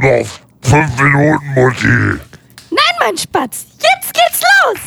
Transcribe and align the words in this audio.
noch 0.00 0.26
fünf 0.62 1.00
Minuten, 1.00 1.54
Mutti. 1.54 2.20
Nein, 2.70 2.94
mein 3.00 3.16
Spatz, 3.16 3.66
jetzt 3.78 4.14
geht's 4.14 4.40
los. 4.40 4.80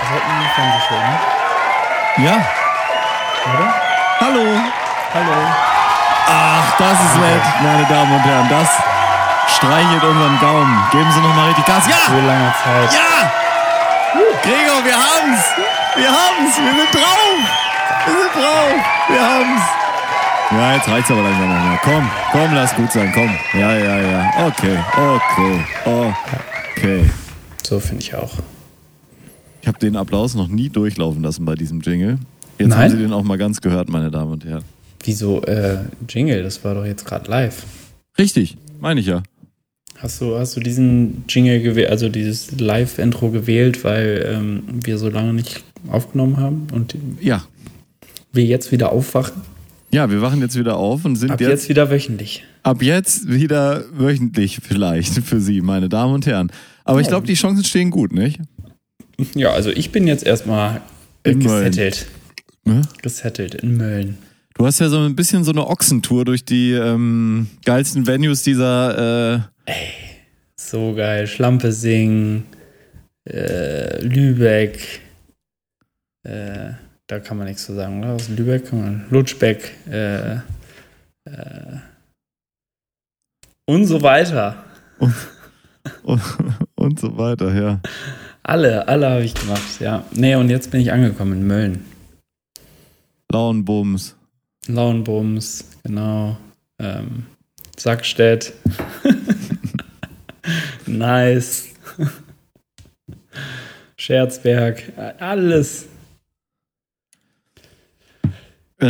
Das 0.00 0.08
hat 0.10 0.22
eine 0.28 0.48
Fernsehshow, 0.54 0.94
ne? 0.94 1.18
Ja. 2.18 2.36
Oder? 3.46 3.74
Hallo. 4.20 4.44
Hallo. 5.14 5.32
Ach, 6.28 6.76
das 6.78 6.92
ist 6.92 7.16
nett, 7.16 7.42
meine 7.62 7.84
Damen 7.86 8.12
und 8.16 8.24
Herren. 8.24 8.48
Das 8.48 8.68
streichelt 9.54 10.02
unseren 10.02 10.38
Gaumen. 10.40 10.88
Geben 10.90 11.10
Sie 11.12 11.20
noch 11.20 11.34
mal 11.34 11.46
richtig 11.48 11.64
Gas. 11.64 11.86
Ja! 11.88 11.96
So 12.08 12.14
langer 12.26 12.54
Zeit. 12.62 12.92
Ja! 12.92 13.30
Gregor, 14.42 14.84
wir 14.84 14.94
haben's! 14.94 15.75
Wir 15.96 16.12
haben's! 16.12 16.56
Wir 16.58 16.74
sind 16.76 16.94
drauf! 16.94 17.38
Wir 18.04 18.12
sind 18.12 18.34
drauf! 18.34 18.74
Wir 19.08 19.22
haben's! 19.22 19.62
Ja, 20.50 20.74
jetzt 20.74 20.88
reicht's 20.88 21.10
aber 21.10 21.22
langsam 21.22 21.48
noch 21.48 21.64
mal. 21.64 21.78
Komm, 21.82 22.10
komm, 22.32 22.54
lass 22.54 22.74
gut 22.76 22.92
sein, 22.92 23.10
komm. 23.14 23.30
Ja, 23.58 23.76
ja, 23.78 24.00
ja. 24.00 24.46
Okay, 24.46 24.78
okay, 24.92 26.14
okay. 26.76 27.10
So 27.64 27.80
finde 27.80 28.02
ich 28.02 28.14
auch. 28.14 28.34
Ich 29.62 29.68
habe 29.68 29.78
den 29.78 29.96
Applaus 29.96 30.34
noch 30.34 30.48
nie 30.48 30.68
durchlaufen 30.68 31.22
lassen 31.22 31.46
bei 31.46 31.54
diesem 31.54 31.80
Jingle. 31.80 32.18
Jetzt 32.58 32.68
Nein? 32.68 32.78
haben 32.78 32.90
Sie 32.90 32.98
den 32.98 33.12
auch 33.14 33.24
mal 33.24 33.38
ganz 33.38 33.62
gehört, 33.62 33.88
meine 33.88 34.10
Damen 34.10 34.32
und 34.32 34.44
Herren. 34.44 34.64
Wieso, 35.02 35.42
äh, 35.42 35.78
Jingle, 36.08 36.42
das 36.42 36.62
war 36.62 36.74
doch 36.74 36.84
jetzt 36.84 37.06
gerade 37.06 37.30
live. 37.30 37.64
Richtig, 38.18 38.58
meine 38.80 39.00
ich 39.00 39.06
ja. 39.06 39.22
Hast 39.98 40.20
du, 40.20 40.38
hast 40.38 40.54
du 40.56 40.60
diesen 40.60 41.24
Jingle 41.26 41.62
gewählt, 41.62 41.88
also 41.88 42.10
dieses 42.10 42.60
Live-Intro 42.60 43.30
gewählt, 43.30 43.82
weil 43.82 44.26
ähm, 44.30 44.62
wir 44.84 44.98
so 44.98 45.08
lange 45.08 45.32
nicht 45.32 45.64
aufgenommen 45.90 46.36
haben 46.38 46.66
und 46.72 46.94
Ja. 47.20 47.44
wir 48.32 48.44
jetzt 48.44 48.72
wieder 48.72 48.92
aufwachen? 48.92 49.42
Ja, 49.92 50.10
wir 50.10 50.20
wachen 50.20 50.40
jetzt 50.40 50.58
wieder 50.58 50.76
auf 50.76 51.04
und 51.04 51.16
sind 51.16 51.30
Ab 51.30 51.40
jetzt, 51.40 51.50
jetzt 51.50 51.68
wieder 51.68 51.90
wöchentlich. 51.90 52.44
ab 52.64 52.82
jetzt 52.82 53.30
wieder 53.30 53.84
wöchentlich 53.92 54.58
vielleicht 54.62 55.14
für 55.24 55.40
Sie, 55.40 55.60
meine 55.60 55.88
Damen 55.88 56.12
und 56.14 56.26
Herren. 56.26 56.50
Aber 56.84 57.00
ich 57.00 57.06
Ja. 57.06 57.12
glaube, 57.12 57.26
die 57.26 57.34
Chancen 57.34 57.64
stehen 57.64 57.90
gut, 57.90 58.12
nicht? 58.12 58.40
Ja, 59.34 59.52
also 59.52 59.70
ich 59.70 59.92
bin 59.92 60.06
jetzt 60.06 60.24
erstmal 60.26 60.82
äh, 61.24 61.34
gesettelt. 61.34 62.06
Ne? 62.64 62.82
Gesettelt 63.02 63.54
in 63.54 63.76
Mölln. 63.76 64.18
Du 64.58 64.66
hast 64.66 64.80
ja 64.80 64.88
so 64.88 64.98
ein 64.98 65.14
bisschen 65.16 65.44
so 65.44 65.52
eine 65.52 65.66
Ochsentour 65.66 66.24
durch 66.24 66.44
die 66.44 66.72
ähm, 66.72 67.46
geilsten 67.64 68.06
Venues 68.06 68.42
dieser. 68.42 69.34
Äh, 69.66 69.72
So 70.56 70.94
geil. 70.94 71.26
Schlampe 71.26 71.70
singen, 71.72 72.44
äh, 73.28 74.00
Lübeck. 74.02 74.78
Äh, 76.26 76.74
da 77.06 77.20
kann 77.20 77.36
man 77.36 77.46
nichts 77.46 77.64
zu 77.64 77.74
sagen, 77.74 78.00
oder? 78.00 78.14
Aus 78.14 78.28
Lübeck 78.28 78.68
kann 78.68 78.80
man. 78.80 79.06
Lutschbeck. 79.10 79.76
Äh, 79.88 80.36
äh, 81.24 81.78
und 83.64 83.86
so 83.86 84.02
weiter. 84.02 84.64
und, 86.02 86.22
und 86.74 86.98
so 86.98 87.16
weiter, 87.16 87.54
ja. 87.54 87.80
Alle, 88.42 88.88
alle 88.88 89.10
habe 89.10 89.22
ich 89.22 89.34
gemacht, 89.34 89.80
ja. 89.80 90.04
Nee, 90.12 90.34
und 90.34 90.50
jetzt 90.50 90.70
bin 90.72 90.80
ich 90.80 90.92
angekommen 90.92 91.34
in 91.34 91.46
Mölln. 91.46 91.84
Lauenbums. 93.30 94.16
Lauenbums, 94.66 95.64
genau. 95.84 96.36
Ähm, 96.80 97.26
Sackstedt. 97.76 98.52
nice. 100.86 101.68
Scherzberg. 103.96 104.92
Alles. 105.18 105.86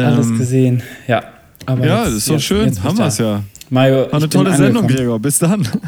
Alles 0.05 0.27
Ähm, 0.29 0.39
gesehen. 0.39 0.83
Ja. 1.09 1.23
Aber 1.67 1.87
ja, 1.87 1.99
jetzt- 2.05 2.07
das 2.09 2.15
ist 2.17 2.29
doch 2.29 2.33
jetzt- 2.35 2.45
schön. 2.45 2.67
jetzt 2.67 2.83
Haben 2.83 2.99
wir 2.99 3.07
es 3.07 3.19
ja. 3.19 3.43
Mario, 3.71 3.97
War 4.11 4.15
eine 4.15 4.29
tolle 4.29 4.57
Sendung. 4.57 4.87
Gregor. 4.87 5.19
Bis 5.19 5.39
dann. 5.39 5.67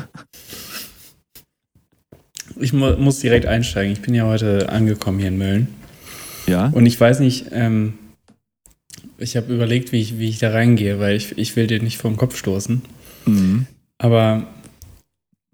Ich 2.61 2.73
mu 2.73 2.97
muss 2.97 3.21
direkt 3.21 3.47
einsteigen. 3.47 3.93
Ich 3.93 4.01
bin 4.03 4.15
ja 4.15 4.25
heute 4.25 4.69
angekommen 4.69 5.19
hier 5.21 5.29
in 5.29 5.39
Mölln. 5.39 5.69
Ja. 6.49 6.69
Und 6.69 6.87
ich 6.87 7.01
weiß 7.01 7.21
nicht, 7.21 7.47
ähm, 7.53 7.95
ich 9.19 9.37
habe 9.37 9.55
überlegt, 9.55 9.93
wie 9.93 10.01
ich, 10.01 10.19
wie 10.19 10.29
ich 10.29 10.39
da 10.39 10.51
reingehe, 10.51 10.99
weil 10.99 11.17
ich, 11.17 11.37
ich 11.39 11.55
will 11.57 11.67
dir 11.67 11.81
nicht 11.83 11.99
vor 11.99 12.11
den 12.11 12.17
Kopf 12.17 12.37
stoßen. 12.37 12.83
Mhm. 13.27 13.67
Aber 13.99 14.45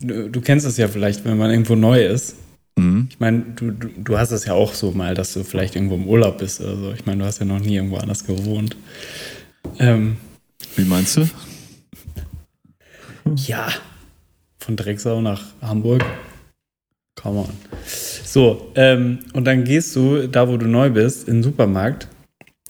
du, 0.01 0.31
du 0.31 0.41
kennst 0.41 0.65
es 0.67 0.77
ja 0.77 0.89
vielleicht, 0.89 1.25
wenn 1.25 1.37
man 1.37 1.51
irgendwo 1.51 1.75
neu 1.75 2.05
ist. 2.07 2.37
Mhm. 2.77 3.09
Ich 3.11 3.21
meine, 3.21 3.41
du, 3.57 3.71
du, 3.71 3.89
du 3.89 4.19
hast 4.19 4.31
es 4.33 4.45
ja 4.47 4.53
auch 4.55 4.75
so 4.75 4.91
mal, 4.93 5.15
dass 5.15 5.33
du 5.33 5.45
vielleicht 5.45 5.77
irgendwo 5.77 5.95
im 5.95 6.09
Urlaub 6.09 6.39
bist 6.39 6.61
oder 6.61 6.77
so. 6.77 6.93
Ich 6.93 7.07
meine, 7.07 7.19
du 7.21 7.25
hast 7.27 7.39
ja 7.39 7.45
noch 7.47 7.61
nie 7.61 7.77
irgendwo 7.77 7.97
anders 7.99 8.25
gewohnt. 8.25 8.77
Ähm, 9.79 10.17
Wie 10.77 10.85
meinst 10.85 11.17
du? 11.17 11.29
ja, 13.37 13.69
von 14.59 14.77
Drecksau 14.77 15.21
nach 15.21 15.43
Hamburg. 15.63 16.05
Come 17.21 17.41
on. 17.41 17.51
So, 17.87 18.73
ähm, 18.75 19.21
und 19.33 19.45
dann 19.45 19.65
gehst 19.65 19.95
du 19.97 20.27
da, 20.27 20.49
wo 20.49 20.57
du 20.57 20.67
neu 20.67 20.91
bist, 20.91 21.29
in 21.29 21.37
den 21.37 21.43
Supermarkt 21.43 22.09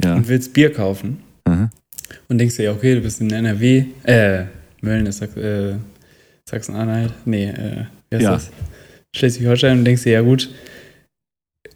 Ja. 0.05 0.15
und 0.15 0.29
willst 0.29 0.53
Bier 0.53 0.73
kaufen 0.73 1.23
Aha. 1.45 1.71
und 2.29 2.39
denkst 2.39 2.57
dir, 2.57 2.73
okay, 2.73 2.95
du 2.95 3.01
bist 3.01 3.21
in 3.21 3.31
NRW, 3.33 3.85
äh, 4.05 4.45
Mölln 4.83 5.07
ist 5.07 5.23
äh, 5.23 5.77
Sachsen-Anhalt, 6.49 7.13
nee, 7.25 7.47
äh, 7.49 7.87
wie 8.11 8.17
heißt 8.17 8.23
Ja. 8.25 8.33
das? 8.33 8.51
Schleswig-Holstein 9.15 9.79
und 9.79 9.85
denkst 9.85 10.03
dir, 10.03 10.13
ja 10.13 10.21
gut, 10.23 10.51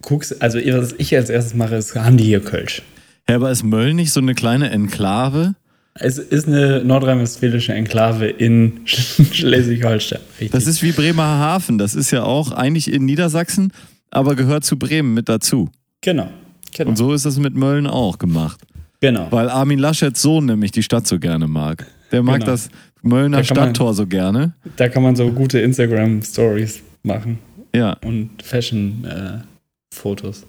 guckst, 0.01 0.41
also 0.41 0.59
was 0.59 0.93
ich 0.97 1.15
als 1.15 1.29
erstes 1.29 1.53
mache, 1.55 1.75
ist, 1.75 1.95
haben 1.95 2.17
die 2.17 2.25
hier 2.25 2.41
Kölsch? 2.41 2.81
Ja, 3.27 3.35
aber 3.35 3.51
ist 3.51 3.63
Mölln 3.63 3.95
nicht 3.95 4.11
so 4.11 4.19
eine 4.19 4.33
kleine 4.35 4.69
Enklave? 4.71 5.55
Es 5.95 6.17
ist 6.17 6.47
eine 6.47 6.83
nordrhein-westfälische 6.83 7.73
Enklave 7.73 8.27
in 8.27 8.85
Sch- 8.85 9.33
Schleswig-Holstein. 9.33 10.19
Das 10.51 10.65
ist 10.67 10.81
wie 10.81 10.91
Bremerhaven. 10.91 11.77
Das 11.77 11.95
ist 11.95 12.11
ja 12.11 12.23
auch 12.23 12.51
eigentlich 12.51 12.91
in 12.91 13.05
Niedersachsen, 13.05 13.73
aber 14.11 14.35
gehört 14.35 14.63
zu 14.63 14.77
Bremen 14.77 15.13
mit 15.13 15.29
dazu. 15.29 15.69
genau. 16.01 16.29
Genau. 16.71 16.91
Und 16.91 16.97
so 16.97 17.13
ist 17.13 17.25
das 17.25 17.39
mit 17.39 17.55
Mölln 17.55 17.87
auch 17.87 18.19
gemacht. 18.19 18.61
genau. 19.01 19.27
Weil 19.31 19.49
Armin 19.49 19.79
Laschets 19.79 20.21
Sohn 20.21 20.45
nämlich 20.45 20.71
die 20.71 20.83
Stadt 20.83 21.07
so 21.07 21.17
gerne 21.17 21.47
mag. 21.47 21.87
Der 22.11 22.21
mag 22.21 22.41
Genau. 22.41 22.51
das 22.51 22.69
Möllner 23.01 23.37
Da 23.37 23.43
kann 23.43 23.57
man- 23.57 23.65
Stadttor 23.75 23.93
so 23.95 24.05
gerne. 24.05 24.53
Da 24.77 24.87
kann 24.87 25.01
man 25.01 25.15
so 25.15 25.31
gute 25.31 25.59
Instagram-Stories 25.61 26.81
machen 27.03 27.39
Ja, 27.75 27.93
und 28.05 28.41
Fashion-Fotos. 28.43 30.45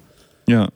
ja. 0.49 0.69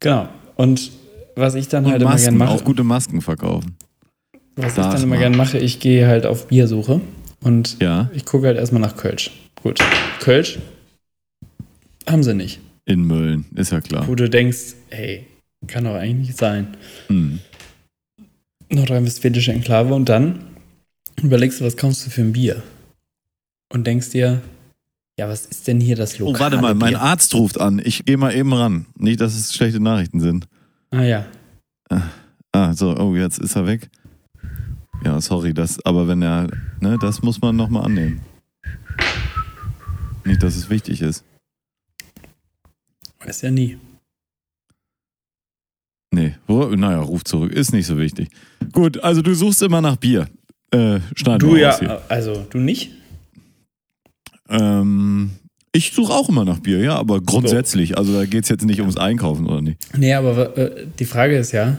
genau. 0.00 0.28
Und 0.56 0.90
was 1.36 1.54
ich 1.54 1.68
dann 1.68 1.84
Und 1.84 1.92
halt 1.92 2.02
immer 2.02 2.10
Masken, 2.12 2.24
gerne 2.24 2.38
mache, 2.38 2.50
auch 2.54 2.64
gute 2.64 2.82
Masken 2.84 3.20
verkaufen. 3.22 3.76
was 4.56 4.76
ich 4.76 4.82
Sag 4.82 4.92
dann 4.92 5.02
immer 5.04 5.18
gerne 5.18 5.36
mache, 5.36 5.58
ich 5.58 5.78
gehe 5.78 6.08
halt 6.08 6.26
auf 6.26 6.48
Biersuche 6.48 7.00
und 7.42 7.76
Ja, 7.80 8.10
ich 8.12 8.24
gucke 8.24 8.48
halt 8.48 8.58
erstmal 8.58 8.82
nach 8.82 8.96
Kölsch. 8.96 9.30
Gut. 9.62 9.78
Kölsch 10.20 10.58
haben 12.08 12.22
sie 12.24 12.34
nicht. 12.34 12.58
in 12.86 13.06
Mölln, 13.06 13.44
ist 13.54 13.70
ja 13.72 13.80
klar. 13.80 14.06
Wo 14.08 14.14
du 14.16 14.28
denkst, 14.28 14.74
ey, 14.90 15.26
kann 15.66 15.84
doch 15.84 15.94
eigentlich 15.94 16.28
nicht 16.28 16.38
sein. 16.38 16.76
Hm. 17.08 17.38
Nordrhein-Westfälische 18.70 19.52
Enklave 19.52 19.94
und 19.94 20.08
dann 20.08 20.44
überlegst 21.22 21.60
du, 21.60 21.64
was 21.64 21.76
kaufst 21.76 22.06
du 22.06 22.10
für 22.10 22.22
ein 22.22 22.32
Bier? 22.32 22.62
Und 23.72 23.86
denkst 23.86 24.10
dir, 24.10 24.40
ja, 25.18 25.28
was 25.28 25.46
ist 25.46 25.66
denn 25.66 25.80
hier 25.80 25.96
das 25.96 26.18
Oh, 26.20 26.26
lokale 26.26 26.56
warte 26.56 26.62
mal, 26.62 26.74
mein? 26.74 26.96
Arzt 26.96 27.34
ruft 27.34 27.60
an. 27.60 27.80
Ich 27.84 28.04
gehe 28.04 28.16
mal 28.16 28.34
eben 28.34 28.52
ran. 28.52 28.86
Nicht, 28.96 29.20
dass 29.20 29.34
es 29.34 29.52
schlechte 29.52 29.80
Nachrichten 29.80 30.20
sind. 30.20 30.46
Ah 30.90 31.02
ja, 31.02 31.26
Ah, 32.52 32.72
so, 32.72 32.96
oh, 32.96 33.14
jetzt 33.14 33.38
ist 33.38 33.56
er 33.56 33.66
weg. 33.66 33.90
Ja, 35.04 35.20
sorry, 35.20 35.52
das, 35.54 35.84
aber 35.84 36.08
wenn 36.08 36.22
er, 36.22 36.48
ne, 36.80 36.98
das 37.00 37.22
muss 37.22 37.40
man 37.40 37.56
nochmal 37.56 37.84
annehmen. 37.84 38.20
Nicht, 40.24 40.42
dass 40.42 40.56
es 40.56 40.68
wichtig 40.70 41.02
ist. 41.02 41.24
weiß 43.24 43.42
ja 43.42 43.50
nie. 43.50 43.78
Nee, 46.10 46.36
wo, 46.46 46.64
naja, 46.66 47.00
ruf 47.00 47.22
zurück, 47.24 47.52
ist 47.52 47.72
nicht 47.72 47.86
so 47.86 47.98
wichtig. 47.98 48.28
Gut, 48.72 49.02
also 49.04 49.22
du 49.22 49.34
suchst 49.34 49.62
immer 49.62 49.80
nach 49.80 49.96
Bier. 49.96 50.28
Äh, 50.70 51.00
schneiden 51.14 51.38
Du 51.38 51.56
ja, 51.56 51.78
hier. 51.78 52.02
also 52.08 52.46
du 52.50 52.58
nicht? 52.58 52.92
Ähm, 54.48 55.30
ich 55.72 55.92
suche 55.92 56.12
auch 56.12 56.28
immer 56.28 56.44
nach 56.44 56.58
Bier, 56.60 56.80
ja, 56.80 56.96
aber 56.96 57.20
grundsätzlich. 57.20 57.98
Also 57.98 58.12
da 58.14 58.24
geht 58.24 58.44
es 58.44 58.48
jetzt 58.48 58.64
nicht 58.64 58.80
ums 58.80 58.96
Einkaufen, 58.96 59.46
oder 59.46 59.60
nicht? 59.60 59.78
Nee, 59.96 60.14
aber 60.14 60.56
äh, 60.56 60.86
die 60.98 61.04
Frage 61.04 61.36
ist 61.36 61.52
ja, 61.52 61.76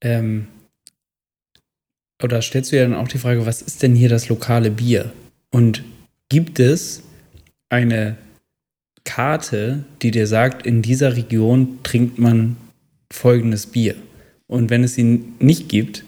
ähm, 0.00 0.46
oder 2.22 2.42
stellst 2.42 2.72
du 2.72 2.76
ja 2.76 2.82
dann 2.84 2.94
auch 2.94 3.08
die 3.08 3.18
Frage, 3.18 3.46
was 3.46 3.62
ist 3.62 3.82
denn 3.82 3.94
hier 3.94 4.08
das 4.08 4.28
lokale 4.28 4.70
Bier? 4.70 5.12
Und 5.50 5.84
gibt 6.28 6.58
es 6.58 7.02
eine 7.68 8.16
Karte, 9.04 9.84
die 10.02 10.10
dir 10.10 10.26
sagt, 10.26 10.66
in 10.66 10.82
dieser 10.82 11.16
Region 11.16 11.78
trinkt 11.82 12.18
man 12.18 12.56
folgendes 13.12 13.66
Bier? 13.66 13.94
Und 14.46 14.70
wenn 14.70 14.82
es 14.84 14.94
sie 14.94 15.22
nicht 15.38 15.68
gibt, 15.68 16.04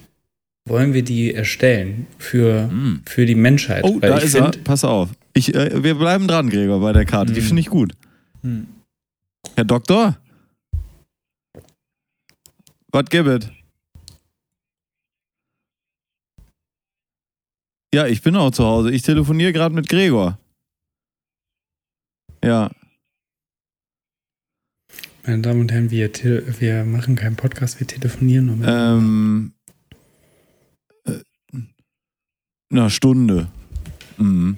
wollen 0.67 0.95
wir 0.95 1.03
die 1.03 1.33
erstellen 1.35 2.07
für, 2.19 2.67
Mm. 2.69 3.03
für 3.07 3.27
die 3.27 3.35
Menschheit? 3.35 3.85
Oh, 3.85 3.99
Weil 4.01 4.11
da 4.11 4.19
ich 4.19 4.25
ist 4.25 4.35
er. 4.35 4.45
find, 4.53 4.65
Pass 4.65 4.85
auf. 4.85 5.11
Ich, 5.35 5.55
äh, 5.55 5.83
wir 5.83 5.95
bleiben 5.95 6.27
dran, 6.27 6.51
Gregor, 6.51 6.81
bei 6.81 6.93
der 6.93 7.05
Karte. 7.05 7.33
Die 7.33 7.41
Mhm. 7.41 7.45
finde 7.45 7.61
ich 7.61 7.69
gut. 7.69 7.93
Hm. 8.43 8.67
Herr 9.55 9.65
Doktor? 9.65 10.19
Was 12.93 13.05
gibt? 13.07 13.51
Ja, 17.95 18.07
ich 18.07 18.23
bin 18.23 18.37
auch 18.37 18.51
zu 18.51 18.65
Hause. 18.65 18.91
Ich 18.93 19.03
telefoniere 19.03 19.53
gerade 19.53 19.75
mit 19.75 19.89
Gregor. 19.89 20.39
Ja. 22.43 22.71
Meine 25.25 25.43
Damen 25.43 25.61
und 25.61 25.73
Herren, 25.73 25.91
wir, 25.91 26.11
wir 26.61 26.85
machen 26.85 27.15
keinen 27.15 27.37
Podcast, 27.37 27.79
wir 27.79 27.87
telefonieren 27.87 28.47
nur 28.47 28.57
mit. 28.57 28.69
Ähm. 28.69 29.53
Äh, 31.05 31.21
eine 32.71 32.91
Stunde. 32.91 33.49
Mhm. 34.17 34.57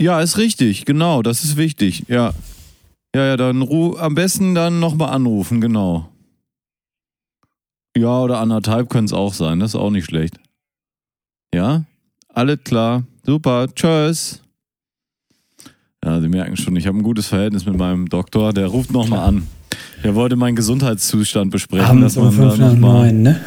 Ja, 0.00 0.20
ist 0.20 0.36
richtig, 0.36 0.84
genau, 0.84 1.22
das 1.22 1.42
ist 1.44 1.56
wichtig, 1.56 2.04
ja. 2.08 2.34
Ja, 3.14 3.24
ja, 3.26 3.36
dann 3.36 3.62
ru 3.62 3.96
am 3.96 4.14
besten 4.14 4.54
dann 4.54 4.78
nochmal 4.78 5.10
anrufen, 5.10 5.60
genau. 5.60 6.10
Ja, 7.96 8.20
oder 8.20 8.40
anderthalb 8.40 8.90
können 8.90 9.06
es 9.06 9.14
auch 9.14 9.32
sein, 9.32 9.58
das 9.60 9.70
ist 9.70 9.76
auch 9.80 9.90
nicht 9.90 10.04
schlecht. 10.04 10.38
Ja, 11.54 11.84
alles 12.28 12.58
klar, 12.64 13.04
super, 13.24 13.68
tschüss. 13.74 14.42
Ja, 16.04 16.20
Sie 16.20 16.28
merken 16.28 16.56
schon, 16.56 16.76
ich 16.76 16.86
habe 16.86 16.98
ein 16.98 17.02
gutes 17.02 17.26
Verhältnis 17.28 17.64
mit 17.64 17.76
meinem 17.76 18.08
Doktor, 18.08 18.52
der 18.52 18.66
ruft 18.66 18.90
nochmal 18.92 19.20
an. 19.20 19.46
Der 20.04 20.14
wollte 20.14 20.36
meinen 20.36 20.54
Gesundheitszustand 20.56 21.50
besprechen, 21.50 22.00
dass 22.00 22.16
Abends 22.18 22.36
um 22.38 22.38
man 22.38 22.48
da 22.48 22.54
5 22.54 22.58
nach 22.60 22.78
9, 22.78 23.22
ne? 23.22 23.40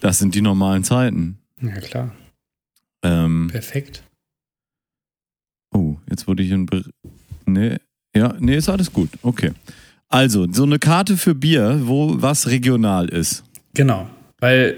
Das 0.00 0.18
sind 0.18 0.34
die 0.34 0.42
normalen 0.42 0.82
Zeiten. 0.84 1.38
Ja, 1.62 1.78
klar. 1.78 2.12
Ähm, 3.02 3.48
Perfekt. 3.50 4.02
Jetzt 6.10 6.26
wurde 6.26 6.42
ich 6.42 6.50
in. 6.50 6.66
Ber 6.66 6.82
nee, 7.46 7.76
ja, 8.14 8.34
nee, 8.38 8.56
ist 8.56 8.68
alles 8.68 8.92
gut. 8.92 9.10
Okay. 9.22 9.52
Also, 10.08 10.46
so 10.52 10.64
eine 10.64 10.78
Karte 10.78 11.16
für 11.16 11.34
Bier, 11.34 11.82
wo 11.84 12.20
was 12.20 12.48
regional 12.48 13.08
ist. 13.08 13.44
Genau. 13.74 14.10
Weil, 14.40 14.76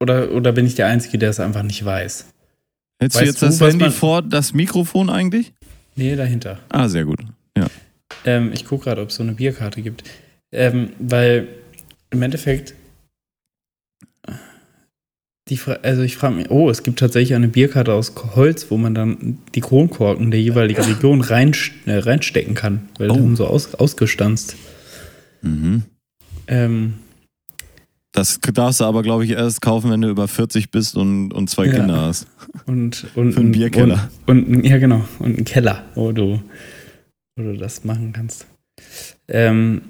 oder, 0.00 0.32
oder 0.32 0.52
bin 0.52 0.66
ich 0.66 0.74
der 0.74 0.88
Einzige, 0.88 1.18
der 1.18 1.30
es 1.30 1.38
einfach 1.38 1.62
nicht 1.62 1.84
weiß? 1.84 2.26
Hättest 2.98 3.20
du 3.20 3.24
jetzt 3.24 3.42
du, 3.42 3.46
das 3.46 3.60
Handy 3.60 3.90
vor 3.90 4.22
das 4.22 4.52
Mikrofon 4.52 5.08
eigentlich? 5.08 5.52
Nee, 5.94 6.16
dahinter. 6.16 6.58
Ah, 6.68 6.88
sehr 6.88 7.04
gut. 7.04 7.20
Ähm, 8.26 8.50
ich 8.52 8.64
gucke 8.64 8.84
gerade, 8.84 9.02
ob 9.02 9.10
es 9.10 9.16
so 9.16 9.22
eine 9.22 9.32
Bierkarte 9.32 9.82
gibt. 9.82 10.02
Ähm, 10.52 10.90
weil 10.98 11.48
im 12.10 12.22
Endeffekt, 12.22 12.74
die 15.48 15.56
Fra 15.56 15.74
also 15.82 16.02
ich 16.02 16.16
frage 16.16 16.34
mich, 16.34 16.50
oh, 16.50 16.68
es 16.70 16.82
gibt 16.82 16.98
tatsächlich 16.98 17.34
eine 17.34 17.48
Bierkarte 17.48 17.92
aus 17.94 18.12
Holz, 18.34 18.66
wo 18.70 18.76
man 18.76 18.94
dann 18.94 19.38
die 19.54 19.60
Kronkorken 19.60 20.30
der 20.30 20.40
jeweiligen 20.42 20.82
Region 20.82 21.20
rein, 21.20 21.52
äh, 21.86 21.98
reinstecken 21.98 22.54
kann, 22.54 22.88
weil 22.98 23.10
Oh. 23.10 23.14
die 23.14 23.20
haben 23.20 23.36
so 23.36 23.46
aus, 23.46 23.74
ausgestanzt. 23.74 24.56
Mhm. 25.42 25.82
Ähm, 26.48 26.94
Das 28.12 28.40
darfst 28.40 28.80
du 28.80 28.84
aber, 28.84 29.02
glaube 29.02 29.24
ich, 29.24 29.30
erst 29.32 29.60
kaufen, 29.62 29.90
wenn 29.90 30.00
du 30.00 30.08
über 30.08 30.26
40 30.26 30.70
bist 30.70 30.96
und, 30.96 31.32
und 31.32 31.48
zwei 31.50 31.66
Ja. 31.66 31.74
Kinder 31.74 32.00
hast. 32.00 32.26
und, 32.66 33.06
und, 33.14 33.32
Für 33.34 33.40
einen 33.40 33.52
Bierkeller. 33.52 34.10
Und, 34.26 34.48
und, 34.48 34.64
ja, 34.64 34.78
genau. 34.78 35.04
Und 35.20 35.36
einen 35.36 35.44
Keller, 35.44 35.84
wo 35.94 36.10
du, 36.12 36.40
wo 37.36 37.42
du 37.44 37.56
das 37.56 37.84
machen 37.84 38.12
kannst. 38.12 38.46
Ähm, 39.28 39.82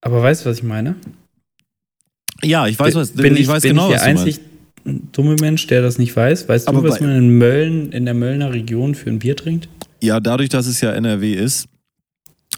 aber 0.00 0.22
weißt 0.22 0.44
du, 0.44 0.50
was 0.50 0.58
ich 0.58 0.62
meine? 0.64 0.96
Ja, 2.44 2.66
ich 2.66 2.78
weiß, 2.78 2.94
was, 2.94 3.12
bin 3.12 3.36
ich 3.36 3.48
weiß 3.48 3.62
bin 3.62 3.70
genau, 3.70 3.88
ich 3.88 3.94
was 3.94 4.04
der 4.04 4.14
du 4.14 4.20
einzig 4.20 4.40
dumme 4.84 5.36
Mensch, 5.40 5.66
der 5.66 5.82
das 5.82 5.98
nicht 5.98 6.14
weiß? 6.14 6.48
Weißt 6.48 6.68
Aber 6.68 6.82
du, 6.82 6.88
was 6.88 7.00
man 7.00 7.10
in 7.10 7.38
Mölln, 7.38 7.92
in 7.92 8.04
der 8.04 8.14
Möllner 8.14 8.52
Region 8.52 8.94
für 8.94 9.10
ein 9.10 9.18
Bier 9.18 9.36
trinkt? 9.36 9.68
Ja, 10.00 10.20
dadurch, 10.20 10.50
dass 10.50 10.66
es 10.66 10.80
ja 10.80 10.92
NRW 10.92 11.32
ist, 11.34 11.68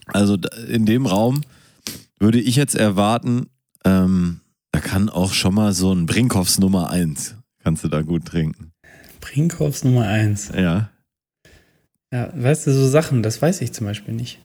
also 0.07 0.37
in 0.69 0.87
dem 0.87 1.07
Raum 1.07 1.43
würde 2.19 2.41
ich 2.41 2.57
jetzt 2.57 2.75
erwarten, 2.75 3.47
ähm, 3.85 4.41
da 4.73 4.81
kann 4.81 5.09
auch 5.09 5.33
schon 5.33 5.55
mal 5.55 5.73
so 5.73 5.93
ein 5.93 6.07
Brinkhoffs 6.07 6.59
Nummer 6.59 6.91
1, 6.91 7.37
kannst 7.63 7.85
du 7.85 7.89
da 7.89 8.03
gut 8.03 8.25
trinken. 8.25 8.73
Brinkhoffs 9.21 9.85
Nummer 9.85 10.07
1. 10.07 10.53
Ja. 10.57 10.91
Ja, 12.13 12.31
weißt 12.35 12.67
du, 12.67 12.73
so 12.73 12.89
Sachen, 12.89 13.23
das 13.23 13.41
weiß 13.43 13.61
ich 13.61 13.73
zum 13.73 13.87
Beispiel 13.87 14.15
nicht. 14.15 14.41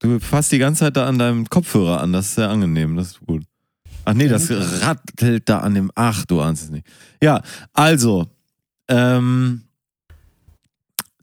Du 0.00 0.18
fasst 0.20 0.52
die 0.52 0.58
ganze 0.58 0.80
Zeit 0.80 0.96
da 0.96 1.06
an 1.06 1.18
deinem 1.18 1.48
Kopfhörer 1.48 2.00
an, 2.00 2.12
das 2.12 2.26
ist 2.26 2.34
sehr 2.36 2.48
angenehm, 2.48 2.96
das 2.96 3.12
ist 3.12 3.20
gut. 3.20 3.44
Ach 4.08 4.14
nee, 4.14 4.28
das 4.28 4.48
rattelt 4.82 5.48
da 5.48 5.58
an 5.58 5.74
dem, 5.74 5.90
ach, 5.96 6.24
du 6.26 6.40
ahnst 6.40 6.62
es 6.62 6.70
nicht. 6.70 6.86
Ja, 7.20 7.42
also, 7.72 8.28
ähm, 8.86 9.62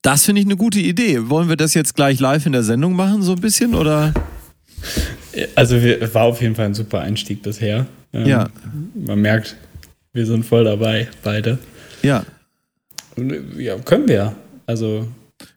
das 0.01 0.25
finde 0.25 0.41
ich 0.41 0.47
eine 0.47 0.57
gute 0.57 0.81
Idee. 0.81 1.29
Wollen 1.29 1.47
wir 1.47 1.55
das 1.55 1.73
jetzt 1.73 1.95
gleich 1.95 2.19
live 2.19 2.45
in 2.45 2.51
der 2.51 2.63
Sendung 2.63 2.93
machen, 2.93 3.21
so 3.21 3.31
ein 3.31 3.39
bisschen, 3.39 3.73
oder? 3.73 4.13
Also 5.55 5.81
wir, 5.81 6.13
war 6.13 6.23
auf 6.23 6.41
jeden 6.41 6.55
Fall 6.55 6.65
ein 6.65 6.73
super 6.73 6.99
Einstieg 6.99 7.41
bisher. 7.41 7.85
Ähm, 8.11 8.27
Ja. 8.27 8.49
Man 8.93 9.21
merkt, 9.21 9.55
wir 10.11 10.25
sind 10.25 10.45
voll 10.45 10.65
dabei, 10.65 11.07
beide. 11.23 11.57
Ja. 12.01 12.25
Ja, 13.57 13.77
können 13.79 14.09
wir. 14.09 14.35
Also, 14.65 15.07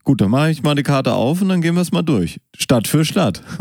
Gut, 0.05 0.21
dann 0.21 0.31
mache 0.31 0.51
ich 0.53 0.63
mal 0.63 0.77
die 0.77 0.85
Karte 0.85 1.13
auf 1.15 1.43
und 1.43 1.49
dann 1.49 1.61
gehen 1.61 1.75
wir 1.75 1.83
es 1.83 1.91
mal 1.91 2.03
durch. 2.03 2.41
Stadt 2.57 2.87
für 2.87 3.05
Stadt. 3.05 3.43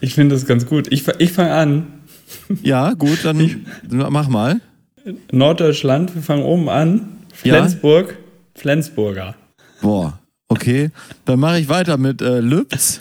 ich 0.00 0.14
finde 0.14 0.34
das 0.34 0.46
ganz 0.46 0.66
gut. 0.66 0.92
Ich, 0.92 1.06
ich 1.18 1.32
fange 1.32 1.52
an. 1.52 1.86
Ja, 2.62 2.92
gut, 2.94 3.24
dann 3.24 3.66
mach 3.88 4.28
mal. 4.28 4.60
Norddeutschland, 5.30 6.14
wir 6.14 6.22
fangen 6.22 6.42
oben 6.42 6.68
an. 6.68 7.08
Ja. 7.44 7.54
Flensburg, 7.54 8.16
Flensburger. 8.54 9.34
Boah, 9.80 10.18
okay. 10.48 10.90
Dann 11.24 11.38
mache 11.38 11.60
ich 11.60 11.68
weiter 11.68 11.96
mit 11.96 12.22
äh, 12.22 12.40
Lübz. 12.40 13.00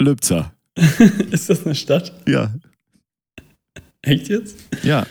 Lübzer. 0.00 0.52
Ist 1.30 1.50
das 1.50 1.64
eine 1.64 1.74
Stadt? 1.74 2.12
Ja. 2.26 2.52
Echt 4.02 4.28
jetzt? 4.28 4.56
Ja. 4.82 5.06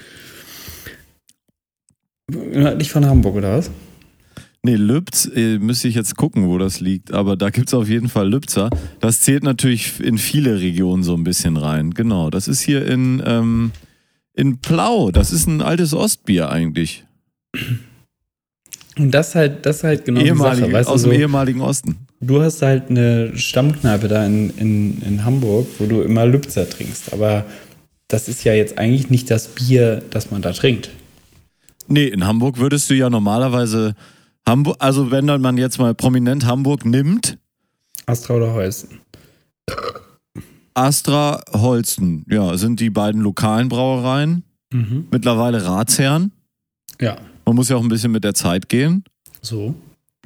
Nicht 2.30 2.92
von 2.92 3.06
Hamburg, 3.06 3.36
oder 3.36 3.58
was? 3.58 3.72
Nee, 4.68 4.76
Lübz, 4.76 5.32
äh, 5.34 5.60
müsste 5.60 5.88
ich 5.88 5.96
jetzt 5.96 6.18
gucken, 6.18 6.50
wo 6.50 6.58
das 6.58 6.82
liegt. 6.82 7.14
Aber 7.14 7.38
da 7.38 7.52
gibt 7.52 7.70
es 7.70 7.74
auf 7.74 7.88
jeden 7.88 8.10
Fall 8.10 8.30
Lübzer. 8.30 8.70
Das 9.00 9.22
zählt 9.22 9.44
natürlich 9.44 10.02
in 10.02 10.18
viele 10.18 10.60
Regionen 10.60 11.04
so 11.04 11.14
ein 11.14 11.24
bisschen 11.24 11.56
rein. 11.56 11.94
Genau, 11.94 12.30
das 12.30 12.50
ist 12.50 12.60
hier 12.60 12.86
in, 12.86 13.24
ähm, 13.26 13.72
in 14.34 14.58
Plau. 14.58 15.10
Das 15.12 15.32
ist 15.32 15.48
ein 15.48 15.62
altes 15.62 15.94
Ostbier 15.94 16.50
eigentlich. 16.50 17.06
Und 18.98 19.12
das 19.12 19.36
halt, 19.36 19.66
das 19.66 19.86
halt 19.86 20.04
genau 20.04 20.20
die 20.20 20.28
Ehemalige, 20.28 20.64
Sache. 20.64 20.74
Weißt 20.74 20.90
du, 20.90 20.94
aus 20.96 21.02
so, 21.04 21.12
dem 21.12 21.22
ehemaligen 21.22 21.62
Osten. 21.62 21.96
du 22.20 22.42
hast 22.42 22.62
halt 22.62 22.90
eine 22.90 23.38
Stammkneipe 23.38 24.10
da 24.10 24.26
in, 24.26 24.50
in, 24.58 25.02
in 25.02 25.24
Hamburg, 25.24 25.68
wo 25.80 25.86
du 25.86 26.02
immer 26.02 26.26
Lübzer 26.26 26.70
trinkst. 26.70 27.14
Aber 27.14 27.46
das 28.10 28.28
ist 28.28 28.44
ja 28.44 28.54
jetzt 28.54 28.78
eigentlich 28.78 29.10
nicht 29.10 29.32
das 29.32 29.48
Bier, 29.48 30.04
das 30.10 30.30
man 30.30 30.42
da 30.42 30.52
trinkt. 30.52 30.90
Nee, 31.88 32.08
in 32.08 32.28
Hamburg 32.28 32.58
würdest 32.58 32.90
du 32.90 32.96
ja 32.96 33.10
normalerweise 33.10 33.96
Hamburg, 34.48 34.78
also 34.80 35.12
wenn 35.12 35.28
dann 35.28 35.42
man 35.42 35.58
jetzt 35.58 35.78
mal 35.78 35.94
prominent 35.94 36.46
Hamburg 36.46 36.86
nimmt, 36.86 37.38
Astra 38.06 38.36
oder 38.36 38.54
Holsten. 38.54 39.02
Astra, 40.74 41.42
Holsten, 41.52 42.24
ja, 42.30 42.56
sind 42.58 42.80
die 42.80 42.90
beiden 42.90 43.22
lokalen 43.22 43.68
Brauereien, 43.68 44.44
Mhm. 44.74 45.08
mittlerweile 45.12 45.66
Ratsherren. 45.66 46.32
Ja, 47.02 47.18
Man 47.46 47.56
muss 47.56 47.70
ja 47.70 47.78
auch 47.78 47.82
ein 47.82 47.88
bisschen 47.90 48.12
mit 48.12 48.24
der 48.24 48.34
Zeit 48.34 48.70
gehen. 48.70 49.04
so. 49.42 49.76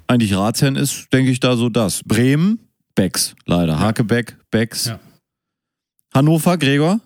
Eigentlich 0.08 0.36
Ratsherren 0.36 0.76
ist, 0.76 1.08
denke 1.14 1.32
ich, 1.32 1.40
da 1.40 1.56
so 1.56 1.70
das. 1.70 2.04
Bremen, 2.04 2.60
Becks, 2.96 3.34
leider. 3.46 3.80
Hakebeck, 3.80 4.36
Becks. 4.52 4.86
Ja. 4.88 5.00
Hannover, 6.14 6.58
Gregor? 6.58 7.00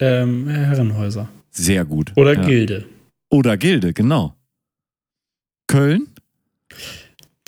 Ähm, 0.00 0.48
Herrenhäuser. 0.48 1.28
Sehr 1.50 1.84
gut. 1.84 2.12
Oder 2.16 2.34
ja. 2.34 2.42
Gilde. 2.46 2.86
Oder 3.28 3.58
Gilde, 3.58 3.92
genau. 3.92 4.34
Köln? 5.66 6.06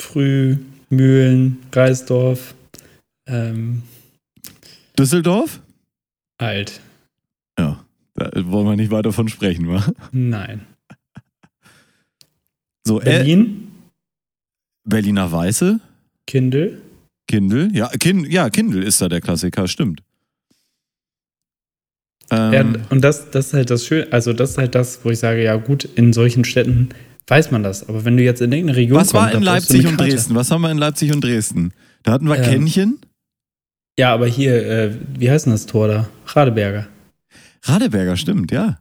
Früh, 0.04 0.58
Mühlen, 0.90 1.58
Reisdorf, 1.72 2.54
ähm, 3.26 3.82
Düsseldorf? 4.98 5.60
alt. 6.38 6.80
Ja, 7.58 7.84
da 8.14 8.30
wollen 8.50 8.66
wir 8.66 8.76
nicht 8.76 8.90
weiter 8.90 9.12
von 9.12 9.28
sprechen, 9.28 9.68
wa? 9.68 9.84
Nein. 10.12 10.66
So, 12.86 13.00
äh, 13.00 13.04
Berlin, 13.04 13.72
Berliner 14.86 15.32
Weiße? 15.32 15.80
Kindle. 16.26 16.82
Kindle? 17.26 17.70
Ja, 17.72 17.88
kind, 17.88 18.28
ja, 18.28 18.50
Kindle 18.50 18.84
ist 18.84 19.00
da 19.00 19.08
der 19.08 19.22
Klassiker, 19.22 19.66
stimmt. 19.68 20.02
Ähm, 22.30 22.52
Ja, 22.52 22.72
und 22.90 23.00
das, 23.00 23.30
das 23.30 23.46
ist 23.48 23.52
halt 23.54 23.70
das 23.70 23.86
Schöne, 23.86 24.12
also 24.12 24.34
das 24.34 24.50
ist 24.50 24.58
halt 24.58 24.74
das, 24.74 25.02
wo 25.04 25.10
ich 25.10 25.18
sage, 25.18 25.42
ja 25.42 25.56
gut, 25.56 25.84
in 25.84 26.12
solchen 26.12 26.44
Städten 26.44 26.90
weiß 27.26 27.50
man 27.50 27.62
das. 27.62 27.88
Aber 27.88 28.04
wenn 28.04 28.16
du 28.16 28.22
jetzt 28.22 28.40
in 28.40 28.52
irgendeine 28.52 28.78
Region 28.78 28.98
was 28.98 29.14
war 29.14 29.30
kommst, 29.30 29.36
in 29.36 29.44
brauchst 29.44 29.70
du 29.70 29.74
Leipzig 29.74 29.90
und. 29.90 30.00
Dresden? 30.00 30.34
Was 30.34 30.50
haben 30.50 30.62
wir 30.62 30.70
in 30.70 30.78
Leipzig 30.78 31.12
und 31.12 31.22
Dresden? 31.22 31.72
Da 32.02 32.12
hatten 32.12 32.28
wir 32.28 32.36
Ähm, 32.36 32.44
Kännchen. 32.44 32.98
Ja, 33.98 34.12
aber 34.12 34.26
hier, 34.26 34.66
äh, 34.66 34.90
wie 35.18 35.30
heißt 35.30 35.46
denn 35.46 35.52
das 35.52 35.66
Tor 35.66 35.88
da? 35.88 36.08
Radeberger, 36.26 36.88
Radeberger, 37.62 38.16
stimmt, 38.16 38.50
ja. 38.50 38.80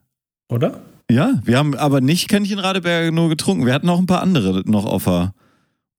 oder? 0.50 0.82
Ja, 1.12 1.40
wir 1.44 1.58
haben 1.58 1.76
aber 1.76 2.02
nicht 2.02 2.28
Kännchen 2.28 2.60
Radeberger 2.60 3.12
nur 3.12 3.30
getrunken. 3.30 3.66
Wir 3.66 3.74
hatten 3.74 3.90
auch 3.90 4.00
ein 4.00 4.08
paar 4.08 4.22
andere 4.22 4.64
noch 4.66 4.86
auf 4.86 5.04
der 5.04 5.34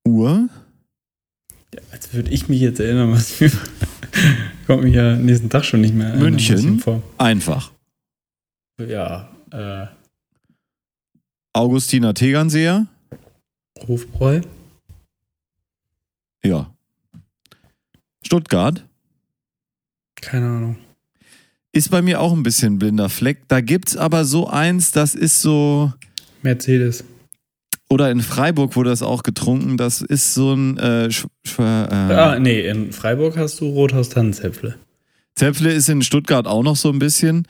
Uhr. 0.07 0.49
Als 1.93 2.13
würde 2.13 2.31
ich 2.31 2.49
mich 2.49 2.61
jetzt 2.61 2.81
erinnern, 2.81 3.13
was 3.13 3.41
wir. 3.41 3.51
Kommt 4.67 4.85
mir 4.85 4.91
ja 4.91 5.17
nächsten 5.17 5.51
Tag 5.51 5.65
schon 5.65 5.81
nicht 5.81 5.95
mehr 5.95 6.15
München? 6.17 6.79
vor. 6.79 7.03
Einfach. 7.19 7.71
Ja, 8.81 9.29
äh, 9.51 9.87
Augustiner 11.55 12.15
Tegernseer. 12.15 12.87
Hofbräu. 13.87 14.41
Ja. 16.45 16.75
Stuttgart. 18.25 18.85
Keine 20.21 20.47
Ahnung. 20.47 20.77
Ist 21.73 21.91
bei 21.91 22.03
mir 22.03 22.21
auch 22.21 22.33
ein 22.33 22.43
bisschen 22.43 22.79
blinder 22.79 23.09
Fleck. 23.09 23.43
Da 23.49 23.61
gibt's 23.61 23.97
aber 23.97 24.25
so 24.25 24.49
eins, 24.49 24.91
das 24.91 25.15
ist 25.15 25.41
so. 25.43 25.93
Mercedes. 26.43 27.05
Oder 27.89 28.11
in 28.11 28.21
Freiburg 28.21 28.75
wurde 28.77 28.91
das 28.91 29.03
auch 29.03 29.23
getrunken. 29.23 29.77
Das 29.77 30.01
ist 30.01 30.35
so 30.35 30.55
ein. 30.55 30.77
Äh, 30.79 31.07
äh, 31.07 31.63
Ah, 31.63 32.39
nee, 32.41 32.67
in 32.67 32.93
Freiburg 32.93 33.37
hast 33.37 33.61
du 33.61 33.67
Rothaus 33.69 34.09
Tannenzäpfle. 34.09 34.77
Zäpfle 35.37 35.73
ist 35.73 35.89
in 35.89 36.03
Stuttgart 36.03 36.47
auch 36.47 36.63
noch 36.63 36.77
so 36.77 36.91
ein 36.91 36.99
bisschen. 36.99 37.47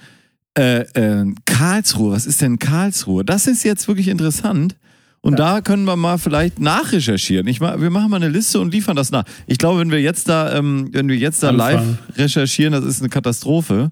Äh, 0.56 0.80
äh, 0.94 1.34
Karlsruhe, 1.46 2.12
was 2.12 2.26
ist 2.26 2.40
denn 2.40 2.58
Karlsruhe? 2.58 3.24
Das 3.24 3.46
ist 3.46 3.64
jetzt 3.64 3.88
wirklich 3.88 4.08
interessant. 4.08 4.76
Und 5.24 5.38
da 5.38 5.62
können 5.62 5.86
wir 5.86 5.96
mal 5.96 6.18
vielleicht 6.18 6.60
nachrecherchieren. 6.60 7.46
Ich, 7.46 7.58
wir 7.58 7.88
machen 7.88 8.10
mal 8.10 8.16
eine 8.16 8.28
Liste 8.28 8.60
und 8.60 8.74
liefern 8.74 8.94
das 8.94 9.10
nach. 9.10 9.24
Ich 9.46 9.56
glaube, 9.56 9.80
wenn 9.80 9.90
wir 9.90 10.02
jetzt 10.02 10.28
da, 10.28 10.54
ähm, 10.54 10.90
wenn 10.92 11.08
wir 11.08 11.16
jetzt 11.16 11.42
da 11.42 11.48
Anfangen. 11.48 11.98
live 12.10 12.18
recherchieren, 12.18 12.74
das 12.74 12.84
ist 12.84 13.00
eine 13.00 13.08
Katastrophe. 13.08 13.90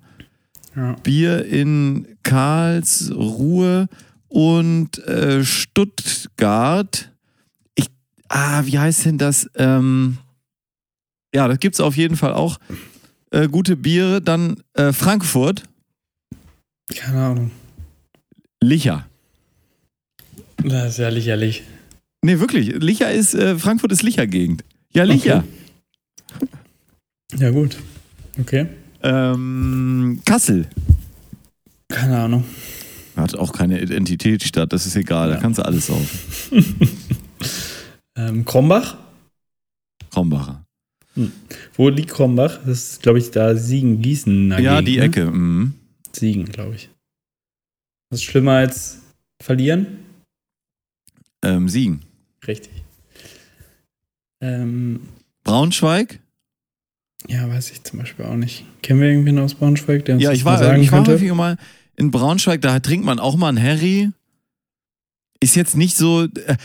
Ja. 0.76 0.92
Bier 1.02 1.46
in 1.46 2.06
Karlsruhe 2.22 3.88
und 4.28 4.98
äh, 5.06 5.42
Stuttgart. 5.42 7.10
Ich, 7.76 7.86
ah, 8.28 8.66
wie 8.66 8.78
heißt 8.78 9.06
denn 9.06 9.16
das? 9.16 9.48
Ähm, 9.54 10.18
ja, 11.34 11.48
das 11.48 11.58
gibt's 11.60 11.80
auf 11.80 11.96
jeden 11.96 12.16
Fall 12.16 12.34
auch. 12.34 12.58
Äh, 13.30 13.48
gute 13.48 13.76
Biere. 13.76 14.20
Dann 14.20 14.62
äh, 14.74 14.92
Frankfurt, 14.92 15.62
Keine 16.94 17.22
Ahnung. 17.22 17.50
Licher. 18.62 19.06
Das 20.64 20.92
ist 20.92 20.98
ja 20.98 21.08
lächerlich. 21.08 21.62
Nee, 22.22 22.38
wirklich. 22.38 22.68
Licher 22.80 23.10
ist, 23.12 23.34
äh, 23.34 23.58
Frankfurt 23.58 23.92
ist 23.92 24.02
Licher-Gegend. 24.02 24.64
Ja, 24.92 25.04
Licher. 25.04 25.44
Ja, 27.36 27.50
gut. 27.50 27.76
Okay. 28.38 28.66
Ähm, 29.02 30.20
Kassel. 30.24 30.68
Keine 31.88 32.18
Ahnung. 32.20 32.44
Hat 33.16 33.34
auch 33.34 33.52
keine 33.52 33.80
Identitätsstadt, 33.82 34.72
das 34.72 34.86
ist 34.86 34.96
egal, 34.96 35.28
da 35.28 35.34
Ja. 35.34 35.40
kannst 35.40 35.58
du 35.58 35.64
alles 35.64 35.90
auf. 35.90 36.50
Ähm, 38.14 38.44
Krombach? 38.44 38.98
Krombacher. 40.10 40.62
Wo 41.74 41.88
liegt 41.88 42.10
Krombach? 42.10 42.58
Das 42.66 42.92
ist, 42.92 43.02
glaube 43.02 43.18
ich, 43.18 43.30
da 43.30 43.56
Siegen-Gießen. 43.56 44.50
Ja, 44.50 44.80
dagegen, 44.80 44.84
die 44.84 44.96
ne? 44.98 45.02
Ecke. 45.04 45.30
Mhm. 45.30 45.72
Siegen, 46.16 46.44
glaube 46.46 46.74
ich. 46.76 46.90
Was 48.10 48.20
ist 48.20 48.24
schlimmer 48.24 48.52
als 48.52 49.00
verlieren? 49.42 49.98
Ähm, 51.42 51.68
Siegen. 51.68 52.02
Richtig. 52.46 52.72
Ähm, 54.40 55.08
Braunschweig? 55.44 56.18
ja, 57.28 57.48
weiß 57.48 57.70
ich 57.70 57.84
zum 57.84 58.00
Beispiel 58.00 58.24
auch 58.24 58.34
nicht. 58.36 58.64
Kennen 58.82 59.00
wir 59.00 59.08
irgendwen 59.08 59.38
aus 59.38 59.54
Braunschweig, 59.54 60.04
der 60.04 60.16
uns 60.16 60.24
Ja, 60.24 60.32
ich 60.32 60.44
mal 60.44 60.52
war, 60.52 60.58
sagen 60.58 60.82
ich 60.82 60.90
war 60.90 60.98
könnte? 60.98 61.12
häufiger 61.12 61.34
mal 61.34 61.56
in 61.96 62.10
Braunschweig, 62.10 62.60
da 62.60 62.80
trinkt 62.80 63.04
man 63.06 63.18
auch 63.20 63.36
mal 63.36 63.48
einen 63.48 63.62
Harry. 63.62 64.10
Ist 65.40 65.54
jetzt 65.56 65.76
nicht 65.76 65.96
so. 65.96 66.24
Äh, 66.24 66.56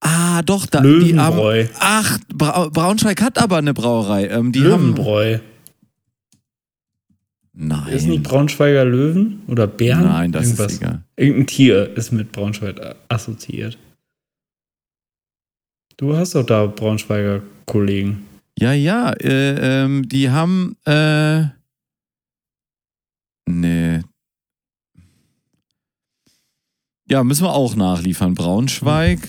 ah, 0.00 0.42
doch, 0.42 0.66
da. 0.66 0.80
Die 0.80 0.88
Löwenbräu. 0.88 1.66
ach, 1.80 2.18
Bra 2.32 2.68
Braunschweig 2.68 3.20
hat 3.22 3.38
aber 3.38 3.56
eine 3.58 3.74
Brauerei. 3.74 4.28
Ähm, 4.28 4.52
die 4.52 4.64
haben. 4.64 4.94
Nein. 7.58 7.88
Ist 7.88 8.06
nicht 8.06 8.22
Braunschweiger 8.22 8.84
Löwen 8.84 9.42
oder 9.48 9.66
Bären? 9.66 10.04
Nein, 10.04 10.30
das 10.30 10.44
Irgendwas. 10.44 10.72
ist 10.72 10.82
egal. 10.82 11.02
Irgendein 11.16 11.46
Tier 11.46 11.96
ist 11.96 12.12
mit 12.12 12.30
Braunschweig 12.30 12.96
assoziiert. 13.08 13.78
Du 15.96 16.14
hast 16.14 16.34
doch 16.34 16.44
da 16.44 16.66
Braunschweiger 16.66 17.42
Kollegen. 17.64 18.26
Ja, 18.58 18.74
ja, 18.74 19.10
äh, 19.12 19.84
ähm, 19.84 20.06
die 20.06 20.28
haben. 20.28 20.76
Äh, 20.84 21.44
nee. 23.48 24.02
Ja, 27.08 27.24
müssen 27.24 27.44
wir 27.44 27.54
auch 27.54 27.74
nachliefern. 27.74 28.34
Braunschweig. 28.34 29.20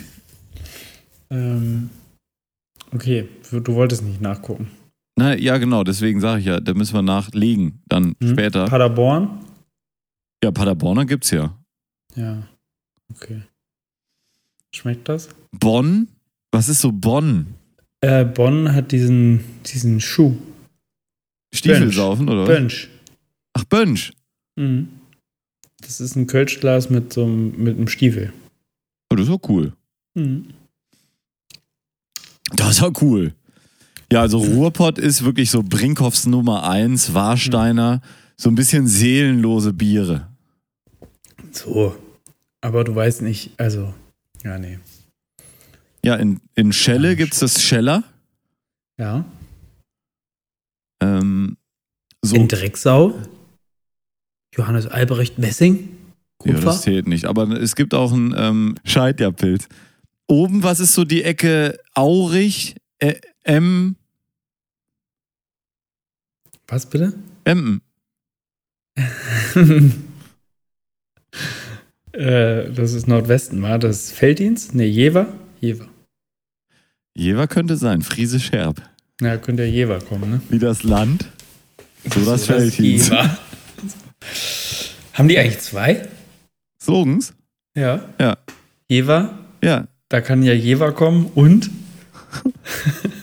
Ähm, 1.29 1.89
okay, 2.93 3.29
du 3.51 3.73
wolltest 3.73 4.03
nicht 4.03 4.19
nachgucken. 4.19 4.69
Na, 5.17 5.35
ja, 5.35 5.57
genau, 5.57 5.83
deswegen 5.83 6.21
sage 6.21 6.39
ich 6.41 6.45
ja, 6.45 6.59
da 6.59 6.73
müssen 6.75 6.93
wir 6.93 7.01
nachlegen. 7.01 7.81
Dann 7.89 8.15
Hm? 8.21 8.29
später. 8.29 8.65
Paderborn? 8.65 9.39
Ja, 10.43 10.51
Paderborner 10.51 11.05
gibt's 11.05 11.31
ja. 11.31 11.57
Ja. 12.15 12.43
Okay. 13.09 13.41
Schmeckt 14.71 15.09
das? 15.09 15.29
Bonn? 15.51 16.07
Was 16.51 16.69
ist 16.69 16.81
so 16.81 16.91
Bonn? 16.91 17.47
Äh, 18.01 18.25
Bonn 18.25 18.73
hat 18.73 18.91
diesen, 18.91 19.43
diesen 19.65 19.99
Schuh. 19.99 20.35
Stiefelsaufen 21.53 22.29
oder 22.29 22.41
was? 22.41 22.47
Bönsch. 22.49 22.89
Ach, 23.53 23.63
Bönsch. 23.63 24.13
Mhm. 24.55 24.89
Das 25.81 25.99
ist 25.99 26.15
ein 26.15 26.27
Kölschglas 26.27 26.89
mit 26.91 27.11
so 27.13 27.23
einem, 27.23 27.57
mit 27.63 27.75
einem 27.77 27.87
Stiefel. 27.87 28.33
Oh, 29.11 29.15
das 29.15 29.27
ist 29.27 29.33
auch 29.33 29.49
cool. 29.49 29.73
Mhm. 30.13 30.49
Das 32.55 32.71
ist 32.77 32.83
auch 32.83 32.93
cool. 33.01 33.33
Ja, 34.11 34.21
also 34.21 34.37
Ruhrpott 34.37 34.97
ist 34.99 35.23
wirklich 35.25 35.51
so 35.51 35.63
Brinkhoffs 35.63 36.25
Nummer 36.27 36.69
eins, 36.69 37.13
Warsteiner, 37.13 38.01
so 38.37 38.49
ein 38.49 38.55
bisschen 38.55 38.87
seelenlose 38.87 39.73
Biere. 39.73 40.27
So. 41.51 41.95
Aber 42.61 42.83
du 42.83 42.95
weißt 42.95 43.21
nicht, 43.21 43.51
also, 43.57 43.93
ja, 44.43 44.57
nee. 44.57 44.79
Ja, 46.03 46.15
in, 46.15 46.39
in 46.55 46.71
Schelle 46.73 47.09
Ja, 47.09 47.15
gibt's 47.15 47.39
das 47.39 47.61
Scheller. 47.61 48.03
Ja. 48.97 49.25
Ähm, 51.01 51.57
so, 52.21 52.35
In 52.35 52.47
Drecksau? 52.47 53.13
Johannes 54.55 54.87
Albrecht 54.87 55.37
Messing? 55.37 55.89
ja, 56.43 56.53
Kupfer? 56.53 56.65
das 56.65 56.81
zählt 56.81 57.07
nicht. 57.07 57.25
Aber 57.25 57.49
es 57.49 57.75
gibt 57.75 57.93
auch 57.93 58.11
einen 58.11 58.33
ähm, 58.37 58.77
Scheidjapilz. 58.85 59.67
Oben, 60.27 60.63
was 60.63 60.79
ist 60.79 60.93
so 60.93 61.03
die 61.03 61.23
Ecke 61.23 61.77
Aurich, 61.93 62.75
äh, 62.99 63.15
M, 63.47 63.95
Was 66.67 66.85
bitte? 66.85 67.13
Emden. 67.45 67.81
äh, 72.11 72.69
das 72.71 72.91
ist 72.93 73.07
Nordwesten, 73.07 73.61
war 73.61 73.79
das 73.79 74.11
Felddienst? 74.11 74.75
Nee, 74.75 74.87
Jever? 74.87 75.27
Jever. 75.61 75.87
Jever 77.15 77.47
könnte 77.47 77.77
sein, 77.77 78.01
Friese 78.01 78.39
Scherb. 78.41 78.81
Ja, 79.21 79.37
könnte 79.37 79.63
ja 79.63 79.69
Jever 79.69 79.99
kommen, 80.01 80.29
ne? 80.29 80.41
Wie 80.49 80.59
das 80.59 80.83
Land, 80.83 81.31
so 82.13 82.25
das 82.25 82.45
So, 82.45 82.53
Felddienst. 82.53 83.09
Jever. 83.11 83.37
Haben 85.13 85.27
die 85.29 85.39
eigentlich 85.39 85.59
zwei? 85.59 86.05
Slogans? 86.81 87.33
Ja. 87.75 88.09
Ja. 88.19 88.37
Jever, 88.89 89.39
Ja. 89.63 89.87
da 90.09 90.19
kann 90.21 90.43
ja 90.43 90.51
Jever 90.53 90.91
kommen 90.91 91.27
und 91.33 91.69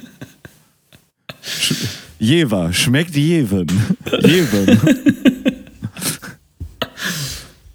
Jever, 2.19 2.73
schmeckt 2.73 3.15
Jeven. 3.17 3.67
Jeven. 4.21 4.81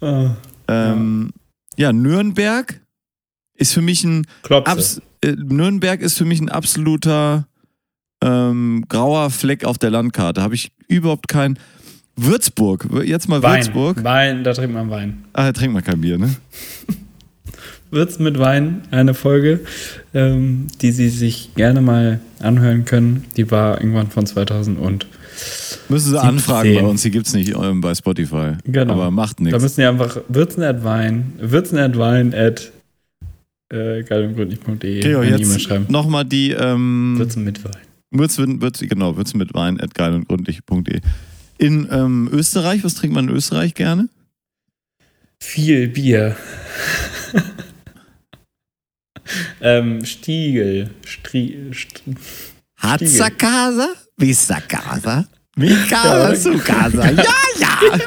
äh, 0.00 0.28
ähm, 0.68 1.30
ja, 1.76 1.92
Nürnberg 1.92 2.80
ist 3.54 3.72
für 3.72 3.82
mich 3.82 4.04
ein 4.04 4.26
äh, 5.22 5.32
Nürnberg 5.36 6.00
ist 6.00 6.18
für 6.18 6.24
mich 6.24 6.40
ein 6.40 6.48
absoluter 6.48 7.46
ähm, 8.22 8.84
grauer 8.88 9.30
Fleck 9.30 9.64
auf 9.64 9.78
der 9.78 9.90
Landkarte. 9.90 10.42
Habe 10.42 10.54
ich 10.54 10.72
überhaupt 10.88 11.28
kein 11.28 11.58
Würzburg. 12.16 12.88
Jetzt 13.04 13.28
mal 13.28 13.42
Wein. 13.42 13.64
Würzburg. 13.64 14.02
Wein, 14.02 14.44
da 14.44 14.52
trinkt 14.52 14.74
man 14.74 14.90
Wein. 14.90 15.24
Ah, 15.32 15.46
da 15.46 15.52
trinkt 15.52 15.74
man 15.74 15.84
kein 15.84 16.00
Bier, 16.00 16.18
ne? 16.18 16.34
Würz 17.90 18.18
mit 18.18 18.38
Wein, 18.38 18.82
eine 18.90 19.14
Folge, 19.14 19.60
ähm, 20.14 20.68
die 20.80 20.92
Sie 20.92 21.08
sich 21.08 21.54
gerne 21.56 21.80
mal 21.80 22.20
anhören 22.38 22.84
können. 22.84 23.24
Die 23.36 23.50
war 23.50 23.80
irgendwann 23.80 24.08
von 24.08 24.26
2000 24.26 24.78
und 24.78 25.06
Müssen 25.88 26.06
Sie 26.06 26.10
17. 26.12 26.28
anfragen 26.28 26.74
bei 26.74 26.82
uns. 26.82 27.02
Die 27.02 27.10
gibt's 27.10 27.32
nicht 27.32 27.54
ähm, 27.54 27.80
bei 27.80 27.94
Spotify. 27.94 28.52
Genau. 28.64 28.92
Aber 28.92 29.10
macht 29.10 29.40
da 29.40 29.44
nichts. 29.44 29.62
müssen 29.62 29.76
Sie 29.76 29.84
einfach 29.84 30.18
würzen 30.28 30.62
at 30.62 30.84
Wein, 30.84 31.32
würzen 31.40 31.78
at 31.78 31.98
Wein 31.98 32.34
at 32.34 32.70
äh, 33.72 34.04
eine 34.08 34.24
E-Mail 34.32 35.38
jetzt 35.38 35.60
schreiben. 35.60 35.86
nochmal 35.88 36.24
die 36.24 36.50
ähm, 36.50 37.14
Würzen 37.18 37.44
mit 37.44 37.64
Wein. 37.64 37.76
Würzen, 38.10 38.60
Würzen, 38.60 38.88
genau, 38.88 39.16
Würzen 39.16 39.38
mit 39.38 39.54
Wein 39.54 39.80
at 39.80 39.94
geil 39.94 40.14
und 40.14 40.28
gründlich.de. 40.28 41.00
In 41.58 41.88
ähm, 41.90 42.28
Österreich, 42.32 42.84
was 42.84 42.94
trinkt 42.94 43.14
man 43.14 43.28
in 43.28 43.34
Österreich 43.34 43.74
gerne? 43.74 44.08
Viel 45.38 45.88
Bier. 45.88 46.36
ähm, 49.60 50.04
Stiegel. 50.04 50.90
Stri 51.06 51.70
St 51.72 52.02
Hatza 52.76 53.28
casa, 53.30 53.88
vista 54.16 54.60
casa, 54.60 55.26
mi 55.56 55.68
casa 55.88 56.34
su 56.34 56.56
casa. 56.58 57.10
Ja, 57.10 57.34
ja. 57.58 57.98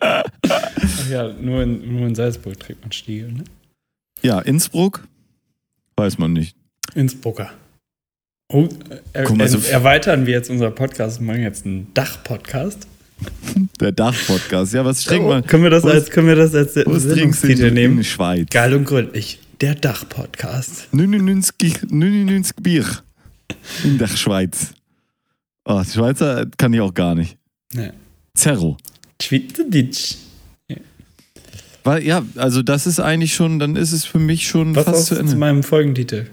Ach 0.00 1.10
ja, 1.10 1.32
nur 1.40 1.62
in, 1.62 1.92
nur 1.98 2.06
in 2.08 2.14
Salzburg 2.14 2.58
trägt 2.58 2.80
man 2.82 2.92
Stiegel, 2.92 3.32
ne? 3.32 3.44
Ja, 4.22 4.40
Innsbruck? 4.40 5.06
Weiß 5.96 6.18
man 6.18 6.32
nicht. 6.32 6.56
Innsbrucker. 6.94 7.50
Oh, 8.50 8.68
äh, 9.12 9.24
Guck 9.24 9.36
mal, 9.36 9.44
äh, 9.44 9.48
so- 9.48 9.58
erweitern 9.70 10.24
wir 10.26 10.32
jetzt 10.34 10.48
unser 10.50 10.70
Podcast 10.70 11.20
und 11.20 11.26
machen 11.26 11.42
jetzt 11.42 11.66
einen 11.66 11.92
Dach-Podcast. 11.94 12.86
Der 13.80 13.92
Dach-Podcast. 13.92 14.72
Ja, 14.72 14.84
was 14.84 15.02
trinkt 15.02 15.28
man? 15.28 15.44
Können 15.44 15.64
wir 15.64 15.70
das 15.70 15.84
was- 15.84 15.92
als, 15.92 16.10
können 16.10 16.28
wir 16.28 16.36
das 16.36 16.54
als 16.54 16.74
Was 16.76 16.84
trinkst 16.84 16.88
du 16.88 16.92
in, 16.94 17.00
Sendungstitel 17.16 17.64
in 17.66 17.74
nehmen? 17.74 17.96
der 17.98 18.04
Schweiz? 18.04 18.46
Geil 18.50 18.74
und 18.74 18.84
gründlich. 18.84 19.40
Der 19.60 19.74
Dach-Podcast. 19.74 20.88
99 20.92 21.90
99 21.90 22.56
Bier 22.62 22.86
in 23.82 23.98
der 23.98 24.06
Schweiz. 24.06 24.72
Oh, 25.64 25.82
die 25.84 25.90
Schweizer 25.90 26.46
kann 26.56 26.72
ich 26.72 26.80
auch 26.80 26.94
gar 26.94 27.14
nicht. 27.14 27.36
Ne. 27.72 27.92
Zerro. 28.34 28.76
Schweizerdeutsch. 29.20 30.14
Weil, 31.82 32.04
ja, 32.04 32.24
also 32.36 32.62
das 32.62 32.86
ist 32.86 33.00
eigentlich 33.00 33.34
schon, 33.34 33.58
dann 33.58 33.74
ist 33.74 33.92
es 33.92 34.04
für 34.04 34.18
mich 34.18 34.46
schon 34.46 34.76
Was 34.76 34.84
fast 34.84 35.06
zu 35.06 35.14
zu 35.14 35.20
Ende. 35.20 35.36
meinem 35.36 35.62
Folgentitel? 35.62 36.30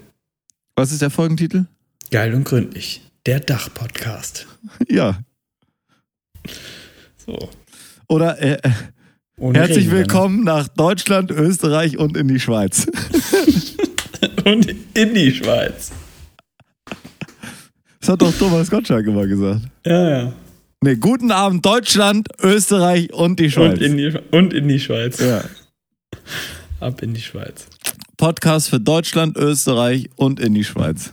Was 0.74 0.92
ist 0.92 1.02
der 1.02 1.10
Folgentitel? 1.10 1.64
Geil 2.10 2.34
und 2.34 2.44
gründlich. 2.44 3.00
Der 3.24 3.40
Dach-Podcast. 3.40 4.46
Ja. 4.88 5.20
So. 7.24 7.50
Oder 8.08 8.40
äh, 8.40 8.58
Ohne 9.38 9.58
herzlich 9.58 9.90
willkommen 9.90 10.44
nach 10.44 10.66
Deutschland, 10.68 11.30
Österreich 11.30 11.98
und 11.98 12.16
in 12.16 12.26
die 12.26 12.40
Schweiz. 12.40 12.86
Und 14.46 14.74
in 14.94 15.12
die 15.12 15.32
Schweiz. 15.32 15.90
Das 18.00 18.08
hat 18.10 18.22
doch 18.22 18.32
Thomas 18.38 18.70
Gottschalk 18.70 19.06
immer 19.06 19.26
gesagt. 19.26 19.62
Ja, 19.84 20.08
ja. 20.08 20.32
Ne, 20.82 20.96
guten 20.96 21.32
Abend 21.32 21.66
Deutschland, 21.66 22.28
Österreich 22.40 23.12
und 23.12 23.40
die 23.40 23.50
Schweiz. 23.50 23.78
Und 23.78 23.82
in 23.82 23.96
die, 23.96 24.18
und 24.30 24.54
in 24.54 24.68
die 24.68 24.80
Schweiz. 24.80 25.18
ja. 25.18 25.44
Ab 26.80 27.02
in 27.02 27.12
die 27.12 27.20
Schweiz. 27.20 27.66
Podcast 28.16 28.70
für 28.70 28.80
Deutschland, 28.80 29.36
Österreich 29.36 30.08
und 30.14 30.38
in 30.40 30.54
die 30.54 30.64
Schweiz. 30.64 31.10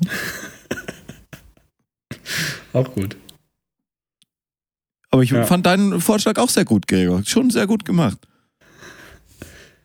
Auch 2.73 2.93
gut. 2.93 3.17
Aber 5.13 5.21
ich 5.21 5.29
Ja. 5.29 5.45
fand 5.45 5.67
deinen 5.67 6.01
Vorschlag 6.01 6.39
auch 6.39 6.49
sehr 6.49 6.65
gut, 6.65 6.87
Gregor. 6.87 7.21
Schon 7.23 7.51
sehr 7.51 7.67
gut 7.67 7.85
gemacht. 7.85 8.17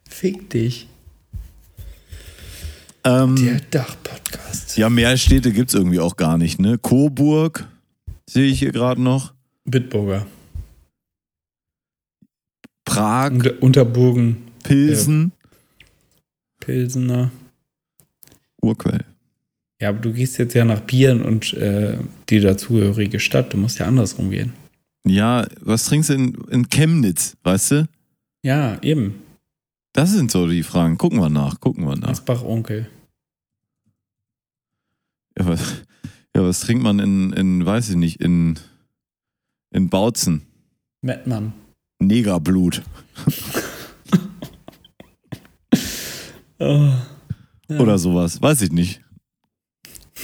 Fick 0.08 0.48
dich. 0.48 0.88
Ähm, 3.04 3.36
Der 3.36 3.60
Dach-Podcast. 3.70 4.78
ja, 4.78 4.88
mehr 4.88 5.14
Städte 5.18 5.52
gibt 5.52 5.68
es 5.68 5.74
irgendwie 5.74 6.00
auch 6.00 6.16
gar 6.16 6.38
nicht, 6.38 6.58
ne? 6.60 6.78
Coburg 6.78 7.66
sehe 8.26 8.50
ich 8.50 8.58
hier 8.58 8.72
gerade 8.72 9.02
noch. 9.02 9.34
Bitburger. 9.66 10.26
Prag, 12.86 13.30
Unter, 13.32 13.62
Unterburgen. 13.62 14.38
Pilsen, 14.62 15.32
Pilsener. 16.58 17.30
Urquell. 18.62 19.04
Ja, 19.78 19.90
aber 19.90 19.98
du 19.98 20.12
gehst 20.14 20.38
jetzt 20.38 20.54
ja 20.54 20.64
nach 20.64 20.80
Bieren 20.80 21.20
und 21.22 21.52
äh, 21.52 21.98
die 22.30 22.40
dazugehörige 22.40 23.20
Stadt. 23.20 23.52
Du 23.52 23.58
musst 23.58 23.78
ja 23.78 23.86
andersrum 23.86 24.30
gehen. 24.30 24.54
Ja, 25.06 25.46
was 25.60 25.86
trinkst 25.86 26.10
du 26.10 26.14
in, 26.14 26.34
in 26.50 26.68
Chemnitz, 26.68 27.36
weißt 27.42 27.70
du? 27.72 27.88
Ja, 28.42 28.80
eben. 28.82 29.22
Das 29.92 30.12
sind 30.12 30.30
so 30.30 30.46
die 30.46 30.62
Fragen. 30.62 30.98
Gucken 30.98 31.18
wir 31.20 31.30
nach, 31.30 31.60
gucken 31.60 31.86
wir 31.86 31.96
nach. 31.96 32.10
Asbach-Onkel. 32.10 32.88
Ja, 35.38 35.46
was, 35.46 35.60
ja, 36.36 36.42
was 36.42 36.60
trinkt 36.60 36.82
man 36.82 36.98
in, 36.98 37.32
in, 37.32 37.64
weiß 37.64 37.90
ich 37.90 37.96
nicht, 37.96 38.20
in, 38.20 38.58
in 39.70 39.88
Bautzen? 39.88 40.42
Mettmann. 41.00 41.52
Negerblut. 42.00 42.82
Oh. 46.60 46.90
Ja. 47.68 47.78
Oder 47.78 47.98
sowas. 47.98 48.40
Weiß 48.42 48.62
ich 48.62 48.72
nicht. 48.72 49.00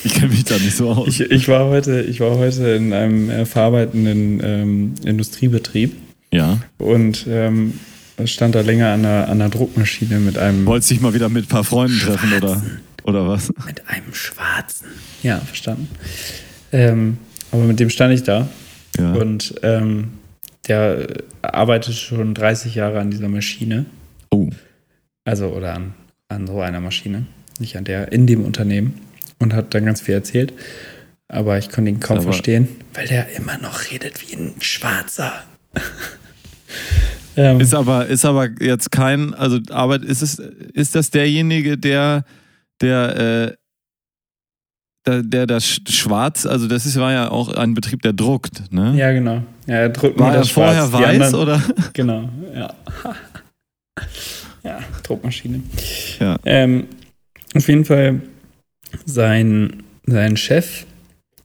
Ich 0.04 0.14
kenne 0.14 0.28
mich 0.28 0.44
da 0.44 0.54
nicht 0.58 0.76
so 0.76 0.90
aus. 0.90 1.08
Ich, 1.08 1.20
ich, 1.20 1.48
war 1.48 1.66
heute, 1.66 2.02
ich 2.02 2.20
war 2.20 2.36
heute 2.36 2.68
in 2.70 2.92
einem 2.92 3.30
äh, 3.30 3.46
verarbeitenden 3.46 4.40
ähm, 4.44 4.94
Industriebetrieb 5.04 5.96
ja. 6.30 6.60
und 6.78 7.26
ähm, 7.28 7.78
stand 8.24 8.54
da 8.54 8.60
länger 8.60 8.92
an 8.92 9.04
einer, 9.04 9.28
an 9.28 9.40
einer 9.40 9.48
Druckmaschine 9.48 10.18
mit 10.20 10.38
einem, 10.38 10.66
Wolltest 10.66 10.90
dich 10.90 11.00
mal 11.00 11.14
wieder 11.14 11.28
mit 11.28 11.46
ein 11.46 11.48
paar 11.48 11.64
Freunden 11.64 11.98
treffen 11.98 12.32
oder, 12.34 12.62
oder 13.04 13.28
was? 13.28 13.52
mit 13.66 13.88
einem 13.88 14.12
Schwarzen. 14.12 14.88
Ja, 15.22 15.38
verstanden. 15.38 15.88
Ähm, 16.72 17.18
aber 17.50 17.64
mit 17.64 17.80
dem 17.80 17.90
stand 17.90 18.12
ich 18.14 18.22
da 18.22 18.48
Ja. 18.98 19.12
und 19.14 19.54
ähm, 19.62 20.08
der 20.68 21.06
arbeitet 21.42 21.94
schon 21.94 22.34
30 22.34 22.74
Jahre 22.74 23.00
an 23.00 23.10
dieser 23.10 23.28
Maschine. 23.28 23.86
Oh. 24.30 24.50
Also, 25.24 25.48
oder 25.48 25.74
an, 25.74 25.94
an 26.28 26.46
so 26.46 26.60
einer 26.60 26.80
Maschine. 26.80 27.26
Nicht 27.60 27.76
an 27.76 27.84
der, 27.84 28.12
in 28.12 28.26
dem 28.26 28.44
Unternehmen. 28.44 28.94
Und 29.38 29.52
hat 29.54 29.74
dann 29.74 29.84
ganz 29.84 30.00
viel 30.00 30.14
erzählt. 30.14 30.52
Aber 31.28 31.58
ich 31.58 31.70
konnte 31.70 31.90
ihn 31.90 32.00
kaum 32.00 32.18
Aber- 32.18 32.24
verstehen, 32.26 32.68
weil 32.94 33.06
der 33.08 33.28
immer 33.36 33.58
noch 33.58 33.90
redet 33.90 34.20
wie 34.28 34.36
ein 34.36 34.54
Schwarzer. 34.60 35.32
ähm, 37.36 37.60
Ist 37.60 37.74
aber, 37.74 38.06
ist 38.06 38.24
aber 38.24 38.48
jetzt 38.62 38.90
kein, 38.92 39.34
also 39.34 39.58
Arbeit, 39.70 40.02
ist 40.02 40.22
es, 40.22 40.38
ist 40.38 40.94
das 40.94 41.10
derjenige, 41.10 41.76
der, 41.78 42.24
der, 42.80 43.16
äh, 43.48 43.54
der, 45.06 45.22
der 45.22 45.46
das 45.46 45.64
Sch- 45.64 45.90
Schwarz, 45.92 46.46
also 46.46 46.66
das 46.68 46.86
ist, 46.86 46.96
war 46.98 47.12
ja 47.12 47.30
auch 47.30 47.48
ein 47.52 47.74
Betrieb, 47.74 48.02
der 48.02 48.12
druckt, 48.12 48.72
ne? 48.72 48.94
ja, 48.96 49.12
genau. 49.12 49.42
Ja, 49.66 49.74
er 49.76 49.88
drückt 49.90 50.18
nur 50.18 50.28
War 50.28 50.34
das 50.34 50.50
vorher 50.50 50.86
Schwarz. 50.88 51.02
Weiß 51.02 51.20
anderen- 51.34 51.34
oder? 51.34 51.62
Genau, 51.92 52.28
ja. 52.54 52.74
ja, 54.62 54.78
Druckmaschine. 55.02 55.62
Ja. 56.20 56.36
Ähm, 56.44 56.86
auf 57.54 57.68
jeden 57.68 57.84
Fall, 57.84 58.20
sein, 59.06 59.82
sein 60.06 60.36
Chef 60.36 60.84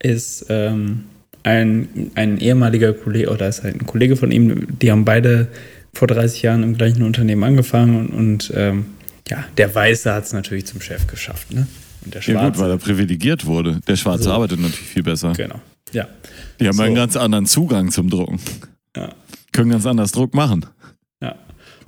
ist 0.02 0.46
ähm, 0.50 1.06
ein, 1.44 2.12
ein 2.16 2.38
ehemaliger 2.40 2.94
Kollege, 2.94 3.30
oder 3.32 3.48
ist 3.48 3.64
halt 3.64 3.76
ein 3.82 3.86
Kollege 3.86 4.16
von 4.16 4.32
ihm, 4.32 4.68
die 4.80 4.92
haben 4.92 5.06
beide 5.06 5.48
vor 5.94 6.08
30 6.08 6.42
Jahren 6.42 6.64
im 6.64 6.76
gleichen 6.78 7.04
Unternehmen 7.04 7.44
angefangen 7.44 7.98
und, 7.98 8.10
und 8.10 8.54
ähm, 8.56 8.86
ja, 9.30 9.44
der 9.58 9.74
Weiße 9.74 10.12
hat 10.14 10.26
es 10.26 10.34
natürlich 10.34 10.66
zum 10.66 10.82
Chef 10.82 11.08
geschafft, 11.08 11.54
ne? 11.54 11.68
Und 12.06 12.14
der 12.14 12.22
Ja 12.22 12.34
gut, 12.34 12.42
Schwarze. 12.42 12.60
weil 12.62 12.70
er 12.72 12.78
privilegiert 12.78 13.46
wurde. 13.46 13.80
Der 13.88 13.96
Schwarze 13.98 14.24
So. 14.24 14.32
arbeitet 14.32 14.60
natürlich 14.60 14.80
viel 14.88 15.04
besser. 15.04 15.34
genau. 15.34 15.60
Ja. 15.92 16.08
Die 16.60 16.68
haben 16.68 16.78
So. 16.78 16.84
einen 16.84 16.96
ganz 16.96 17.16
anderen 17.18 17.46
Zugang 17.46 17.92
zum 17.92 18.10
Drucken. 18.10 18.40
Ja. 18.96 19.10
Können 19.52 19.72
ganz 19.72 19.86
anders 19.86 20.12
Druck 20.12 20.34
machen. 20.34 20.66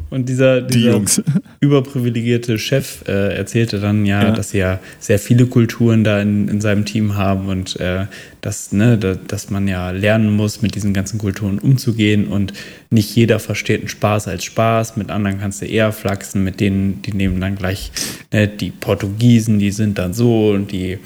Und 0.09 0.27
dieser, 0.27 0.61
die 0.61 0.79
dieser 0.83 1.01
überprivilegierte 1.61 2.57
Chef 2.59 3.03
äh, 3.07 3.35
erzählte 3.35 3.79
dann 3.79 4.05
ja, 4.05 4.23
Ja. 4.23 4.31
dass 4.31 4.49
sie 4.49 4.57
ja 4.57 4.79
sehr 4.99 5.19
viele 5.19 5.45
Kulturen 5.45 6.03
da 6.03 6.21
in, 6.21 6.47
in 6.47 6.59
seinem 6.59 6.85
Team 6.85 7.15
haben 7.15 7.47
und 7.47 7.79
äh, 7.79 8.07
dass, 8.41 8.71
ne, 8.71 8.97
da, 8.97 9.15
dass 9.15 9.49
man 9.49 9.67
ja 9.67 9.91
lernen 9.91 10.35
muss, 10.35 10.61
mit 10.61 10.75
diesen 10.75 10.93
ganzen 10.93 11.17
Kulturen 11.19 11.59
umzugehen 11.59 12.27
und 12.27 12.53
nicht 12.89 13.15
jeder 13.15 13.39
versteht 13.39 13.81
einen 13.81 13.89
Spaß 13.89 14.27
als 14.27 14.43
Spaß, 14.43 14.97
mit 14.97 15.11
anderen 15.11 15.39
kannst 15.39 15.61
du 15.61 15.65
eher 15.65 15.91
flachsen, 15.91 16.43
mit 16.43 16.59
denen, 16.59 17.01
die 17.03 17.13
nehmen 17.13 17.39
dann 17.39 17.55
gleich, 17.55 17.91
ne, 18.33 18.47
die 18.47 18.71
Portugiesen, 18.71 19.59
die 19.59 19.71
sind 19.71 19.97
dann 19.97 20.13
so 20.13 20.49
und 20.49 20.71
die 20.71 20.97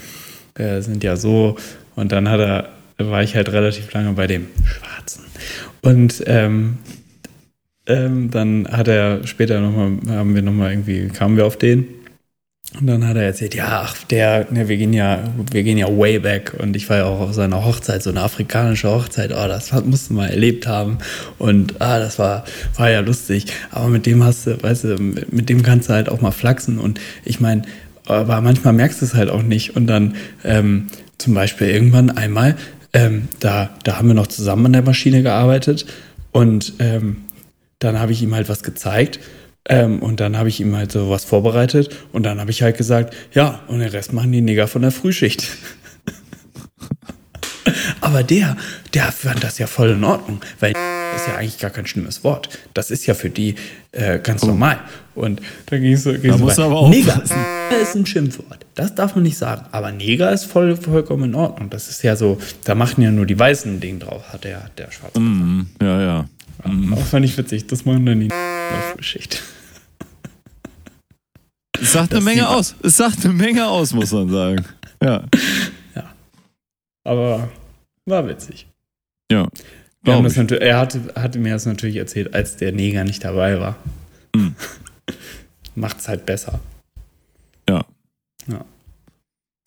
äh, 0.54 0.80
sind 0.80 1.04
ja 1.04 1.16
so. 1.16 1.56
Und 1.94 2.12
dann 2.12 2.28
hat 2.28 2.40
er, 2.40 2.68
war 2.98 3.22
ich 3.22 3.36
halt 3.36 3.50
relativ 3.52 3.92
lange 3.92 4.12
bei 4.12 4.26
dem 4.26 4.46
Schwarzen. 4.64 5.24
Und 5.82 6.22
ähm, 6.26 6.78
ähm, 7.86 8.30
dann 8.30 8.68
hat 8.70 8.88
er 8.88 9.26
später 9.26 9.60
nochmal, 9.60 9.98
haben 10.16 10.34
wir 10.34 10.42
nochmal 10.42 10.72
irgendwie, 10.72 11.08
kamen 11.08 11.36
wir 11.36 11.46
auf 11.46 11.56
den. 11.56 11.86
Und 12.78 12.88
dann 12.88 13.06
hat 13.06 13.16
er 13.16 13.22
erzählt, 13.22 13.54
ja, 13.54 13.82
ach, 13.84 14.04
der, 14.04 14.48
ne, 14.50 14.68
wir 14.68 14.76
gehen 14.76 14.92
ja, 14.92 15.20
wir 15.50 15.62
gehen 15.62 15.78
ja 15.78 15.86
way 15.86 16.18
back. 16.18 16.52
Und 16.58 16.76
ich 16.76 16.90
war 16.90 16.98
ja 16.98 17.04
auch 17.04 17.20
auf 17.20 17.32
seiner 17.32 17.64
Hochzeit, 17.64 18.02
so 18.02 18.10
eine 18.10 18.20
afrikanische 18.20 18.90
Hochzeit. 18.90 19.30
Oh, 19.32 19.48
das 19.48 19.72
musst 19.84 20.10
du 20.10 20.14
mal 20.14 20.28
erlebt 20.28 20.66
haben. 20.66 20.98
Und 21.38 21.80
ah, 21.80 21.98
das 21.98 22.18
war, 22.18 22.44
war 22.76 22.90
ja 22.90 23.00
lustig. 23.00 23.46
Aber 23.70 23.88
mit 23.88 24.04
dem 24.04 24.22
hast 24.24 24.46
du, 24.46 24.62
weißt 24.62 24.84
du, 24.84 24.96
mit 24.98 25.48
dem 25.48 25.62
kannst 25.62 25.88
du 25.88 25.94
halt 25.94 26.08
auch 26.08 26.20
mal 26.20 26.32
flachsen. 26.32 26.78
Und 26.78 27.00
ich 27.24 27.40
meine, 27.40 27.62
aber 28.06 28.40
manchmal 28.40 28.72
merkst 28.72 29.00
du 29.00 29.06
es 29.06 29.14
halt 29.14 29.30
auch 29.30 29.42
nicht. 29.42 29.76
Und 29.76 29.86
dann 29.86 30.16
ähm, 30.44 30.88
zum 31.18 31.34
Beispiel 31.34 31.68
irgendwann 31.68 32.10
einmal, 32.10 32.56
ähm, 32.92 33.28
da, 33.40 33.70
da 33.84 33.96
haben 33.96 34.08
wir 34.08 34.14
noch 34.14 34.26
zusammen 34.26 34.66
an 34.66 34.72
der 34.72 34.82
Maschine 34.82 35.22
gearbeitet. 35.22 35.86
Und 36.32 36.74
ähm, 36.80 37.18
dann 37.78 37.98
habe 37.98 38.12
ich 38.12 38.22
ihm 38.22 38.34
halt 38.34 38.48
was 38.48 38.62
gezeigt 38.62 39.20
ähm, 39.68 40.00
und 40.00 40.20
dann 40.20 40.36
habe 40.36 40.48
ich 40.48 40.60
ihm 40.60 40.76
halt 40.76 40.92
so 40.92 41.10
was 41.10 41.24
vorbereitet 41.24 41.94
und 42.12 42.22
dann 42.22 42.40
habe 42.40 42.50
ich 42.50 42.62
halt 42.62 42.76
gesagt, 42.76 43.14
ja, 43.32 43.60
und 43.68 43.80
den 43.80 43.88
Rest 43.88 44.12
machen 44.12 44.32
die 44.32 44.40
Neger 44.40 44.68
von 44.68 44.82
der 44.82 44.92
Frühschicht. 44.92 45.48
Aber 48.00 48.22
der, 48.22 48.56
der 48.94 49.10
fand 49.10 49.42
das 49.42 49.58
ja 49.58 49.66
voll 49.66 49.90
in 49.90 50.04
Ordnung, 50.04 50.40
weil 50.60 50.74
ist 51.16 51.28
ja 51.28 51.36
eigentlich 51.36 51.58
gar 51.58 51.70
kein 51.70 51.86
schlimmes 51.86 52.22
Wort. 52.24 52.48
Das 52.74 52.90
ist 52.90 53.06
ja 53.06 53.14
für 53.14 53.30
die 53.30 53.56
äh, 53.92 54.18
ganz 54.18 54.42
normal. 54.42 54.78
Und 55.14 55.40
da 55.66 55.78
ging 55.78 55.94
es 55.94 56.04
so, 56.04 56.12
ging's 56.12 56.36
Da 56.36 56.36
musst 56.36 56.58
aber 56.58 56.88
Neger 56.88 57.14
aufpassen. 57.14 57.36
ist 57.82 57.94
ein 57.94 58.06
Schimpfwort. 58.06 58.66
Das 58.74 58.94
darf 58.94 59.14
man 59.14 59.24
nicht 59.24 59.38
sagen. 59.38 59.64
Aber 59.72 59.90
Neger 59.92 60.30
ist 60.32 60.44
voll, 60.44 60.76
vollkommen 60.76 61.24
in 61.24 61.34
Ordnung. 61.34 61.70
Das 61.70 61.88
ist 61.88 62.02
ja 62.02 62.16
so, 62.16 62.38
da 62.64 62.74
machen 62.74 63.02
ja 63.02 63.10
nur 63.10 63.26
die 63.26 63.38
Weißen 63.38 63.76
ein 63.76 63.80
Ding 63.80 63.98
drauf, 63.98 64.32
hat 64.32 64.44
der, 64.44 64.70
der 64.76 64.90
Schwarze. 64.90 65.18
Mhm. 65.18 65.68
Ja, 65.80 66.02
ja. 66.02 66.28
Das 66.64 67.08
fand 67.10 67.24
ich 67.24 67.36
witzig. 67.36 67.66
Das 67.66 67.84
machen 67.84 68.06
dann 68.06 68.20
die 68.20 68.28
Geschichte. 68.96 69.38
Es 71.80 71.92
sagt 71.92 72.12
eine 72.12 72.18
Das 72.20 72.24
Menge 72.24 72.40
sieht 72.40 72.48
man. 72.48 72.58
aus. 72.58 72.74
Es 72.82 72.96
sagt 72.96 73.24
eine 73.24 73.34
Menge 73.34 73.68
aus, 73.68 73.92
muss 73.92 74.12
man 74.12 74.28
sagen. 74.30 74.64
Ja. 75.02 75.24
Aber 77.04 77.48
war 78.06 78.26
witzig. 78.26 78.66
Ja. 79.30 79.48
Er 80.04 80.78
hatte, 80.78 81.00
hatte 81.14 81.38
mir 81.38 81.52
das 81.52 81.66
natürlich 81.66 81.96
erzählt, 81.96 82.34
als 82.34 82.56
der 82.56 82.72
Neger 82.72 83.04
nicht 83.04 83.22
dabei 83.24 83.60
war. 83.60 83.76
Hm. 84.34 84.54
Macht's 85.74 86.08
halt 86.08 86.24
besser. 86.26 86.60
Ja. 87.68 87.84
Ja. 88.48 88.64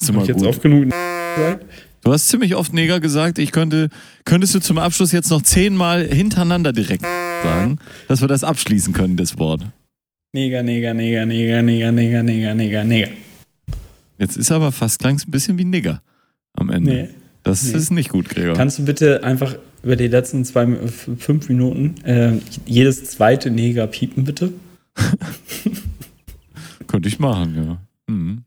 Ist 0.02 0.08
Hab 0.08 0.16
immer 0.16 0.22
ich 0.24 0.28
jetzt 0.30 0.38
gut. 0.40 0.48
oft 0.48 0.62
genug 0.62 0.84
gesagt? 1.36 1.66
Du 2.04 2.14
hast 2.14 2.28
ziemlich 2.30 2.56
oft 2.56 2.74
Neger 2.74 3.00
gesagt. 3.00 3.40
Ich 3.40 3.52
könnte, 3.52 3.90
könntest 4.26 4.56
du 4.56 4.60
zum 4.60 4.78
Abschluss 4.78 5.12
jetzt 5.12 5.30
noch 5.30 5.42
zehnmal 5.42 6.06
hintereinander 6.06 6.72
direkt 6.74 7.04
sagen, 7.44 7.80
dass 8.08 8.22
wir 8.22 8.28
das 8.28 8.44
abschließen 8.44 8.94
können, 8.94 9.18
das 9.18 9.38
Wort. 9.38 9.66
Neger, 10.34 10.64
Neger, 10.64 10.94
Neger, 10.94 11.26
Neger, 11.26 11.62
Neger, 11.62 11.92
Neger, 11.92 12.24
Neger, 12.24 12.56
Neger, 12.56 12.84
Neger. 12.84 13.10
Jetzt 14.18 14.38
ist 14.38 14.52
aber 14.52 14.72
fast 14.72 15.00
klang 15.00 15.18
ein 15.20 15.32
bisschen 15.32 15.58
wie 15.58 15.66
Nigger 15.66 16.02
am 16.54 16.70
Ende. 16.70 16.92
Nee. 16.92 17.10
Das 17.44 17.64
Nee. 17.64 17.78
ist 17.78 17.92
nicht 17.92 18.10
gut, 18.10 18.30
Gregor. 18.30 18.54
Kannst 18.56 18.80
du 18.80 18.86
bitte 18.86 19.24
einfach 19.24 19.56
über 19.82 19.96
die 19.96 20.08
letzten 20.08 20.44
zwei, 20.46 20.68
fünf 21.18 21.48
Minuten 21.50 21.96
äh, 22.04 22.34
jedes 22.66 23.06
zweite 23.06 23.50
Neger 23.50 23.88
piepen, 23.88 24.26
bitte? 24.26 24.52
Könnte 26.88 27.08
ich 27.08 27.20
machen, 27.20 27.56
ja. 27.56 27.78
Mhm. 28.14 28.44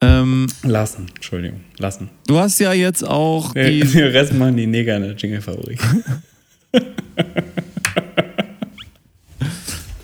Ähm, 0.00 0.46
Lassen, 0.62 1.06
Entschuldigung, 1.14 1.60
lassen. 1.78 2.08
du 2.28 2.38
hast 2.38 2.60
ja 2.60 2.72
jetzt 2.72 3.04
auch 3.06 3.52
die. 3.52 3.80
den 3.84 4.06
Rest 4.08 4.32
machen 4.32 4.56
die 4.56 4.66
Neger 4.66 4.96
in 4.96 5.02
der 5.02 5.12
Jingle-Fabrik. 5.14 5.78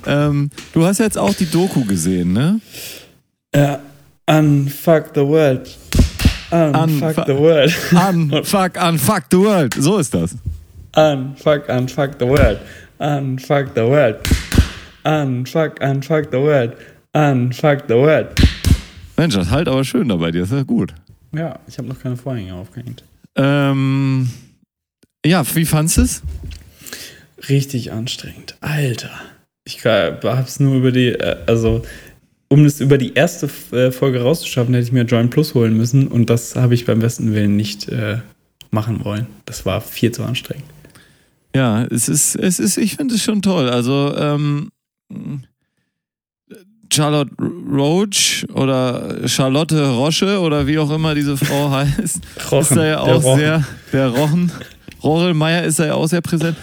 Ähm, 0.06 0.50
du 0.74 0.84
hast 0.84 0.98
jetzt 0.98 1.16
auch 1.16 1.32
die 1.34 1.46
Doku 1.50 1.82
gesehen, 1.84 2.34
ne? 2.34 2.60
Ja, 3.54 3.80
unfuck 4.26 5.12
the 5.14 5.22
world. 5.22 5.70
Unfuck 6.50 7.16
Unfu- 7.16 7.26
the 7.26 7.38
world. 7.38 7.74
Unfuck, 7.92 8.72
unfuck 8.86 9.22
the 9.30 9.38
world. 9.38 9.74
So 9.78 9.96
ist 9.98 10.12
das. 10.12 10.36
Unfuck, 10.94 11.68
unfuck 11.70 12.10
the 12.18 12.26
world. 12.26 12.60
Unfuck 12.98 13.68
the 13.74 13.80
world. 13.80 14.16
Unfuck, 15.04 15.80
unfuck 15.80 16.24
the 16.30 16.36
world. 16.38 16.74
Unfuck 17.14 17.88
the 17.88 17.94
world. 17.94 18.28
Mensch, 19.16 19.34
das 19.34 19.50
halt 19.50 19.68
aber 19.68 19.84
schön 19.84 20.08
dabei 20.08 20.30
dir. 20.30 20.40
Das 20.40 20.50
ist 20.50 20.56
ja 20.56 20.62
gut. 20.62 20.94
Ja, 21.34 21.58
ich 21.66 21.78
habe 21.78 21.88
noch 21.88 22.00
keine 22.00 22.16
Vorhänge 22.16 22.54
aufgehängt. 22.54 23.04
Ähm, 23.36 24.28
ja, 25.24 25.44
wie 25.54 25.64
fandest 25.64 25.96
du 25.96 26.02
es? 26.02 26.22
Richtig 27.48 27.92
anstrengend. 27.92 28.56
Alter. 28.60 29.10
Ich 29.64 29.84
hab's 29.84 30.60
nur 30.60 30.76
über 30.76 30.92
die, 30.92 31.08
äh, 31.08 31.36
also, 31.46 31.82
um 32.48 32.64
es 32.64 32.80
über 32.80 32.98
die 32.98 33.14
erste 33.14 33.48
äh, 33.72 33.90
Folge 33.90 34.20
rauszuschaffen, 34.20 34.74
hätte 34.74 34.86
ich 34.86 34.92
mir 34.92 35.02
Join 35.04 35.30
Plus 35.30 35.54
holen 35.54 35.76
müssen 35.76 36.08
und 36.08 36.30
das 36.30 36.54
habe 36.56 36.74
ich 36.74 36.84
beim 36.84 37.00
besten 37.00 37.34
Willen 37.34 37.56
nicht 37.56 37.88
äh, 37.88 38.18
machen 38.70 39.04
wollen. 39.04 39.26
Das 39.46 39.64
war 39.64 39.80
viel 39.80 40.12
zu 40.12 40.22
anstrengend. 40.22 40.66
Ja, 41.54 41.84
es 41.84 42.08
ist, 42.08 42.34
es 42.34 42.58
ist, 42.58 42.76
ich 42.76 42.96
finde 42.96 43.14
es 43.14 43.22
schon 43.22 43.40
toll. 43.40 43.70
Also, 43.70 44.14
ähm, 44.16 44.70
Charlotte 46.94 47.30
Roach 47.70 48.44
oder 48.54 49.26
Charlotte 49.28 49.90
Roche 49.94 50.38
oder 50.40 50.66
wie 50.66 50.78
auch 50.78 50.90
immer 50.90 51.14
diese 51.14 51.36
Frau 51.36 51.70
heißt, 51.72 52.00
ist 52.02 52.70
da 52.70 52.84
ja 52.86 53.04
der 53.04 53.14
auch 53.16 53.22
Rochen. 53.24 53.38
sehr, 53.40 53.64
der 53.92 54.08
Rochen, 54.08 54.52
Rorelmeier 55.02 55.64
ist 55.64 55.78
da 55.78 55.86
ja 55.86 55.94
auch 55.94 56.06
sehr 56.06 56.20
präsent. 56.20 56.56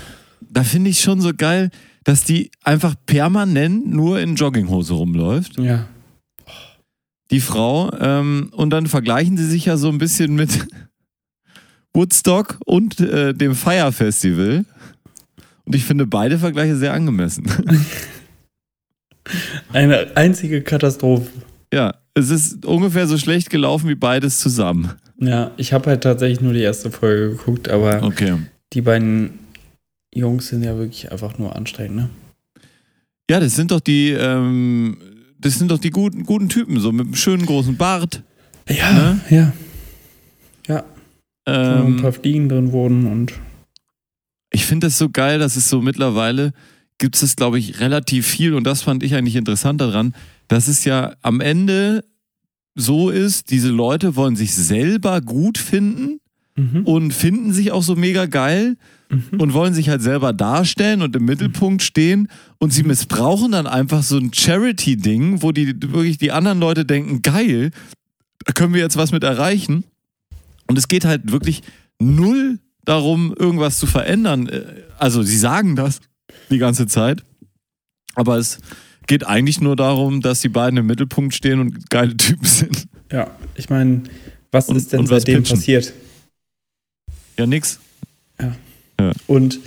Da 0.49 0.63
finde 0.63 0.89
ich 0.89 0.99
schon 1.01 1.21
so 1.21 1.31
geil, 1.35 1.69
dass 2.03 2.23
die 2.23 2.49
einfach 2.63 2.95
permanent 3.05 3.87
nur 3.89 4.19
in 4.19 4.35
Jogginghose 4.35 4.93
rumläuft, 4.93 5.59
Ja. 5.59 5.85
die 7.29 7.41
Frau. 7.41 7.91
Ähm, 7.99 8.49
und 8.53 8.71
dann 8.71 8.87
vergleichen 8.87 9.37
sie 9.37 9.45
sich 9.47 9.65
ja 9.65 9.77
so 9.77 9.89
ein 9.89 9.97
bisschen 9.97 10.33
mit 10.35 10.65
Woodstock 11.93 12.57
und 12.65 12.99
äh, 12.99 13.33
dem 13.33 13.53
Fire 13.55 13.91
Festival. 13.91 14.65
Und 15.65 15.75
ich 15.75 15.83
finde 15.83 16.07
beide 16.07 16.39
Vergleiche 16.39 16.75
sehr 16.75 16.93
angemessen. 16.93 17.45
Eine 19.71 20.15
einzige 20.15 20.61
Katastrophe. 20.61 21.29
ja, 21.73 21.95
es 22.13 22.29
ist 22.29 22.65
ungefähr 22.65 23.07
so 23.07 23.17
schlecht 23.17 23.49
gelaufen 23.49 23.87
wie 23.89 23.95
beides 23.95 24.39
zusammen. 24.39 24.91
Ja, 25.19 25.51
ich 25.57 25.71
habe 25.71 25.89
halt 25.89 26.01
tatsächlich 26.03 26.41
nur 26.41 26.53
die 26.53 26.61
erste 26.61 26.91
Folge 26.91 27.29
geguckt, 27.37 27.69
aber 27.69 28.03
Okay. 28.03 28.35
die 28.73 28.81
beiden 28.81 29.39
Jungs 30.13 30.47
sind 30.49 30.63
ja 30.63 30.75
wirklich 30.77 31.11
einfach 31.11 31.37
nur 31.37 31.55
anstrengend, 31.55 31.95
ne? 31.95 32.09
Ja, 33.29 33.39
das 33.39 33.55
sind 33.55 33.71
doch 33.71 33.79
die, 33.79 34.09
ähm, 34.09 34.97
das 35.39 35.57
sind 35.57 35.71
doch 35.71 35.77
die 35.79 35.91
guten, 35.91 36.25
guten 36.25 36.49
Typen, 36.49 36.79
so 36.81 36.91
mit 36.91 37.05
einem 37.05 37.15
schönen 37.15 37.45
großen 37.45 37.77
Bart. 37.77 38.23
Ja, 38.67 38.91
Ne? 38.91 39.19
ja. 39.29 39.53
Ja, 40.67 40.83
wo 41.45 41.51
ein 41.51 41.97
paar 41.97 42.05
Ähm, 42.07 42.13
Fliegen 42.13 42.49
drin 42.49 42.71
wurden 42.71 43.05
und 43.07 43.33
ich 44.51 44.65
finde 44.65 44.87
das 44.87 44.97
so 44.97 45.09
geil, 45.09 45.39
dass 45.39 45.55
es 45.55 45.69
so 45.69 45.81
mittlerweile 45.81 46.51
gibt 47.01 47.21
es, 47.21 47.35
glaube 47.35 47.59
ich, 47.59 47.81
relativ 47.81 48.25
viel 48.25 48.53
und 48.53 48.63
das 48.63 48.81
fand 48.81 49.03
ich 49.03 49.15
eigentlich 49.15 49.35
interessant 49.35 49.81
daran, 49.81 50.15
dass 50.47 50.69
es 50.69 50.85
ja 50.85 51.13
am 51.21 51.41
Ende 51.41 52.05
so 52.75 53.09
ist, 53.09 53.51
diese 53.51 53.69
Leute 53.69 54.15
wollen 54.15 54.37
sich 54.37 54.55
selber 54.55 55.19
gut 55.19 55.57
finden 55.57 56.21
mhm. 56.55 56.85
und 56.85 57.13
finden 57.13 57.51
sich 57.51 57.73
auch 57.73 57.83
so 57.83 57.95
mega 57.97 58.25
geil 58.25 58.77
Mhm. 59.11 59.41
und 59.41 59.53
wollen 59.53 59.73
sich 59.73 59.89
halt 59.89 60.01
selber 60.01 60.31
darstellen 60.31 61.01
und 61.01 61.15
im 61.17 61.25
Mittelpunkt 61.25 61.81
stehen 61.81 62.29
und 62.59 62.71
sie 62.71 62.83
missbrauchen 62.83 63.51
dann 63.51 63.67
einfach 63.67 64.03
so 64.03 64.17
ein 64.17 64.33
Charity-Ding, 64.33 65.41
wo 65.41 65.51
die 65.51 65.75
wirklich 65.91 66.17
die 66.17 66.31
anderen 66.31 66.59
Leute 66.59 66.85
denken, 66.85 67.21
geil, 67.21 67.71
da 68.45 68.53
können 68.53 68.73
wir 68.73 68.79
jetzt 68.79 68.95
was 68.95 69.11
mit 69.11 69.23
erreichen. 69.23 69.83
Und 70.67 70.77
es 70.77 70.87
geht 70.87 71.03
halt 71.03 71.29
wirklich 71.31 71.61
null 71.99 72.59
darum, 72.85 73.35
irgendwas 73.37 73.77
zu 73.77 73.85
verändern. 73.85 74.47
Äh, 74.47 74.63
Also 74.97 75.23
sie 75.23 75.37
sagen 75.37 75.75
das 75.75 75.99
die 76.49 76.57
ganze 76.57 76.87
Zeit, 76.87 77.23
aber 78.15 78.37
es 78.37 78.59
geht 79.07 79.25
eigentlich 79.25 79.59
nur 79.61 79.75
darum, 79.75 80.21
dass 80.21 80.41
die 80.41 80.49
beiden 80.49 80.77
im 80.77 80.85
Mittelpunkt 80.85 81.33
stehen 81.33 81.59
und 81.59 81.89
geile 81.89 82.15
Typen 82.17 82.45
sind. 82.45 82.87
Ja, 83.11 83.29
ich 83.55 83.69
meine, 83.69 84.03
was 84.51 84.69
Und- 84.69 84.75
ist 84.77 84.93
denn 84.93 85.01
und 85.01 85.07
seitdem 85.07 85.39
pitchen. 85.43 85.57
passiert? 85.57 85.93
Ja, 87.37 87.45
nix. 87.45 87.79
Und 89.27 89.59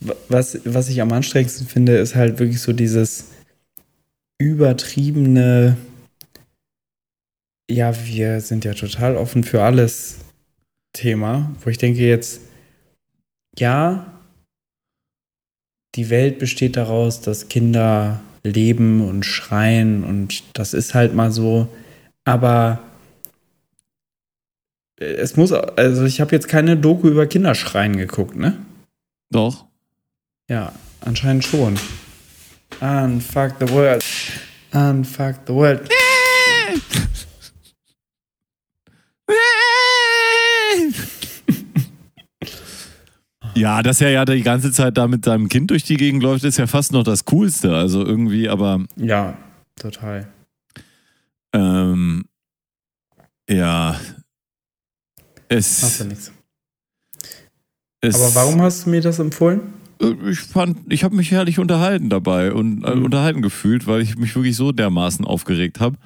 wa- 0.00 0.14
was, 0.28 0.58
was 0.64 0.88
ich 0.88 1.00
am 1.00 1.12
anstrengendsten 1.12 1.66
finde, 1.66 1.96
ist 1.96 2.14
halt 2.14 2.38
wirklich 2.38 2.60
so 2.60 2.72
dieses 2.72 3.26
übertriebene, 4.38 5.76
ja, 7.70 7.94
wir 8.06 8.40
sind 8.40 8.64
ja 8.64 8.74
total 8.74 9.16
offen 9.16 9.44
für 9.44 9.62
alles 9.62 10.16
Thema, 10.92 11.54
wo 11.64 11.70
ich 11.70 11.78
denke 11.78 12.00
jetzt, 12.00 12.40
ja, 13.58 14.12
die 15.94 16.10
Welt 16.10 16.38
besteht 16.38 16.76
daraus, 16.76 17.20
dass 17.20 17.48
Kinder 17.48 18.20
leben 18.42 19.06
und 19.06 19.24
schreien 19.24 20.04
und 20.04 20.42
das 20.54 20.74
ist 20.74 20.94
halt 20.94 21.14
mal 21.14 21.30
so, 21.30 21.68
aber 22.24 22.80
es 24.96 25.36
muss, 25.36 25.52
also 25.52 26.04
ich 26.04 26.20
habe 26.20 26.34
jetzt 26.34 26.48
keine 26.48 26.76
Doku 26.76 27.08
über 27.08 27.26
Kinderschreien 27.26 27.96
geguckt, 27.96 28.36
ne? 28.36 28.56
Doch. 29.30 29.64
Ja, 30.48 30.72
anscheinend 31.00 31.44
schon. 31.44 31.78
Unfuck 32.80 33.54
the 33.60 33.68
world. 33.68 34.04
Unfuck 34.72 35.36
the 35.46 35.54
world. 35.54 35.88
Ja, 43.54 43.82
dass 43.82 44.00
er 44.00 44.10
ja 44.10 44.24
die 44.24 44.42
ganze 44.42 44.72
Zeit 44.72 44.96
da 44.96 45.06
mit 45.08 45.24
seinem 45.24 45.48
Kind 45.48 45.70
durch 45.70 45.84
die 45.84 45.96
Gegend 45.96 46.22
läuft, 46.22 46.44
ist 46.44 46.58
ja 46.58 46.66
fast 46.66 46.92
noch 46.92 47.02
das 47.04 47.24
Coolste. 47.26 47.74
Also 47.76 48.04
irgendwie, 48.04 48.48
aber 48.48 48.84
Ja, 48.96 49.36
total. 49.76 50.28
ähm, 51.52 52.24
ja. 53.48 53.92
Macht 53.92 54.04
Es, 55.48 55.98
ja 55.98 56.04
nichts. 56.06 56.32
Aber 58.02 58.34
warum 58.34 58.62
hast 58.62 58.86
du 58.86 58.90
mir 58.90 59.00
das 59.02 59.18
empfohlen? 59.18 59.60
Äh, 60.00 60.14
Ich 60.30 60.40
fand, 60.40 60.90
ich 60.92 61.04
habe 61.04 61.14
mich 61.14 61.30
herrlich 61.30 61.58
unterhalten 61.58 62.08
dabei 62.08 62.52
und 62.52 62.82
äh, 62.84 62.94
Mhm. 62.96 63.04
unterhalten 63.04 63.42
gefühlt, 63.42 63.86
weil 63.86 64.00
ich 64.00 64.16
mich 64.16 64.34
wirklich 64.34 64.56
so 64.56 64.72
dermaßen 64.72 65.24
aufgeregt 65.26 65.78
habe. 65.78 65.96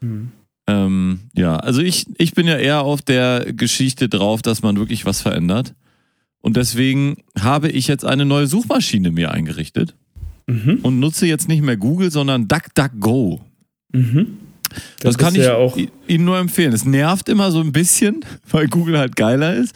Hm. 0.00 0.32
Ähm, 0.66 1.20
ja, 1.34 1.56
also 1.56 1.82
ich, 1.82 2.06
ich 2.16 2.32
bin 2.32 2.46
ja 2.46 2.56
eher 2.56 2.80
auf 2.80 3.02
der 3.02 3.52
Geschichte 3.52 4.08
drauf, 4.08 4.40
dass 4.40 4.62
man 4.62 4.78
wirklich 4.78 5.04
was 5.04 5.20
verändert. 5.20 5.74
Und 6.44 6.58
deswegen 6.58 7.16
habe 7.40 7.70
ich 7.70 7.86
jetzt 7.88 8.04
eine 8.04 8.26
neue 8.26 8.46
Suchmaschine 8.46 9.10
mir 9.10 9.30
eingerichtet 9.30 9.94
Mhm. 10.46 10.80
und 10.82 11.00
nutze 11.00 11.26
jetzt 11.26 11.48
nicht 11.48 11.62
mehr 11.62 11.78
Google, 11.78 12.10
sondern 12.10 12.48
DuckDuckGo. 12.48 13.40
Mhm. 13.94 14.26
Das, 15.00 15.14
Das 15.14 15.18
kann 15.18 15.34
ich 15.34 15.40
ja 15.42 15.56
Ihnen 16.06 16.24
nur 16.26 16.36
empfehlen. 16.38 16.74
Es 16.74 16.84
nervt 16.84 17.30
immer 17.30 17.50
so 17.50 17.60
ein 17.60 17.72
bisschen, 17.72 18.22
weil 18.50 18.66
Google 18.68 18.98
halt 18.98 19.16
geiler 19.16 19.54
ist. 19.54 19.74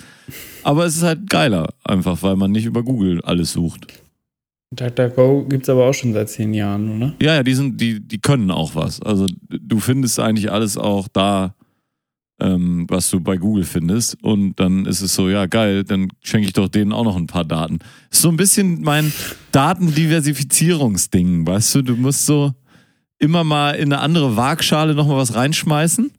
Aber 0.62 0.84
es 0.84 0.96
ist 0.96 1.04
halt 1.04 1.30
geiler, 1.30 1.72
einfach 1.84 2.22
weil 2.22 2.36
man 2.36 2.52
nicht 2.52 2.66
über 2.66 2.82
Google 2.82 3.22
alles 3.22 3.52
sucht. 3.54 3.86
DuckDuckGo 4.76 5.46
gibt 5.48 5.62
es 5.62 5.70
aber 5.70 5.86
auch 5.88 5.94
schon 5.94 6.12
seit 6.12 6.28
zehn 6.28 6.52
Jahren, 6.52 6.96
oder? 6.98 7.14
Ja, 7.22 7.36
ja, 7.36 7.42
die, 7.42 7.54
sind, 7.54 7.80
die, 7.80 8.00
die 8.06 8.18
können 8.18 8.50
auch 8.50 8.74
was. 8.74 9.00
Also 9.00 9.24
du 9.48 9.80
findest 9.80 10.20
eigentlich 10.20 10.52
alles 10.52 10.76
auch 10.76 11.08
da, 11.08 11.54
ähm, 12.40 12.86
was 12.88 13.10
du 13.10 13.20
bei 13.20 13.36
Google 13.36 13.64
findest. 13.64 14.22
Und 14.22 14.56
dann 14.60 14.86
ist 14.86 15.00
es 15.00 15.14
so, 15.14 15.28
ja, 15.28 15.46
geil, 15.46 15.84
dann 15.84 16.08
schenke 16.22 16.46
ich 16.46 16.52
doch 16.52 16.68
denen 16.68 16.92
auch 16.92 17.04
noch 17.04 17.16
ein 17.16 17.26
paar 17.26 17.44
Daten. 17.44 17.78
Ist 18.10 18.22
so 18.22 18.28
ein 18.28 18.36
bisschen 18.36 18.82
mein 18.82 19.12
Datendiversifizierungsding, 19.52 21.46
weißt 21.46 21.76
du? 21.76 21.82
Du 21.82 21.96
musst 21.96 22.26
so 22.26 22.52
immer 23.18 23.44
mal 23.44 23.72
in 23.72 23.92
eine 23.92 24.00
andere 24.02 24.36
Waagschale 24.36 24.94
nochmal 24.94 25.16
was 25.16 25.34
reinschmeißen. 25.34 26.10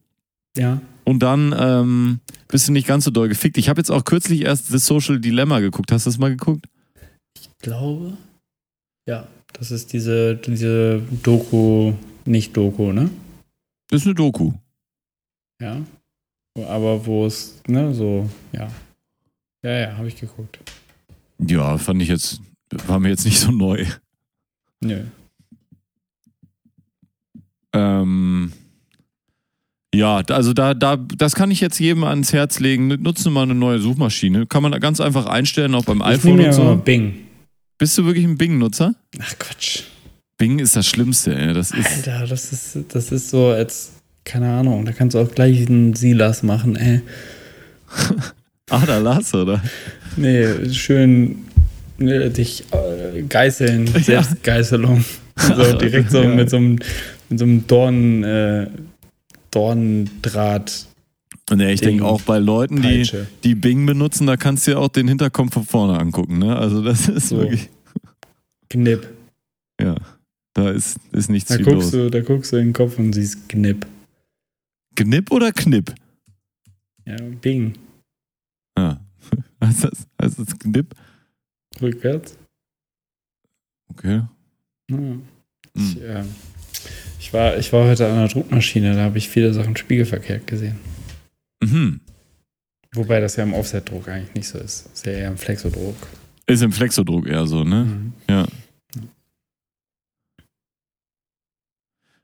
Ja. 0.58 0.82
Und 1.06 1.20
dann 1.20 1.56
ähm, 1.58 2.20
bist 2.48 2.68
du 2.68 2.72
nicht 2.72 2.88
ganz 2.88 3.06
so 3.06 3.12
doll 3.12 3.30
gefickt. 3.30 3.58
Ich 3.58 3.70
habe 3.70 3.80
jetzt 3.80 3.90
auch 3.90 4.06
kürzlich 4.06 4.42
erst 4.42 4.68
The 4.68 4.78
Social 4.78 5.20
Dilemma 5.20 5.60
geguckt. 5.60 5.92
Hast 5.92 6.06
du 6.06 6.10
das 6.10 6.20
mal 6.20 6.30
geguckt? 6.30 6.68
Ich 7.36 7.50
glaube. 7.60 8.18
Ja. 9.08 9.28
Das 9.54 9.72
ist 9.72 9.94
diese, 9.94 10.36
diese 10.36 11.02
Doku, 11.24 11.94
nicht 12.26 12.56
Doku, 12.56 12.92
ne? 12.92 13.10
Das 13.90 14.02
ist 14.02 14.08
eine 14.08 14.16
Doku. 14.16 14.54
Ja. 15.62 15.82
Aber 16.56 17.06
wo 17.06 17.26
es, 17.26 17.62
ne, 17.68 17.94
so, 17.94 18.30
ja. 18.52 18.68
Ja, 19.64 19.72
ja, 19.72 19.98
habe 19.98 20.08
ich 20.08 20.16
geguckt. 20.16 20.60
Ja, 21.40 21.78
fand 21.78 22.02
ich 22.02 22.10
jetzt, 22.10 22.42
war 22.88 23.00
mir 23.00 23.10
jetzt 23.10 23.26
nicht 23.26 23.40
so 23.40 23.52
neu. 23.52 23.86
Nö. 24.82 25.04
Ähm, 27.74 28.52
ja, 29.94 30.18
also 30.18 30.54
da, 30.54 30.74
da, 30.74 30.98
das 30.98 31.36
kann 31.36 31.52
ich 31.52 31.62
jetzt 31.62 31.80
jedem 31.80 32.04
ans 32.04 32.34
Herz 32.34 32.60
legen. 32.60 32.88
Nutzen 32.88 33.34
mal 33.34 33.44
eine 33.44 33.56
neue 33.56 33.80
Suchmaschine. 33.80 34.46
Kann 34.46 34.64
man 34.64 34.72
ganz 34.80 35.02
einfach 35.02 35.26
einstellen, 35.26 35.76
auch 35.76 35.86
beim 35.86 36.02
Ich 36.02 36.08
iPhone 36.08 36.40
und 36.40 36.54
so. 36.54 36.76
Bing. 36.78 37.26
Bist 37.78 37.98
du 37.98 38.06
wirklich 38.06 38.26
ein 38.26 38.38
Bing-Nutzer? 38.38 38.94
Ach 39.20 39.40
Quatsch. 39.40 39.84
Bing 40.38 40.60
ist 40.60 40.76
das 40.76 40.88
Schlimmste, 40.88 41.36
ey. 41.36 41.54
Das 41.54 41.72
ist, 41.72 42.08
Alter, 42.08 42.28
das 42.28 42.52
ist, 42.52 42.94
das 42.94 43.12
ist 43.12 43.30
so 43.30 43.48
als, 43.48 43.94
keine 44.30 44.48
Ahnung, 44.52 44.86
da 44.86 44.92
kannst 44.92 45.16
du 45.16 45.20
auch 45.20 45.32
gleich 45.32 45.68
einen 45.68 45.96
Silas 45.96 46.44
machen, 46.44 46.76
ey. 46.76 47.02
ah, 48.70 48.86
da 48.86 49.00
las, 49.00 49.34
oder? 49.34 49.62
Nee, 50.18 50.70
schön 50.72 51.38
ne, 51.98 52.30
dich 52.30 52.64
äh, 52.72 53.24
geißeln, 53.24 53.88
Selbstgeißelung. 54.04 55.04
So 55.40 55.72
direkt 55.78 56.12
so 56.12 56.22
Ja. 56.22 56.36
mit 56.36 56.50
so 56.50 56.58
einem, 56.58 56.80
mit 57.30 57.40
so 57.40 57.46
einem 57.46 57.66
Dorn, 57.66 58.24
äh, 58.26 58.68
Dorndraht. 59.52 60.86
Nee, 61.56 61.72
ich 61.72 61.80
denke 61.82 62.04
auch 62.04 62.22
bei 62.22 62.38
Leuten, 62.40 62.82
die, 62.82 62.98
Peitsche. 63.00 63.26
die 63.46 63.56
Bing 63.56 63.86
benutzen, 63.86 64.28
da 64.28 64.36
kannst 64.36 64.68
du 64.68 64.72
ja 64.72 64.78
auch 64.78 64.90
den 64.90 65.08
Hinterkopf 65.08 65.54
von 65.54 65.64
vorne 65.64 65.98
angucken, 65.98 66.40
ne? 66.40 66.56
Also 66.58 66.84
das 66.84 67.08
ist 67.08 67.30
So. 67.30 67.38
wirklich, 67.40 67.70
Knipp. 68.70 69.08
ja, 69.82 69.96
da 70.54 70.70
ist, 70.72 70.98
ist 71.14 71.30
nichts 71.30 71.50
Da 71.50 71.56
guckst, 71.58 71.74
los. 71.74 71.92
du, 71.92 72.10
da 72.12 72.20
guckst 72.20 72.52
du 72.52 72.58
in 72.58 72.68
den 72.68 72.74
Kopf 72.74 73.00
und 73.00 73.14
siehst 73.14 73.48
Knipp. 73.48 73.88
Knipp 75.00 75.32
oder 75.32 75.54
Knipp? 75.54 75.96
Ja, 77.06 77.16
Bing. 77.42 77.74
Ja. 78.78 79.00
Heißt 79.64 79.86
das, 79.86 80.08
heißt 80.22 80.40
das 80.40 80.60
Knipp? 80.60 80.94
Rückwärts. 81.82 82.38
Okay. 83.88 84.24
Hm. 84.92 85.22
Ich, 85.74 86.02
äh, 86.02 86.24
ich, 87.18 87.32
war, 87.32 87.58
ich 87.58 87.72
war 87.72 87.86
heute 87.86 88.10
an 88.10 88.18
der 88.18 88.28
Druckmaschine, 88.28 88.94
da 88.94 89.04
habe 89.04 89.18
ich 89.18 89.30
viele 89.30 89.54
Sachen 89.54 89.78
spiegelverkehrt 89.78 90.48
gesehen. 90.48 90.78
Mhm. 91.64 92.02
Wobei 92.94 93.22
das 93.22 93.38
ja 93.38 93.44
im 93.44 93.54
Offsetdruck 93.54 94.10
eigentlich 94.10 94.34
nicht 94.34 94.48
so 94.50 94.58
ist. 94.58 94.90
Ist 94.94 95.06
ja 95.06 95.14
eher 95.14 95.28
im 95.30 95.38
Flexodruck. 95.38 95.96
Ist 96.46 96.62
im 96.62 96.74
Flexodruck 96.74 97.26
eher 97.28 97.48
so, 97.48 97.64
ne? 97.64 97.86
Mhm. 97.86 98.14
Ja. 98.30 98.46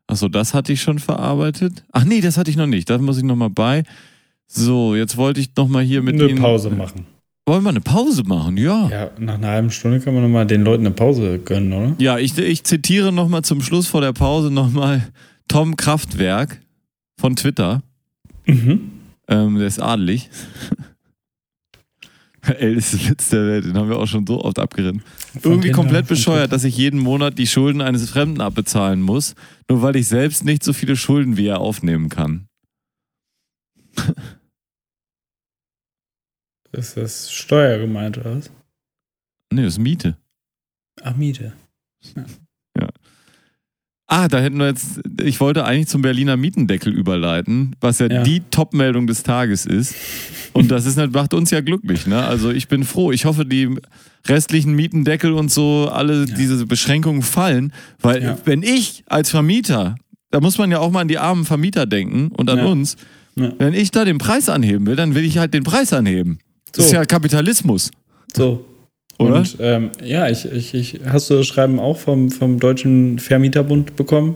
Achso, 0.08 0.30
das 0.30 0.54
hatte 0.54 0.72
ich 0.74 0.82
schon 0.82 1.00
verarbeitet. 1.00 1.84
Ach 1.92 2.04
nee, 2.06 2.22
das 2.22 2.38
hatte 2.38 2.52
ich 2.52 2.58
noch 2.58 2.68
nicht. 2.68 2.90
Da 2.90 2.98
muss 2.98 3.18
ich 3.18 3.24
nochmal 3.24 3.50
bei. 3.50 3.84
So, 4.48 4.96
jetzt 4.96 5.18
wollte 5.18 5.40
ich 5.40 5.50
nochmal 5.56 5.84
hier 5.84 6.02
mit 6.04 6.16
Eine 6.16 6.30
Ihnen. 6.30 6.40
Pause 6.40 6.70
machen. 6.70 7.08
Wollen 7.48 7.64
wir 7.64 7.70
eine 7.70 7.82
Pause 7.82 8.24
machen? 8.24 8.58
Ja. 8.58 8.90
Ja, 8.90 9.12
nach 9.20 9.36
einer 9.36 9.48
halben 9.50 9.70
Stunde 9.72 10.00
kann 10.00 10.14
man 10.14 10.24
nochmal 10.24 10.48
den 10.48 10.64
Leuten 10.64 10.86
eine 10.86 10.96
Pause 10.96 11.40
gönnen, 11.40 11.74
oder? 11.74 11.96
Ja, 12.00 12.18
ich, 12.18 12.38
ich 12.38 12.64
zitiere 12.64 13.12
nochmal 13.12 13.44
zum 13.44 13.62
Schluss 13.62 13.88
vor 13.88 14.02
der 14.02 14.14
Pause 14.14 14.52
nochmal 14.52 15.08
Tom 15.48 15.78
Kraftwerk 15.78 16.60
von 17.20 17.36
Twitter. 17.36 17.84
Mhm. 18.46 18.92
Ähm, 19.28 19.58
der 19.58 19.68
ist 19.68 19.80
adelig. 19.80 20.30
Älteste 22.42 23.10
Witz 23.10 23.30
der 23.30 23.46
Welt, 23.48 23.66
den 23.66 23.76
haben 23.78 23.90
wir 23.90 23.98
auch 23.98 24.08
schon 24.08 24.26
so 24.28 24.44
oft 24.44 24.60
abgeritten. 24.60 25.02
Irgendwie 25.44 25.68
Tinder, 25.68 25.76
komplett 25.76 26.08
bescheuert, 26.08 26.52
dass 26.52 26.64
ich 26.64 26.78
jeden 26.78 27.00
Monat 27.00 27.38
die 27.38 27.48
Schulden 27.48 27.82
eines 27.82 28.10
Fremden 28.10 28.42
abbezahlen 28.42 29.02
muss, 29.02 29.36
nur 29.70 29.82
weil 29.82 29.96
ich 29.96 30.08
selbst 30.08 30.46
nicht 30.46 30.64
so 30.64 30.74
viele 30.74 30.96
Schulden 30.96 31.38
wie 31.38 31.48
er 31.48 31.60
aufnehmen 31.60 32.10
kann. 32.10 32.48
Ist 36.72 36.98
das 36.98 37.32
Steuer 37.32 37.78
gemeint, 37.78 38.18
oder 38.18 38.36
was? 38.38 38.52
Nee, 39.54 39.64
das 39.64 39.74
ist 39.76 39.80
Miete. 39.80 40.18
Ach, 41.02 41.16
Miete. 41.16 41.54
Ah, 44.08 44.28
da 44.28 44.40
hätten 44.40 44.58
wir 44.60 44.68
jetzt, 44.68 45.02
ich 45.24 45.40
wollte 45.40 45.66
eigentlich 45.66 45.88
zum 45.88 46.04
Berliner 46.04 46.38
Mietendeckel 46.38 46.94
überleiten, 46.94 47.76
was 47.82 47.98
ja, 48.00 48.08
Ja. 48.08 48.22
die 48.24 48.42
Top-Meldung 48.52 49.08
des 49.08 49.24
Tages 49.24 49.66
ist. 49.66 49.96
Und 50.54 50.70
das 50.70 50.86
ist, 50.86 50.98
macht 51.12 51.34
uns 51.34 51.50
ja 51.50 51.62
glücklich, 51.62 52.06
ne? 52.06 52.24
Also 52.24 52.52
ich 52.52 52.68
bin 52.68 52.84
froh. 52.84 53.12
Ich 53.12 53.26
hoffe, 53.26 53.46
die 53.46 53.68
restlichen 54.28 54.74
Mietendeckel 54.76 55.34
und 55.34 55.52
so, 55.52 55.90
alle 55.92 56.26
Ja. 56.26 56.36
diese 56.36 56.66
Beschränkungen 56.68 57.24
fallen. 57.24 57.74
Weil 58.00 58.22
Ja. 58.22 58.38
wenn 58.46 58.62
ich 58.62 59.04
als 59.08 59.32
Vermieter, 59.32 59.96
da 60.30 60.40
muss 60.40 60.60
man 60.60 60.70
ja 60.70 60.80
auch 60.80 60.92
mal 60.92 61.02
an 61.02 61.08
die 61.08 61.18
armen 61.18 61.44
Vermieter 61.46 61.88
denken 61.88 62.28
und 62.32 62.48
an 62.50 62.60
uns, 62.60 62.98
wenn 63.36 63.74
ich 63.74 63.90
da 63.90 64.06
den 64.06 64.20
Preis 64.20 64.50
anheben 64.50 64.86
will, 64.86 64.96
dann 64.96 65.16
will 65.16 65.26
ich 65.26 65.40
halt 65.40 65.54
den 65.54 65.64
Preis 65.64 65.94
anheben. 65.94 66.38
Das 66.74 66.86
So. 66.86 66.88
ist 66.90 66.94
ja 66.94 67.06
Kapitalismus, 67.06 67.90
So. 68.36 68.66
Oder? 69.20 69.38
Und 69.38 69.58
ähm, 69.60 69.92
ja, 70.04 70.28
ich, 70.30 70.46
ich, 70.46 70.74
ich, 70.74 71.00
hast 71.06 71.30
du 71.30 71.36
das 71.36 71.48
Schreiben 71.48 71.80
auch 71.80 71.98
vom, 71.98 72.30
vom 72.32 72.60
Deutschen 72.60 73.20
Vermieterbund 73.20 73.96
bekommen, 73.96 74.36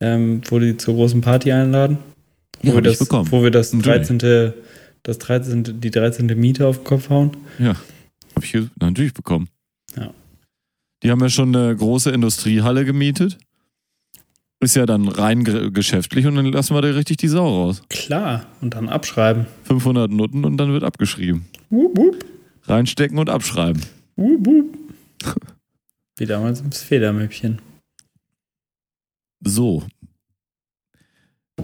ähm, 0.00 0.40
wo 0.48 0.58
die 0.58 0.76
zur 0.76 0.94
großen 0.94 1.20
Party 1.20 1.52
einladen? 1.52 1.98
Wo, 2.62 2.68
Ja, 2.70 2.74
wir, 2.76 2.82
das, 2.82 2.98
bekommen. 2.98 3.30
wo 3.30 3.42
wir 3.42 3.50
das 3.50 3.72
Natürlich. 3.72 4.08
13. 4.08 4.52
Das 5.02 5.18
13. 5.18 5.80
die 5.80 5.90
13. 5.90 6.26
Miete 6.38 6.66
auf 6.66 6.78
den 6.78 6.84
Kopf 6.84 7.10
hauen? 7.10 7.32
Ja, 7.58 7.74
habe 8.34 8.44
ich 8.44 8.56
natürlich 8.80 9.12
bekommen. 9.12 9.48
Ja. 9.96 10.10
Die 11.02 11.10
haben 11.10 11.20
ja 11.20 11.28
schon 11.28 11.54
eine 11.54 11.76
große 11.76 12.10
Industriehalle 12.10 12.86
gemietet. 12.86 13.36
Ist 14.60 14.76
ja 14.76 14.86
dann 14.86 15.08
rein 15.08 15.44
ge- 15.44 15.70
geschäftlich 15.70 16.24
und 16.26 16.36
dann 16.36 16.46
lassen 16.46 16.74
wir 16.74 16.80
da 16.80 16.88
richtig 16.88 17.18
die 17.18 17.28
Sau 17.28 17.46
raus. 17.46 17.82
Klar. 17.90 18.46
Und 18.62 18.72
dann 18.74 18.88
abschreiben. 18.88 19.44
500 19.64 20.10
Nutten 20.10 20.46
und 20.46 20.56
dann 20.56 20.72
wird 20.72 20.84
abgeschrieben. 20.84 21.44
Wup, 21.68 21.98
wup, 21.98 22.24
Reinstecken 22.62 23.18
und 23.18 23.28
abschreiben. 23.28 23.82
Wup, 24.16 24.46
wup. 24.46 24.78
Wie 26.18 26.26
damals 26.26 26.60
im 26.60 26.70
Federmäppchen. 26.72 27.60
So. 29.44 29.82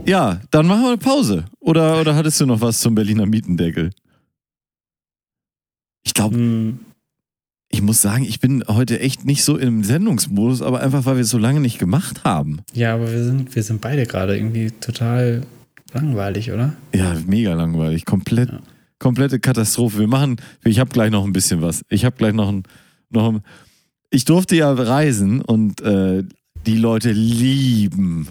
Ja, 0.07 0.41
dann 0.51 0.67
machen 0.67 0.83
wir 0.83 0.89
eine 0.89 0.99
Pause. 0.99 1.45
Oder, 1.61 2.01
oder 2.01 2.15
hattest 2.15 2.41
du 2.41 2.47
noch 2.47 2.61
was 2.61 2.81
zum 2.81 2.95
Berliner 2.95 3.27
Mietendeckel? 3.27 3.91
Ich 6.03 6.15
glaube, 6.15 6.37
Hm, 6.37 6.81
ich 7.69 7.83
muss 7.83 8.03
sagen, 8.03 8.25
ich 8.25 8.41
bin 8.41 8.65
heute 8.67 8.99
echt 9.01 9.25
nicht 9.25 9.45
so 9.45 9.57
im 9.57 9.85
Sendungsmodus, 9.85 10.63
aber 10.63 10.81
einfach, 10.81 11.05
weil 11.07 11.17
wir 11.17 11.23
es 11.23 11.31
so 11.31 11.39
lange 11.39 11.61
nicht 11.61 11.79
gemacht 11.79 12.25
haben. 12.25 12.63
ja, 12.73 12.95
aber 12.95 13.11
wir 13.13 13.23
sind, 13.25 13.55
wir 13.55 13.63
sind 13.63 13.81
beide 13.81 14.07
gerade 14.07 14.37
irgendwie 14.37 14.71
total 14.73 15.47
langweilig, 15.93 16.51
oder? 16.51 16.75
Ja, 16.95 17.15
mega 17.27 17.55
langweilig. 17.55 18.05
Komplett, 18.05 18.51
Ja. 18.51 18.61
Komplette 19.01 19.41
Katastrophe. 19.41 19.99
Wir 19.99 20.07
machen, 20.07 20.37
ich 20.63 20.79
habe 20.79 20.91
gleich 20.91 21.11
noch 21.11 21.25
ein 21.25 21.33
bisschen 21.33 21.61
was. 21.61 21.85
Ich 21.89 22.05
habe 22.05 22.15
gleich 22.17 22.33
noch 22.33 22.49
ein, 22.49 22.63
noch 23.11 23.33
ein, 23.33 23.41
ich 24.11 24.25
durfte 24.25 24.55
ja 24.55 24.73
reisen 24.73 25.41
und 25.41 25.81
äh, 25.81 26.23
die 26.67 26.77
Leute 26.77 27.11
lieben 27.11 28.29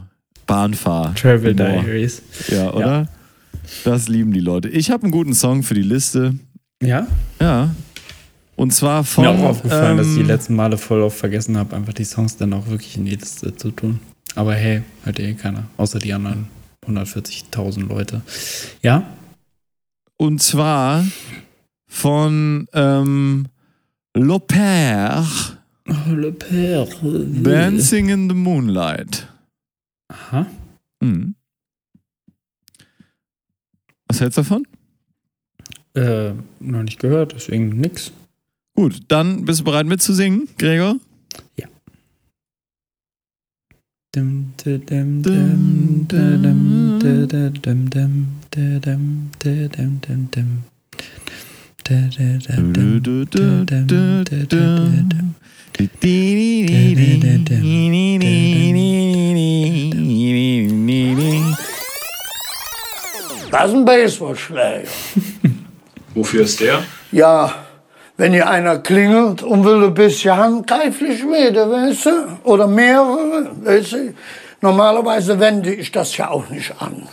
Bahnfahr. 0.47 1.13
Travel. 1.15 1.53
Diaries. 1.53 2.21
Ja, 2.47 2.71
oder? 2.71 3.07
Das 3.83 4.07
lieben 4.07 4.31
die 4.31 4.39
Leute. 4.39 4.69
Ich 4.69 4.89
habe 4.91 5.03
einen 5.03 5.11
guten 5.11 5.33
Song 5.33 5.63
für 5.63 5.73
die 5.73 5.83
Liste. 5.83 6.35
Ja? 6.81 7.07
Ja. 7.41 7.75
Und 8.55 8.73
zwar 8.73 9.03
von. 9.03 9.25
Mir 9.25 9.31
auch 9.31 9.49
aufgefallen, 9.49 9.97
dass 9.97 10.07
ich 10.07 10.15
die 10.15 10.21
ähm, 10.21 10.27
letzten 10.27 10.55
Male 10.55 10.77
voll 10.77 11.01
oft 11.01 11.17
vergessen 11.17 11.57
habe, 11.57 11.75
einfach 11.75 11.93
die 11.93 12.03
Songs 12.03 12.37
dann 12.37 12.53
auch 12.53 12.67
wirklich 12.67 12.97
in 12.97 13.05
die 13.05 13.15
Liste 13.15 13.55
zu 13.55 13.71
tun. 13.71 13.99
Aber 14.35 14.53
hey, 14.53 14.81
hört 15.03 15.19
eh 15.19 15.33
keiner. 15.33 15.65
Außer 15.77 15.99
die 15.99 16.13
anderen 16.13 16.47
140.000 16.85 17.87
Leute. 17.87 18.21
Ja? 18.81 19.03
Und 20.21 20.41
zwar 20.41 21.05
von 21.87 22.67
ähm, 22.73 23.47
L'Opère, 24.13 25.25
Oh, 25.87 26.13
Le 26.13 26.31
Père. 26.31 26.87
Dancing 27.43 28.09
in 28.09 28.29
the 28.29 28.35
Moonlight. 28.35 29.27
Aha. 30.09 30.45
Hm. 31.01 31.33
Was 34.07 34.21
hältst 34.21 34.37
du 34.37 34.41
davon? 34.41 34.67
Äh, 35.95 36.33
noch 36.59 36.83
nicht 36.83 36.99
gehört, 36.99 37.33
deswegen 37.33 37.69
nix. 37.69 38.11
Gut, 38.75 38.99
dann 39.07 39.45
bist 39.45 39.61
du 39.61 39.63
bereit 39.63 39.87
mitzusingen, 39.87 40.47
Gregor? 40.57 40.97
Da, 41.55 41.65
dum, 44.11 44.53
dum, 44.63 44.85
dum, 44.85 45.21
dum, 45.23 46.07
dum, 46.07 46.99
dum, 46.99 47.27
dum, 47.27 47.53
dum, 47.61 47.89
dum. 47.89 48.38
Das 63.51 63.69
ist 63.69 63.75
ein 63.75 63.85
Baseballschläger. 63.85 64.87
Wofür 66.13 66.43
ist 66.43 66.59
der? 66.59 66.83
Ja, 67.11 67.53
wenn 68.17 68.33
hier 68.33 68.49
einer 68.49 68.79
klingelt 68.79 69.41
und 69.41 69.63
will 69.63 69.85
ein 69.85 69.93
bisschen 69.93 70.35
handgreiflich 70.35 71.23
werden, 71.23 71.71
weißt 71.71 72.05
du? 72.05 72.39
Oder 72.43 72.67
mehrere, 72.67 73.49
weißt 73.63 73.93
du? 73.93 74.13
Normalerweise 74.61 75.39
wende 75.39 75.73
ich 75.73 75.91
das 75.91 76.15
ja 76.17 76.29
auch 76.29 76.49
nicht 76.49 76.73
an. 76.79 77.07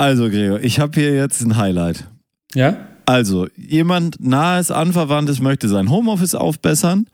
Also, 0.00 0.30
Gregor, 0.30 0.60
ich 0.60 0.80
habe 0.80 0.98
hier 0.98 1.14
jetzt 1.14 1.42
ein 1.42 1.58
Highlight. 1.58 2.08
Ja? 2.54 2.88
Also, 3.04 3.48
jemand 3.54 4.18
nahes 4.18 4.70
Anverwandtes 4.70 5.40
möchte 5.40 5.68
sein 5.68 5.90
Homeoffice 5.90 6.34
aufbessern 6.34 7.06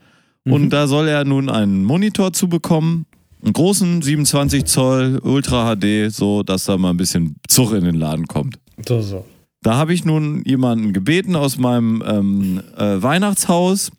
und 0.44 0.70
da 0.70 0.86
soll 0.86 1.08
er 1.08 1.24
nun 1.24 1.50
einen 1.50 1.82
Monitor 1.82 2.32
zu 2.32 2.48
bekommen, 2.48 3.06
einen 3.42 3.54
großen 3.54 4.02
27 4.02 4.66
Zoll 4.66 5.18
Ultra 5.18 5.74
HD, 5.74 6.12
so 6.12 6.44
dass 6.44 6.66
da 6.66 6.78
mal 6.78 6.90
ein 6.90 6.96
bisschen 6.96 7.34
Zug 7.48 7.72
in 7.72 7.82
den 7.82 7.96
Laden 7.96 8.28
kommt. 8.28 8.60
So, 8.86 9.02
so. 9.02 9.24
Da 9.62 9.74
habe 9.74 9.92
ich 9.92 10.04
nun 10.04 10.44
jemanden 10.44 10.92
gebeten 10.92 11.34
aus 11.34 11.58
meinem 11.58 12.04
ähm, 12.06 12.62
äh, 12.76 13.02
Weihnachtshaus, 13.02 13.90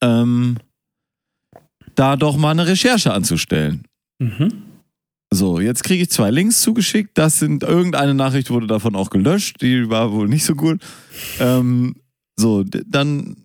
ähm, 0.00 0.56
da 1.94 2.16
doch 2.16 2.38
mal 2.38 2.52
eine 2.52 2.66
Recherche 2.66 3.12
anzustellen. 3.12 3.84
Mhm. 4.18 4.62
So, 5.36 5.60
jetzt 5.60 5.84
kriege 5.84 6.02
ich 6.02 6.10
zwei 6.10 6.30
Links 6.30 6.62
zugeschickt. 6.62 7.10
Das 7.18 7.38
sind 7.38 7.62
irgendeine 7.62 8.14
Nachricht 8.14 8.48
wurde 8.48 8.66
davon 8.66 8.96
auch 8.96 9.10
gelöscht. 9.10 9.60
Die 9.60 9.90
war 9.90 10.10
wohl 10.10 10.28
nicht 10.28 10.46
so 10.46 10.54
gut. 10.54 10.80
Ähm, 11.38 11.96
so, 12.36 12.64
dann 12.64 13.36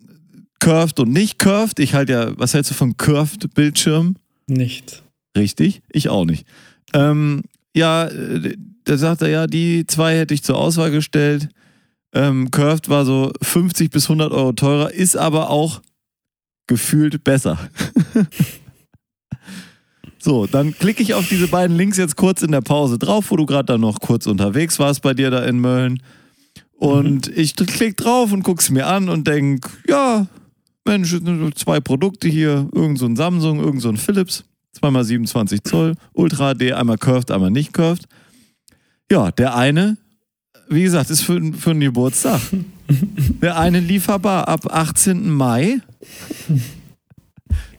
curved 0.58 1.00
und 1.00 1.12
nicht 1.12 1.38
curved. 1.38 1.78
Ich 1.80 1.92
halte 1.92 2.12
ja, 2.12 2.38
was 2.38 2.54
hältst 2.54 2.70
du 2.70 2.74
von 2.74 2.96
curved 2.96 3.52
Bildschirm? 3.52 4.16
Nicht. 4.46 5.02
Richtig, 5.36 5.82
ich 5.90 6.08
auch 6.08 6.24
nicht. 6.24 6.46
Ähm, 6.94 7.42
ja, 7.76 8.08
da 8.84 8.96
sagt 8.96 9.20
er 9.20 9.28
ja, 9.28 9.46
die 9.46 9.86
zwei 9.86 10.16
hätte 10.16 10.32
ich 10.32 10.42
zur 10.42 10.56
Auswahl 10.56 10.90
gestellt. 10.90 11.50
Ähm, 12.14 12.50
Curved 12.50 12.88
war 12.88 13.04
so 13.04 13.32
50 13.42 13.90
bis 13.90 14.04
100 14.04 14.32
Euro 14.32 14.52
teurer, 14.52 14.92
ist 14.92 15.16
aber 15.16 15.50
auch 15.50 15.82
gefühlt 16.66 17.22
besser. 17.22 17.58
so, 20.22 20.46
dann 20.46 20.72
klicke 20.76 21.02
ich 21.02 21.14
auf 21.14 21.28
diese 21.28 21.48
beiden 21.48 21.76
Links 21.76 21.96
jetzt 21.96 22.16
kurz 22.16 22.42
in 22.42 22.52
der 22.52 22.60
Pause 22.60 22.98
drauf, 22.98 23.30
wo 23.30 23.36
du 23.36 23.44
gerade 23.44 23.66
dann 23.66 23.80
noch 23.80 24.00
kurz 24.00 24.26
unterwegs 24.26 24.78
warst 24.78 25.02
bei 25.02 25.14
dir 25.14 25.30
da 25.30 25.44
in 25.44 25.58
Mölln. 25.58 26.00
Und 26.74 27.28
ich 27.28 27.56
klick 27.56 27.96
drauf 27.96 28.32
und 28.32 28.42
guck's 28.42 28.70
mir 28.70 28.86
an 28.86 29.08
und 29.08 29.26
denk, 29.26 29.68
ja, 29.88 30.26
Mensch, 30.84 31.12
es 31.12 31.20
zwei 31.54 31.80
Produkte 31.80 32.28
hier, 32.28 32.68
irgend 32.72 32.98
so 32.98 33.06
ein 33.06 33.16
Samsung, 33.16 33.60
irgend 33.60 33.82
so 33.82 33.88
ein 33.88 33.96
Philips, 33.96 34.44
zweimal 34.72 35.04
27 35.04 35.62
Zoll, 35.62 35.94
Ultra 36.12 36.54
HD, 36.54 36.72
einmal 36.72 36.98
curved, 36.98 37.30
einmal 37.30 37.50
nicht 37.50 37.72
curved. 37.72 38.06
Ja, 39.10 39.30
der 39.30 39.56
eine, 39.56 39.96
wie 40.68 40.82
gesagt, 40.82 41.10
ist 41.10 41.22
für, 41.22 41.40
für 41.52 41.70
einen 41.70 41.80
Geburtstag. 41.80 42.40
Der 43.40 43.58
eine 43.58 43.80
lieferbar 43.80 44.48
ab 44.48 44.66
18. 44.70 45.30
Mai. 45.30 45.80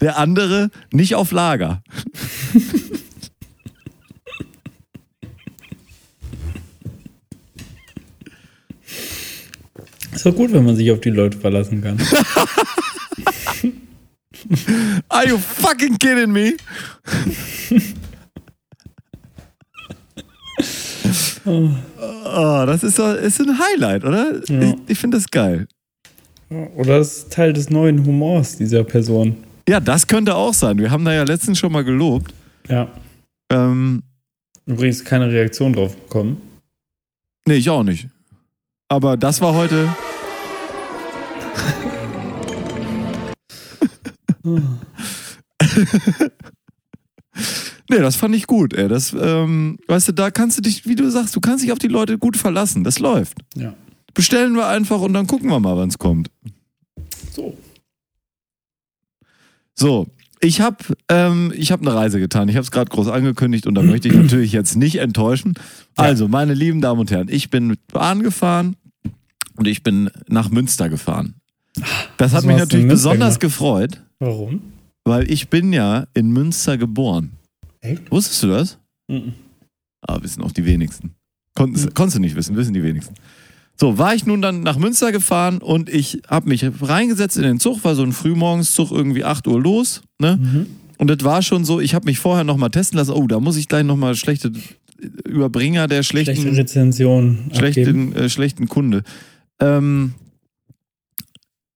Der 0.01 0.17
andere 0.17 0.69
nicht 0.91 1.15
auf 1.15 1.31
Lager. 1.31 1.81
Ist 10.13 10.25
doch 10.25 10.35
gut, 10.35 10.53
wenn 10.53 10.65
man 10.65 10.75
sich 10.75 10.91
auf 10.91 10.99
die 11.01 11.09
Leute 11.09 11.37
verlassen 11.37 11.81
kann. 11.81 11.97
Are 15.09 15.27
you 15.27 15.37
fucking 15.37 15.97
kidding 15.97 16.31
me? 16.31 16.53
Oh, 21.45 22.63
das 22.65 22.83
ist, 22.83 22.95
so, 22.95 23.11
ist 23.11 23.41
ein 23.41 23.59
Highlight, 23.59 24.05
oder? 24.05 24.41
Ja. 24.47 24.61
Ich, 24.61 24.75
ich 24.87 24.97
finde 24.97 25.17
das 25.17 25.29
geil. 25.29 25.67
Oder 26.49 26.99
das 26.99 27.17
ist 27.17 27.33
Teil 27.33 27.51
des 27.53 27.69
neuen 27.69 28.05
Humors 28.05 28.57
dieser 28.57 28.83
Person. 28.83 29.35
Ja, 29.67 29.79
das 29.79 30.07
könnte 30.07 30.35
auch 30.35 30.53
sein. 30.53 30.77
Wir 30.77 30.91
haben 30.91 31.05
da 31.05 31.13
ja 31.13 31.23
letztens 31.23 31.57
schon 31.59 31.71
mal 31.71 31.83
gelobt. 31.83 32.33
Ja. 32.67 32.89
Ähm, 33.49 34.03
Übrigens 34.65 35.03
keine 35.03 35.29
Reaktion 35.29 35.73
drauf 35.73 35.95
bekommen. 35.95 36.41
nee, 37.47 37.55
ich 37.55 37.69
auch 37.69 37.83
nicht. 37.83 38.07
Aber 38.89 39.17
das 39.17 39.41
war 39.41 39.53
heute. 39.53 39.89
nee, 47.89 47.99
das 47.99 48.15
fand 48.15 48.35
ich 48.35 48.47
gut, 48.47 48.73
ey. 48.73 48.87
Das, 48.89 49.13
ähm, 49.13 49.77
weißt 49.87 50.09
du, 50.09 50.11
da 50.11 50.29
kannst 50.31 50.57
du 50.57 50.61
dich, 50.61 50.85
wie 50.85 50.95
du 50.95 51.09
sagst, 51.09 51.35
du 51.35 51.39
kannst 51.39 51.63
dich 51.63 51.71
auf 51.71 51.79
die 51.79 51.87
Leute 51.87 52.17
gut 52.17 52.35
verlassen. 52.37 52.83
Das 52.83 52.99
läuft. 52.99 53.37
Ja. 53.55 53.73
Bestellen 54.13 54.55
wir 54.55 54.67
einfach 54.67 54.99
und 55.01 55.13
dann 55.13 55.25
gucken 55.27 55.49
wir 55.49 55.59
mal, 55.59 55.77
wann 55.77 55.89
es 55.89 55.97
kommt. 55.97 56.29
So. 57.31 57.57
So, 59.75 60.07
ich 60.39 60.61
habe 60.61 60.77
ähm, 61.09 61.53
ich 61.55 61.71
hab 61.71 61.81
eine 61.81 61.93
Reise 61.93 62.19
getan. 62.19 62.49
Ich 62.49 62.55
habe 62.55 62.63
es 62.63 62.71
gerade 62.71 62.89
groß 62.89 63.07
angekündigt 63.07 63.65
und 63.65 63.75
da 63.75 63.81
möchte 63.81 64.07
ich 64.09 64.13
natürlich 64.13 64.51
jetzt 64.51 64.75
nicht 64.75 64.97
enttäuschen. 64.97 65.53
Also, 65.95 66.27
meine 66.27 66.53
lieben 66.53 66.81
Damen 66.81 66.99
und 66.99 67.11
Herren, 67.11 67.27
ich 67.29 67.49
bin 67.49 67.67
mit 67.67 67.85
Bahn 67.87 68.23
gefahren 68.23 68.75
und 69.55 69.67
ich 69.67 69.83
bin 69.83 70.09
nach 70.27 70.49
Münster 70.49 70.89
gefahren. 70.89 71.35
Das 72.17 72.31
hat 72.31 72.39
Was 72.39 72.45
mich 72.45 72.57
natürlich 72.57 72.87
besonders 72.87 73.39
gefreut, 73.39 74.01
Warum? 74.19 74.61
weil 75.05 75.29
ich 75.31 75.49
bin 75.49 75.73
ja 75.73 76.05
in 76.13 76.31
Münster 76.31 76.77
geboren. 76.77 77.31
Echt? 77.81 78.11
Wusstest 78.11 78.43
du 78.43 78.47
das? 78.47 78.77
Mhm. 79.07 79.33
Ah, 80.01 80.21
wissen 80.21 80.43
auch 80.43 80.51
die 80.51 80.65
wenigsten. 80.65 81.15
Konntest, 81.55 81.95
konntest 81.95 82.17
du 82.17 82.21
nicht 82.21 82.35
wissen, 82.35 82.55
wissen 82.55 82.73
die 82.73 82.83
wenigsten. 82.83 83.15
So, 83.75 83.97
war 83.97 84.13
ich 84.13 84.25
nun 84.25 84.41
dann 84.41 84.61
nach 84.61 84.77
Münster 84.77 85.11
gefahren 85.11 85.57
und 85.57 85.89
ich 85.89 86.21
habe 86.27 86.49
mich 86.49 86.65
reingesetzt 86.81 87.37
in 87.37 87.43
den 87.43 87.59
Zug, 87.59 87.83
war 87.83 87.95
so 87.95 88.03
ein 88.03 88.11
Frühmorgenszug 88.11 88.91
irgendwie 88.91 89.23
8 89.23 89.47
Uhr 89.47 89.59
los, 89.59 90.01
ne? 90.19 90.37
Mhm. 90.41 90.65
Und 90.99 91.09
das 91.09 91.23
war 91.23 91.41
schon 91.41 91.65
so, 91.65 91.81
ich 91.81 91.95
habe 91.95 92.05
mich 92.05 92.19
vorher 92.19 92.43
nochmal 92.43 92.69
testen 92.69 92.97
lassen, 92.97 93.11
oh, 93.11 93.27
da 93.27 93.39
muss 93.39 93.57
ich 93.57 93.67
gleich 93.67 93.83
nochmal 93.83 94.15
schlechte 94.15 94.51
Überbringer 95.27 95.87
der 95.87 96.03
schlechten, 96.03 96.35
Schlechte 96.35 96.57
Rezension 96.57 97.51
schlechten, 97.51 98.15
äh, 98.15 98.29
schlechten 98.29 98.67
Kunde. 98.67 99.03
Ähm, 99.59 100.13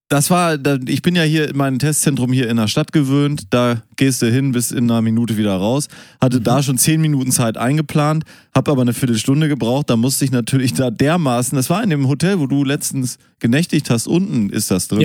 das 0.09 0.29
war, 0.29 0.57
ich 0.87 1.01
bin 1.01 1.15
ja 1.17 1.23
hier 1.23 1.49
in 1.49 1.57
meinem 1.57 1.79
Testzentrum 1.79 2.31
hier 2.31 2.49
in 2.49 2.55
der 2.57 2.67
Stadt 2.69 2.93
gewöhnt. 2.93 3.47
Da 3.49 3.81
gehst 3.97 4.21
du 4.21 4.31
hin, 4.31 4.53
bis 4.53 4.71
in 4.71 4.89
einer 4.89 5.01
Minute 5.01 5.35
wieder 5.35 5.55
raus. 5.55 5.89
Hatte 6.21 6.39
da 6.39 6.63
schon 6.63 6.77
zehn 6.77 7.01
Minuten 7.01 7.31
Zeit 7.31 7.57
eingeplant, 7.57 8.23
habe 8.55 8.71
aber 8.71 8.83
eine 8.83 8.93
Viertelstunde 8.93 9.49
gebraucht. 9.49 9.89
Da 9.89 9.97
musste 9.97 10.23
ich 10.23 10.31
natürlich 10.31 10.73
da 10.73 10.91
dermaßen, 10.91 11.55
das 11.57 11.69
war 11.69 11.83
in 11.83 11.89
dem 11.89 12.07
Hotel, 12.07 12.39
wo 12.39 12.47
du 12.47 12.63
letztens 12.63 13.17
genächtigt 13.39 13.89
hast, 13.89 14.07
unten 14.07 14.49
ist 14.49 14.71
das 14.71 14.87
drin. 14.87 15.01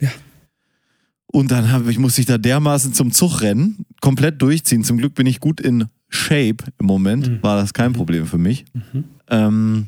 Ja. 0.00 0.08
Ja. 0.08 0.10
Und 1.26 1.50
dann 1.50 1.70
hab 1.72 1.86
ich, 1.88 1.98
musste 1.98 2.20
ich 2.20 2.26
da 2.26 2.36
dermaßen 2.36 2.92
zum 2.94 3.12
Zug 3.12 3.40
rennen, 3.42 3.86
komplett 4.00 4.42
durchziehen. 4.42 4.84
Zum 4.84 4.98
Glück 4.98 5.14
bin 5.14 5.26
ich 5.26 5.40
gut 5.40 5.60
in 5.60 5.86
Shape 6.10 6.56
im 6.78 6.86
Moment, 6.86 7.26
Mhm. 7.28 7.42
war 7.42 7.56
das 7.56 7.72
kein 7.72 7.92
Problem 7.94 8.26
für 8.26 8.36
mich. 8.38 8.64
Ähm, 9.30 9.86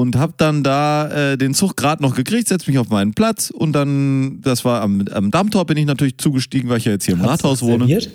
und 0.00 0.16
hab 0.16 0.36
dann 0.36 0.62
da 0.62 1.32
äh, 1.32 1.38
den 1.38 1.54
Zug 1.54 1.76
gerade 1.76 2.02
noch 2.02 2.14
gekriegt, 2.14 2.48
setz 2.48 2.66
mich 2.66 2.78
auf 2.78 2.90
meinen 2.90 3.14
Platz 3.14 3.50
und 3.50 3.72
dann, 3.72 4.40
das 4.42 4.64
war 4.64 4.82
am, 4.82 5.04
am 5.10 5.30
Dammtor, 5.30 5.64
bin 5.64 5.78
ich 5.78 5.86
natürlich 5.86 6.18
zugestiegen, 6.18 6.68
weil 6.68 6.78
ich 6.78 6.84
ja 6.84 6.92
jetzt 6.92 7.06
hier 7.06 7.14
im 7.14 7.22
Hat's 7.22 7.44
Rathaus 7.44 7.62
wohne. 7.62 7.84
reserviert? 7.84 8.10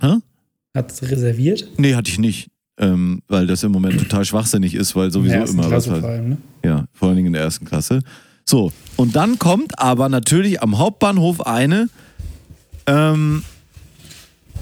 Hä? 0.00 0.14
Hat's 0.74 1.02
reserviert? 1.02 1.68
Nee, 1.76 1.94
hatte 1.94 2.10
ich 2.10 2.18
nicht. 2.18 2.48
Ähm, 2.78 3.22
weil 3.26 3.46
das 3.46 3.62
im 3.62 3.72
Moment 3.72 3.98
total 3.98 4.24
schwachsinnig 4.24 4.74
ist, 4.74 4.94
weil 4.94 5.10
sowieso 5.10 5.36
immer 5.36 5.66
Klasse 5.66 5.70
was 5.70 5.84
vor 5.86 5.94
halt, 5.94 6.04
allem, 6.04 6.28
ne? 6.28 6.36
Ja, 6.62 6.84
vor 6.92 7.08
allen 7.08 7.16
Dingen 7.16 7.28
in 7.28 7.32
der 7.32 7.42
ersten 7.42 7.64
Klasse. 7.64 8.00
So, 8.44 8.70
und 8.96 9.16
dann 9.16 9.38
kommt 9.38 9.78
aber 9.78 10.08
natürlich 10.08 10.62
am 10.62 10.78
Hauptbahnhof 10.78 11.46
eine 11.46 11.88
ähm, 12.86 13.42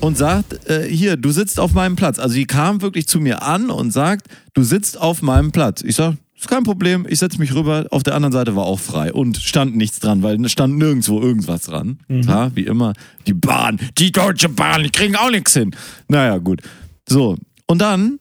und 0.00 0.16
sagt, 0.18 0.68
äh, 0.68 0.88
hier, 0.88 1.16
du 1.16 1.30
sitzt 1.30 1.58
auf 1.58 1.72
meinem 1.72 1.96
Platz. 1.96 2.18
Also 2.18 2.34
die 2.34 2.46
kam 2.46 2.82
wirklich 2.82 3.06
zu 3.06 3.20
mir 3.20 3.42
an 3.42 3.70
und 3.70 3.92
sagt, 3.92 4.28
du 4.54 4.62
sitzt 4.62 5.00
auf 5.00 5.22
meinem 5.22 5.52
Platz. 5.52 5.82
Ich 5.82 5.96
sag, 5.96 6.16
ist 6.36 6.48
kein 6.48 6.64
Problem, 6.64 7.06
ich 7.08 7.20
setze 7.20 7.38
mich 7.38 7.54
rüber. 7.54 7.86
Auf 7.90 8.02
der 8.02 8.14
anderen 8.14 8.32
Seite 8.32 8.54
war 8.54 8.64
auch 8.64 8.80
frei 8.80 9.12
und 9.12 9.38
stand 9.38 9.76
nichts 9.76 10.00
dran, 10.00 10.22
weil 10.22 10.46
stand 10.48 10.76
nirgendwo 10.76 11.20
irgendwas 11.20 11.62
dran. 11.62 11.98
Ja, 12.08 12.54
wie 12.54 12.64
immer, 12.64 12.92
die 13.26 13.34
Bahn, 13.34 13.78
die 13.98 14.12
Deutsche 14.12 14.48
Bahn, 14.48 14.82
die 14.82 14.90
kriegen 14.90 15.16
auch 15.16 15.30
nichts 15.30 15.54
hin. 15.54 15.74
Naja, 16.08 16.38
gut. 16.38 16.60
So, 17.08 17.36
und 17.66 17.80
dann 17.80 18.18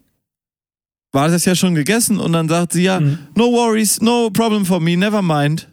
war 1.11 1.28
das 1.28 1.45
ja 1.45 1.53
schon 1.53 1.76
gegessen 1.76 2.17
und 2.17 2.34
dann 2.34 2.49
sagt 2.49 2.74
sie 2.74 2.84
ja, 2.84 2.99
no 2.99 3.51
worries, 3.51 4.01
no 4.01 4.30
problem 4.30 4.65
for 4.65 4.80
me, 4.80 4.95
never 4.95 5.21
mind. 5.21 5.67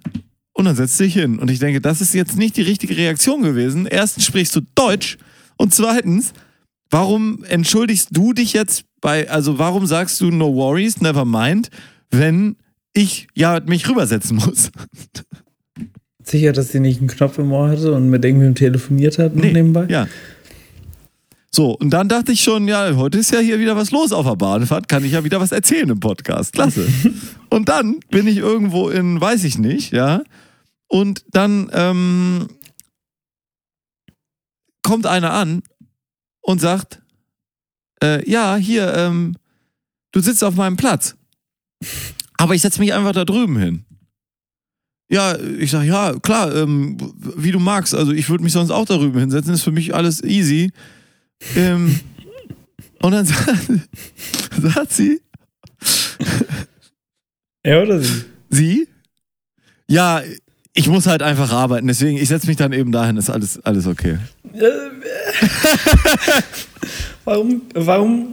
Und 0.53 0.64
dann 0.64 0.76
setzt 0.76 0.98
sie 0.98 1.05
sich 1.05 1.14
hin. 1.14 1.38
Und 1.38 1.51
ich 1.51 1.59
denke, 1.59 1.80
das 1.80 2.01
ist 2.01 2.12
jetzt 2.14 2.36
nicht 2.36 2.57
die 2.57 2.62
richtige 2.62 2.96
Reaktion 2.96 3.42
gewesen. 3.42 3.86
Erstens 3.86 4.26
sprichst 4.26 4.55
du 4.57 4.61
Deutsch 4.74 5.16
und 5.61 5.75
zweitens, 5.75 6.33
warum 6.89 7.45
entschuldigst 7.45 8.09
du 8.13 8.33
dich 8.33 8.55
jetzt 8.55 8.85
bei, 9.03 9.29
also 9.29 9.59
warum 9.59 9.85
sagst 9.85 10.19
du 10.23 10.31
no 10.31 10.55
worries, 10.55 11.03
never 11.03 11.27
mind, 11.27 11.69
wenn 12.11 12.57
ich 12.95 13.27
ja 13.35 13.61
mich 13.67 13.87
rübersetzen 13.87 14.39
muss? 14.39 14.71
Sicher, 16.25 16.53
dass 16.53 16.71
sie 16.71 16.81
nicht 16.81 17.01
einen 17.01 17.09
Knopf 17.09 17.37
im 17.37 17.53
Ohr 17.53 17.69
hatte 17.69 17.93
und 17.93 18.09
mit 18.09 18.25
irgendwem 18.25 18.55
telefoniert 18.55 19.19
hat 19.19 19.37
noch 19.37 19.45
nebenbei? 19.45 19.85
Ja. 19.91 20.09
So, 21.51 21.73
und 21.73 21.91
dann 21.91 22.09
dachte 22.09 22.33
ich 22.33 22.41
schon, 22.41 22.67
ja, 22.67 22.97
heute 22.97 23.19
ist 23.19 23.31
ja 23.31 23.41
hier 23.41 23.59
wieder 23.59 23.77
was 23.77 23.91
los 23.91 24.13
auf 24.13 24.25
der 24.25 24.37
Bahnfahrt, 24.37 24.89
kann 24.89 25.05
ich 25.05 25.13
ja 25.13 25.23
wieder 25.25 25.43
was 25.43 25.53
erzählen 25.53 25.91
im 25.91 26.01
Podcast. 26.01 26.55
Klasse. 26.55 26.87
und 27.51 27.69
dann 27.69 28.01
bin 28.09 28.27
ich 28.27 28.39
irgendwo 28.39 28.89
in, 28.89 29.21
weiß 29.21 29.45
ich 29.45 29.59
nicht, 29.59 29.93
ja. 29.93 30.23
Und 30.87 31.23
dann 31.31 31.71
ähm, 31.75 32.49
kommt 34.91 35.07
einer 35.07 35.32
an 35.32 35.62
und 36.41 36.61
sagt, 36.61 37.01
äh, 38.03 38.28
ja, 38.28 38.57
hier, 38.57 38.93
ähm, 38.93 39.36
du 40.11 40.18
sitzt 40.18 40.43
auf 40.43 40.57
meinem 40.57 40.76
Platz. 40.76 41.14
Aber 42.36 42.57
ich 42.57 42.62
setze 42.62 42.80
mich 42.80 42.93
einfach 42.93 43.12
da 43.12 43.24
drüben 43.24 43.57
hin. 43.57 43.84
Ja, 45.09 45.38
ich 45.38 45.70
sag, 45.70 45.84
ja, 45.84 46.18
klar, 46.18 46.53
ähm, 46.57 46.97
wie 47.36 47.53
du 47.53 47.61
magst. 47.61 47.95
Also 47.95 48.11
ich 48.11 48.28
würde 48.28 48.43
mich 48.43 48.53
sonst 48.53 48.72
auch 48.72 48.84
da 48.84 48.97
drüben 48.97 49.20
hinsetzen, 49.20 49.55
ist 49.55 49.62
für 49.62 49.70
mich 49.70 49.95
alles 49.95 50.24
easy. 50.24 50.72
Ähm, 51.55 52.01
und 53.01 53.12
dann 53.12 53.26
sagt, 53.26 53.70
sagt 54.61 54.93
sie, 54.93 55.20
Er 57.62 57.80
oder 57.84 58.01
sie? 58.01 58.24
sie, 58.49 58.88
ja, 59.86 60.20
ich 60.74 60.88
muss 60.88 61.07
halt 61.07 61.22
einfach 61.22 61.53
arbeiten, 61.53 61.86
deswegen, 61.86 62.18
ich 62.18 62.28
setze 62.28 62.49
mich 62.49 62.57
dann 62.57 62.72
eben 62.72 62.91
dahin, 62.91 63.16
ist 63.16 63.30
alles, 63.30 63.61
alles 63.64 63.86
okay. 63.86 64.18
Warum, 67.24 67.62
warum, 67.74 68.28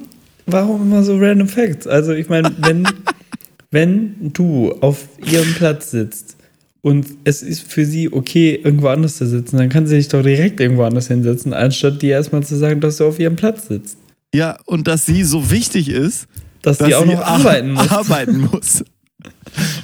warum 0.45 0.81
immer 0.83 1.03
so 1.03 1.17
random 1.17 1.47
Facts? 1.47 1.87
Also 1.87 2.13
ich 2.13 2.29
meine, 2.29 2.51
wenn, 2.59 2.87
wenn 3.71 4.31
du 4.33 4.71
auf 4.81 5.07
ihrem 5.29 5.53
Platz 5.55 5.91
sitzt 5.91 6.37
und 6.81 7.05
es 7.25 7.43
ist 7.43 7.69
für 7.71 7.85
sie 7.85 8.11
okay, 8.11 8.59
irgendwo 8.63 8.87
anders 8.87 9.17
zu 9.17 9.27
sitzen, 9.27 9.57
dann 9.57 9.69
kann 9.69 9.85
sie 9.85 9.95
sich 9.97 10.07
doch 10.07 10.23
direkt 10.23 10.59
irgendwo 10.59 10.83
anders 10.83 11.07
hinsetzen, 11.09 11.53
anstatt 11.53 12.01
dir 12.01 12.11
erstmal 12.13 12.43
zu 12.43 12.55
sagen, 12.55 12.79
dass 12.79 12.97
du 12.97 13.05
auf 13.05 13.19
ihrem 13.19 13.35
Platz 13.35 13.67
sitzt. 13.67 13.97
Ja, 14.33 14.57
und 14.65 14.87
dass 14.87 15.05
sie 15.05 15.23
so 15.23 15.51
wichtig 15.51 15.89
ist, 15.89 16.27
Dass, 16.61 16.77
dass 16.79 16.87
sie 16.87 16.95
auch 16.95 17.05
noch 17.05 17.19
ar- 17.19 17.27
arbeiten 17.39 17.71
muss. 17.73 17.91
arbeiten 17.91 18.49
muss. 18.51 18.83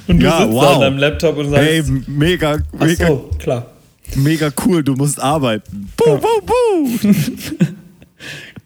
Und 0.08 0.20
du 0.20 0.26
Ja, 0.26 0.40
sitzt 0.42 0.54
wow. 0.54 0.76
an 0.76 0.82
deinem 0.82 0.98
Laptop 0.98 1.38
und 1.38 1.50
sagst, 1.50 1.64
Hey, 1.68 1.84
mega, 2.08 2.58
ach 2.78 2.86
mega, 2.86 3.08
so, 3.08 3.30
klar. 3.40 3.72
Mega 4.16 4.52
cool, 4.66 4.84
du 4.84 4.96
musst 4.96 5.20
arbeiten. 5.20 5.90
Buh, 5.98 6.18
buh, 6.18 6.42
buh. 6.46 7.00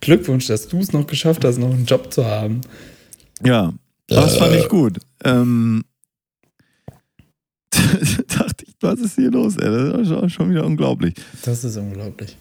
Glückwunsch, 0.02 0.48
dass 0.48 0.68
du 0.68 0.78
es 0.80 0.94
noch 0.94 1.08
geschafft 1.08 1.44
hast, 1.44 1.58
noch 1.58 1.72
einen 1.74 1.86
Job 1.86 2.14
zu 2.14 2.26
haben. 2.26 2.62
Ja, 3.44 3.74
das 4.08 4.38
fand 4.38 4.56
ich 4.56 4.68
gut. 4.70 5.00
Ähm, 5.24 5.84
dachte 8.28 8.66
ich, 8.66 8.74
was 8.82 9.00
ist 9.00 9.16
hier 9.16 9.32
los? 9.32 9.58
Ey? 9.58 9.70
Das 9.92 10.02
ist 10.02 10.08
schon- 10.10 10.30
schon 10.30 10.50
wieder 10.52 10.66
unglaublich. 10.66 11.16
Das 11.44 11.64
ist 11.64 11.78
unglaublich. 11.78 12.38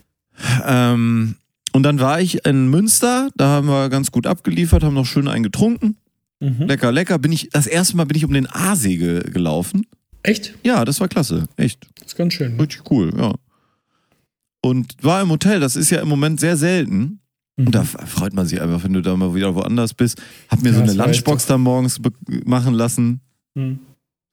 Ähm, 0.66 1.36
und 1.72 1.82
dann 1.82 1.98
war 2.00 2.20
ich 2.20 2.44
in 2.46 2.68
Münster, 2.68 3.30
da 3.36 3.46
haben 3.48 3.68
wir 3.68 3.88
ganz 3.88 4.10
gut 4.10 4.26
abgeliefert, 4.26 4.82
haben 4.82 4.94
noch 4.94 5.06
schön 5.06 5.28
einen 5.28 5.42
getrunken. 5.42 5.96
Mhm. 6.40 6.66
Lecker, 6.66 6.92
lecker. 6.92 7.18
Bin 7.18 7.32
ich, 7.32 7.48
das 7.50 7.66
erste 7.66 7.96
Mal 7.96 8.04
bin 8.04 8.16
ich 8.16 8.24
um 8.24 8.32
den 8.32 8.46
Aasee 8.46 8.96
ge 8.96 9.30
gelaufen. 9.30 9.86
Echt? 10.26 10.54
Ja, 10.64 10.84
das 10.84 11.00
war 11.00 11.08
klasse. 11.08 11.44
Echt. 11.56 11.86
Das 11.98 12.08
ist 12.08 12.16
ganz 12.16 12.34
schön. 12.34 12.56
Ne? 12.56 12.62
Richtig 12.62 12.90
cool, 12.90 13.12
ja. 13.16 13.34
Und 14.62 14.94
war 15.02 15.22
im 15.22 15.30
Hotel, 15.30 15.60
das 15.60 15.76
ist 15.76 15.90
ja 15.90 16.00
im 16.00 16.08
Moment 16.08 16.40
sehr 16.40 16.56
selten. 16.56 17.20
Und 17.58 17.74
da 17.74 17.82
f- 17.82 17.96
freut 18.06 18.34
man 18.34 18.46
sich 18.46 18.60
einfach, 18.60 18.82
wenn 18.84 18.92
du 18.92 19.00
da 19.00 19.16
mal 19.16 19.34
wieder 19.34 19.54
woanders 19.54 19.94
bist. 19.94 20.20
Hab 20.48 20.60
mir 20.62 20.70
Ja, 20.70 20.74
so 20.76 20.82
eine 20.82 20.92
Lunchbox 20.92 21.46
da 21.46 21.56
morgens 21.56 22.00
machen 22.44 22.74
lassen. 22.74 23.20
Mhm. 23.54 23.78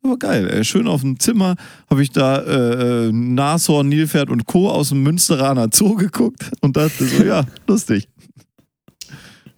Aber 0.04 0.18
geil, 0.18 0.50
ey. 0.50 0.66
schön 0.66 0.88
auf 0.88 1.00
dem 1.02 1.18
Zimmer 1.20 1.56
habe 1.90 2.04
ich 2.04 2.10
da 2.12 2.40
äh, 2.40 3.08
äh, 3.08 3.12
Nashorn, 3.14 3.88
Nilpferd 3.88 4.30
und 4.30 4.46
Co. 4.46 4.70
aus 4.70 4.90
dem 4.90 5.02
Münsteraner 5.04 5.70
Zoo 5.72 5.96
geguckt 5.96 6.52
und 6.60 6.76
dachte 6.76 7.06
so, 7.06 7.24
ja, 7.24 7.46
lustig. 7.68 8.10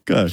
Geil. 0.06 0.32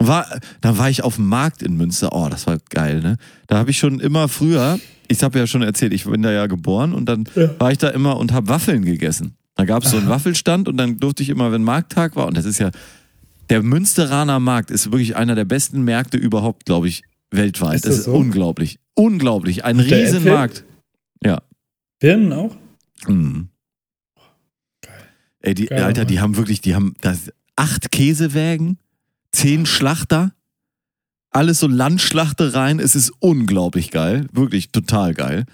War, 0.00 0.38
da 0.60 0.78
war 0.78 0.88
ich 0.90 1.02
auf 1.02 1.16
dem 1.16 1.26
Markt 1.26 1.62
in 1.62 1.76
Münster. 1.76 2.12
Oh, 2.12 2.28
das 2.30 2.46
war 2.46 2.58
geil, 2.70 3.00
ne? 3.00 3.16
Da 3.48 3.58
habe 3.58 3.70
ich 3.70 3.78
schon 3.78 3.98
immer 4.00 4.28
früher, 4.28 4.78
ich 5.08 5.22
habe 5.22 5.38
ja 5.38 5.46
schon 5.46 5.62
erzählt, 5.62 5.92
ich 5.92 6.04
bin 6.04 6.22
da 6.22 6.30
ja 6.30 6.46
geboren 6.46 6.92
und 6.92 7.06
dann 7.06 7.24
Ja. 7.34 7.58
war 7.58 7.72
ich 7.72 7.78
da 7.78 7.88
immer 7.88 8.16
und 8.16 8.32
habe 8.32 8.48
Waffeln 8.48 8.84
gegessen. 8.84 9.34
Da 9.56 9.64
gab 9.64 9.82
es 9.82 9.90
so 9.90 9.96
einen 9.96 10.08
Waffelstand 10.08 10.68
und 10.68 10.76
dann 10.76 10.98
durfte 10.98 11.24
ich 11.24 11.30
immer, 11.30 11.50
wenn 11.50 11.64
Markttag 11.64 12.14
war, 12.14 12.28
und 12.28 12.36
das 12.36 12.44
ist 12.44 12.58
ja, 12.58 12.70
der 13.50 13.62
Münsteraner 13.64 14.38
Markt 14.38 14.70
ist 14.70 14.92
wirklich 14.92 15.16
einer 15.16 15.34
der 15.34 15.44
besten 15.46 15.82
Märkte 15.82 16.16
überhaupt, 16.16 16.64
glaube 16.64 16.86
ich, 16.86 17.02
weltweit. 17.32 17.76
Ist 17.76 17.84
das, 17.86 17.90
das 17.90 17.98
ist 18.00 18.04
so? 18.04 18.12
unglaublich. 18.12 18.78
Unglaublich. 18.94 19.64
Ein 19.64 19.80
Und 19.80 19.90
Riesenmarkt. 19.90 20.64
Ja. 21.24 21.40
Birnen 21.98 22.32
auch? 22.32 22.54
Mhm. 23.08 23.48
Ey, 25.40 25.54
die, 25.54 25.66
Geil, 25.66 25.82
Alter, 25.82 26.02
Mann. 26.02 26.08
die 26.08 26.20
haben 26.20 26.36
wirklich, 26.36 26.60
die 26.60 26.74
haben 26.74 26.94
das 27.00 27.32
acht 27.56 27.90
Käsewägen, 27.90 28.78
zehn 29.38 29.66
Schlachter, 29.66 30.32
alles 31.30 31.60
so 31.60 31.68
Landschlachtereien. 31.68 32.80
Es 32.80 32.96
ist 32.96 33.12
unglaublich 33.20 33.92
geil. 33.92 34.26
Wirklich 34.32 34.72
total 34.72 35.14
geil. 35.14 35.44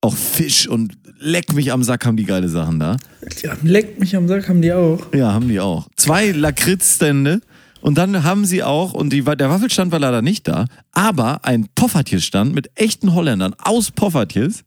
Auch 0.00 0.16
Fisch 0.16 0.66
und 0.66 0.98
leck 1.20 1.52
mich 1.52 1.70
am 1.70 1.84
Sack 1.84 2.04
haben 2.04 2.16
die 2.16 2.24
geile 2.24 2.48
Sachen 2.48 2.80
da. 2.80 2.96
Ja, 3.42 3.56
leckt 3.62 4.00
mich 4.00 4.16
am 4.16 4.26
Sack, 4.26 4.48
haben 4.48 4.60
die 4.60 4.72
auch. 4.72 5.14
Ja, 5.14 5.32
haben 5.32 5.48
die 5.48 5.60
auch. 5.60 5.88
Zwei 5.94 6.32
Lakritzstände. 6.32 7.42
Und 7.80 7.96
dann 7.96 8.24
haben 8.24 8.44
sie 8.44 8.64
auch, 8.64 8.92
und 8.92 9.12
die, 9.12 9.22
der 9.22 9.50
Waffelstand 9.50 9.92
war 9.92 10.00
leider 10.00 10.20
nicht 10.20 10.48
da, 10.48 10.64
aber 10.90 11.44
ein 11.44 11.68
Poffertjes-Stand 11.76 12.52
mit 12.52 12.70
echten 12.74 13.14
Holländern 13.14 13.54
aus 13.58 13.92
Poffertjes. 13.92 14.64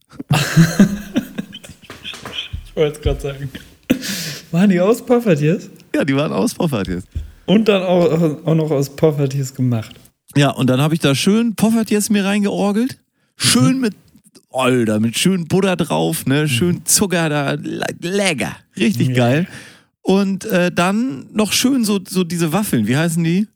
Ich 2.64 2.76
wollte 2.76 2.96
es 2.98 3.02
gerade 3.02 3.20
sagen. 3.20 3.52
Waren 4.52 4.70
die 4.70 4.80
aus 4.80 5.06
Poffertjes? 5.06 5.70
Ja, 5.94 6.06
die 6.06 6.16
waren 6.16 6.32
aus 6.32 6.54
Poffertjes. 6.54 7.04
Und 7.50 7.68
dann 7.68 7.84
auch, 7.84 8.46
auch 8.46 8.56
noch 8.56 8.72
aus 8.72 8.96
Poffertjes 8.96 9.54
gemacht. 9.56 9.94
Ja, 10.36 10.52
und 10.52 10.70
dann 10.70 10.80
habe 10.82 10.94
ich 10.94 11.00
da 11.00 11.16
schön 11.16 11.56
Poffertjes 11.56 12.10
mir 12.10 12.24
reingeorgelt. 12.24 13.00
Schön 13.36 13.80
mit, 13.80 13.96
Alter, 14.52 15.00
mit 15.00 15.18
schön 15.18 15.48
Butter 15.48 15.76
drauf, 15.76 16.26
ne? 16.26 16.48
Schön 16.48 16.86
Zucker 16.86 17.30
da. 17.30 17.54
le- 17.54 17.86
Lecker. 18.02 18.56
Richtig 18.78 19.10
Ja. 19.10 19.16
geil. 19.16 19.48
Und 20.02 20.46
äh, 20.46 20.72
dann 20.72 21.28
noch 21.34 21.52
schön 21.52 21.84
so, 21.84 22.00
so 22.08 22.24
diese 22.24 22.54
Waffeln, 22.54 22.88
wie 22.88 22.98
heißen 22.98 23.24
die? 23.24 23.48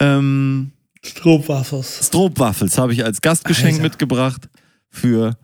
Ähm, 0.00 0.72
Strohwaffels. 1.02 2.06
Stroopwaffels 2.08 2.78
habe 2.78 2.92
ich 2.92 3.04
als 3.04 3.20
Gastgeschenk 3.20 3.74
Alter. 3.74 3.82
mitgebracht 3.82 4.48
für 4.90 5.36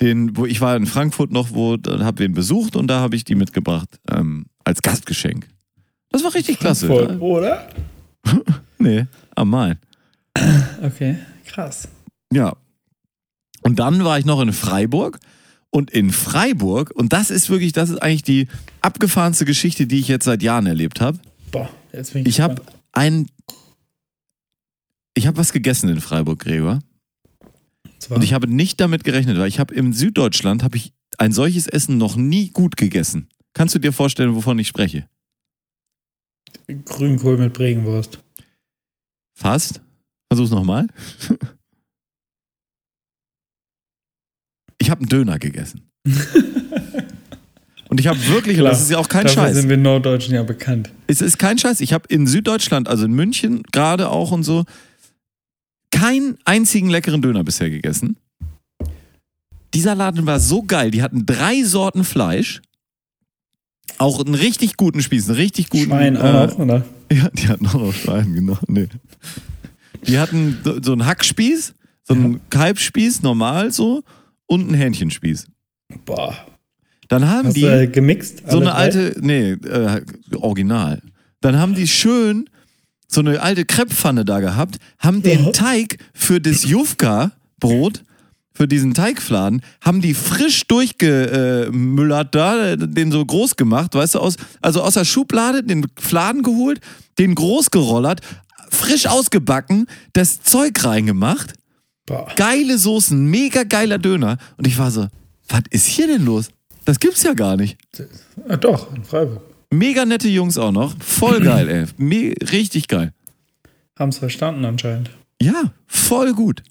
den, 0.00 0.36
wo 0.36 0.46
ich 0.46 0.60
war 0.60 0.74
in 0.76 0.86
Frankfurt 0.86 1.30
noch, 1.30 1.50
wo 1.52 1.76
habe 1.86 2.18
wen 2.20 2.32
besucht 2.32 2.74
und 2.76 2.86
da 2.88 3.00
habe 3.00 3.14
ich 3.16 3.24
die 3.24 3.34
mitgebracht 3.34 4.00
ähm, 4.10 4.46
als 4.64 4.82
Gastgeschenk. 4.82 5.46
Das 6.12 6.22
war 6.22 6.34
richtig 6.34 6.58
klasse. 6.58 6.86
Voll, 6.86 7.16
oder? 7.20 7.68
Nee, 8.78 9.06
am 9.36 9.48
Main. 9.50 9.78
Okay, 10.82 11.16
krass. 11.46 11.86
Ja. 12.32 12.56
Und 13.62 13.78
dann 13.78 14.02
war 14.02 14.18
ich 14.18 14.24
noch 14.24 14.40
in 14.40 14.52
Freiburg. 14.52 15.20
Und 15.70 15.90
in 15.90 16.10
Freiburg, 16.10 16.90
und 16.90 17.12
das 17.12 17.30
ist 17.30 17.48
wirklich, 17.48 17.72
das 17.72 17.90
ist 17.90 18.02
eigentlich 18.02 18.24
die 18.24 18.48
abgefahrenste 18.80 19.44
Geschichte, 19.44 19.86
die 19.86 20.00
ich 20.00 20.08
jetzt 20.08 20.24
seit 20.24 20.42
Jahren 20.42 20.66
erlebt 20.66 21.00
habe. 21.00 21.18
Boah, 21.52 21.70
jetzt 21.92 22.12
bin 22.12 22.22
ich 22.22 22.28
Ich 22.28 22.40
habe 22.40 22.60
ein, 22.92 23.28
ich 25.14 25.26
habe 25.26 25.38
was 25.38 25.52
gegessen 25.52 25.88
in 25.88 26.00
Freiburg, 26.00 26.40
Gregor. 26.40 26.80
Und 28.10 28.24
ich 28.24 28.34
habe 28.34 28.48
nicht 28.48 28.80
damit 28.80 29.04
gerechnet, 29.04 29.38
weil 29.38 29.48
ich 29.48 29.60
habe 29.60 29.72
in 29.74 29.92
Süddeutschland 29.92 30.62
habe 30.62 30.76
ich 30.76 30.92
ein 31.18 31.32
solches 31.32 31.68
Essen 31.68 31.98
noch 31.98 32.16
nie 32.16 32.50
gut 32.50 32.76
gegessen. 32.76 33.28
Kannst 33.54 33.74
du 33.74 33.78
dir 33.78 33.92
vorstellen, 33.92 34.34
wovon 34.34 34.58
ich 34.58 34.68
spreche? 34.68 35.06
Grünkohl 36.74 37.38
mit 37.38 37.52
Bregenwurst. 37.52 38.18
Fast. 39.34 39.80
Versuch's 40.30 40.50
nochmal. 40.50 40.86
Ich 44.78 44.90
habe 44.90 45.02
einen 45.02 45.08
Döner 45.08 45.38
gegessen. 45.38 45.88
Und 47.88 48.00
ich 48.00 48.08
habe 48.08 48.18
wirklich, 48.26 48.56
Klar, 48.56 48.70
das 48.70 48.80
ist 48.82 48.90
ja 48.90 48.98
auch 48.98 49.08
kein 49.08 49.26
Dafür 49.26 49.44
Scheiß. 49.44 49.54
sind 49.56 49.68
wir 49.68 49.76
Norddeutschen 49.76 50.34
ja 50.34 50.42
bekannt. 50.42 50.90
Es 51.06 51.20
ist 51.20 51.38
kein 51.38 51.56
Scheiß. 51.56 51.80
Ich 51.80 51.92
habe 51.92 52.08
in 52.08 52.26
Süddeutschland, 52.26 52.88
also 52.88 53.04
in 53.04 53.12
München 53.12 53.62
gerade 53.70 54.08
auch 54.08 54.32
und 54.32 54.42
so, 54.42 54.64
keinen 55.92 56.36
einzigen 56.44 56.90
leckeren 56.90 57.22
Döner 57.22 57.44
bisher 57.44 57.70
gegessen. 57.70 58.16
Dieser 59.72 59.94
Laden 59.94 60.26
war 60.26 60.40
so 60.40 60.62
geil. 60.62 60.90
Die 60.90 61.02
hatten 61.02 61.26
drei 61.26 61.62
Sorten 61.62 62.02
Fleisch. 62.02 62.60
Auch 63.98 64.24
einen 64.24 64.34
richtig 64.34 64.76
guten 64.76 65.02
Spieß, 65.02 65.28
einen 65.28 65.36
richtig 65.38 65.68
guten. 65.70 65.84
Schwein 65.86 66.16
äh, 66.16 66.18
auch 66.20 66.48
noch, 66.48 66.58
oder? 66.58 66.84
Ja, 67.12 67.28
die 67.28 67.48
hatten 67.48 67.66
auch 67.66 67.74
noch 67.74 67.92
Schwein, 67.92 68.32
genau. 68.32 68.56
Nee. 68.68 68.88
Die 70.06 70.18
hatten 70.18 70.58
so 70.82 70.92
einen 70.92 71.04
Hackspieß, 71.04 71.74
so 72.04 72.14
einen 72.14 72.40
Kalbspieß, 72.48 73.20
normal 73.22 73.70
so, 73.70 74.02
und 74.46 74.62
einen 74.62 74.74
Hähnchenspieß. 74.74 75.46
Boah. 76.06 76.34
Dann 77.08 77.28
haben 77.28 77.48
Hast 77.48 77.56
die 77.56 77.60
du 77.62 77.82
äh, 77.82 77.86
gemixt? 77.86 78.42
so 78.48 78.56
eine 78.56 78.70
drei? 78.70 78.72
alte, 78.72 79.14
nee, 79.20 79.50
äh, 79.52 80.02
original. 80.36 81.02
Dann 81.42 81.58
haben 81.58 81.74
die 81.74 81.86
schön 81.86 82.48
so 83.08 83.20
eine 83.20 83.42
alte 83.42 83.66
Krepppfanne 83.66 84.24
da 84.24 84.40
gehabt, 84.40 84.78
haben 84.98 85.22
den 85.22 85.44
Ja. 85.44 85.50
Teig 85.52 85.98
für 86.14 86.40
das 86.40 86.64
Jufka-Brot, 86.64 88.04
für 88.54 88.68
diesen 88.68 88.94
Teigfladen, 88.94 89.62
haben 89.80 90.00
die 90.00 90.14
frisch 90.14 90.66
durchgemüllert 90.66 92.34
da, 92.34 92.76
den 92.76 93.10
so 93.12 93.24
groß 93.24 93.56
gemacht, 93.56 93.94
weißt 93.94 94.14
du, 94.16 94.18
aus, 94.20 94.36
also 94.60 94.82
aus 94.82 94.94
der 94.94 95.04
Schublade 95.04 95.62
den 95.62 95.86
Fladen 95.98 96.42
geholt, 96.42 96.80
den 97.18 97.34
groß 97.34 97.70
gerollert, 97.70 98.20
frisch 98.70 99.06
ausgebacken, 99.06 99.86
das 100.12 100.42
Zeug 100.42 100.84
reingemacht, 100.84 101.54
Boah. 102.06 102.28
geile 102.36 102.78
Soßen, 102.78 103.24
mega 103.24 103.62
geiler 103.64 103.98
Döner. 103.98 104.38
Und 104.56 104.66
ich 104.66 104.78
war 104.78 104.90
so, 104.90 105.08
was 105.48 105.62
ist 105.70 105.86
hier 105.86 106.06
denn 106.06 106.24
los? 106.24 106.48
Das 106.84 106.98
gibt's 106.98 107.22
ja 107.22 107.34
gar 107.34 107.56
nicht. 107.56 107.78
Ah, 108.48 108.56
doch, 108.56 108.94
in 108.94 109.04
Freiburg. 109.04 109.42
Mega 109.70 110.04
nette 110.04 110.28
Jungs 110.28 110.58
auch 110.58 110.72
noch. 110.72 110.94
Voll 111.02 111.40
geil, 111.40 111.68
ey. 111.68 111.86
Me 111.96 112.34
richtig 112.50 112.88
geil. 112.88 113.12
Haben 113.98 114.10
es 114.10 114.18
verstanden 114.18 114.64
anscheinend. 114.64 115.10
Ja, 115.40 115.72
voll 115.86 116.32
gut. 116.34 116.62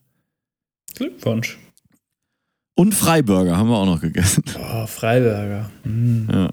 Glückwunsch. 0.95 1.57
Und 2.75 2.93
Freiburger 2.93 3.57
haben 3.57 3.69
wir 3.69 3.77
auch 3.77 3.85
noch 3.85 4.01
gegessen. 4.01 4.43
Boah, 4.53 4.87
Freiberger. 4.87 5.69
Mm. 5.83 6.29
Ja. 6.31 6.49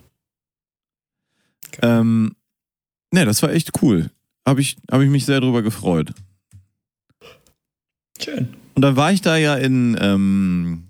Ähm, 1.82 2.34
ne, 3.12 3.24
das 3.24 3.42
war 3.42 3.52
echt 3.52 3.82
cool. 3.82 4.10
Habe 4.46 4.60
ich, 4.60 4.76
hab 4.90 5.00
ich 5.00 5.10
mich 5.10 5.24
sehr 5.26 5.40
drüber 5.40 5.62
gefreut. 5.62 6.12
Schön. 8.20 8.48
Und 8.74 8.82
dann 8.82 8.96
war 8.96 9.12
ich 9.12 9.20
da 9.20 9.36
ja 9.36 9.54
in 9.54 9.96
ähm, 10.00 10.84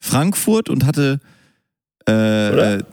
Frankfurt 0.00 0.68
und 0.68 0.84
hatte 0.84 1.20
äh, 2.06 2.10
Oder? 2.12 2.78
äh, 2.78 2.84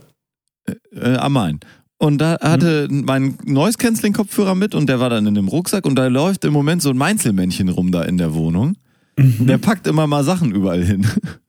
äh, 0.96 1.18
am 1.18 1.34
Main. 1.34 1.60
Und 1.98 2.18
da 2.20 2.38
hatte 2.42 2.88
mein 2.92 3.38
Noise 3.46 3.78
Canceling 3.78 4.14
Kopfhörer 4.14 4.56
mit 4.56 4.76
und 4.76 4.88
der 4.88 5.00
war 5.00 5.10
dann 5.10 5.26
in 5.26 5.36
dem 5.36 5.48
Rucksack 5.48 5.86
und 5.86 5.96
da 5.96 6.08
läuft 6.08 6.44
im 6.44 6.54
Moment 6.54 6.82
so 6.82 6.90
ein 6.90 6.98
Mainzelmännchen 6.98 7.70
rum 7.70 7.92
da 7.92 8.04
in 8.04 8.18
der 8.18 8.34
Wohnung. 8.34 8.76
Und 9.18 9.48
der 9.48 9.58
packt 9.58 9.88
immer 9.88 10.08
mal 10.08 10.24
Sachen 10.24 10.52
überall 10.52 10.84
hin. 10.84 11.08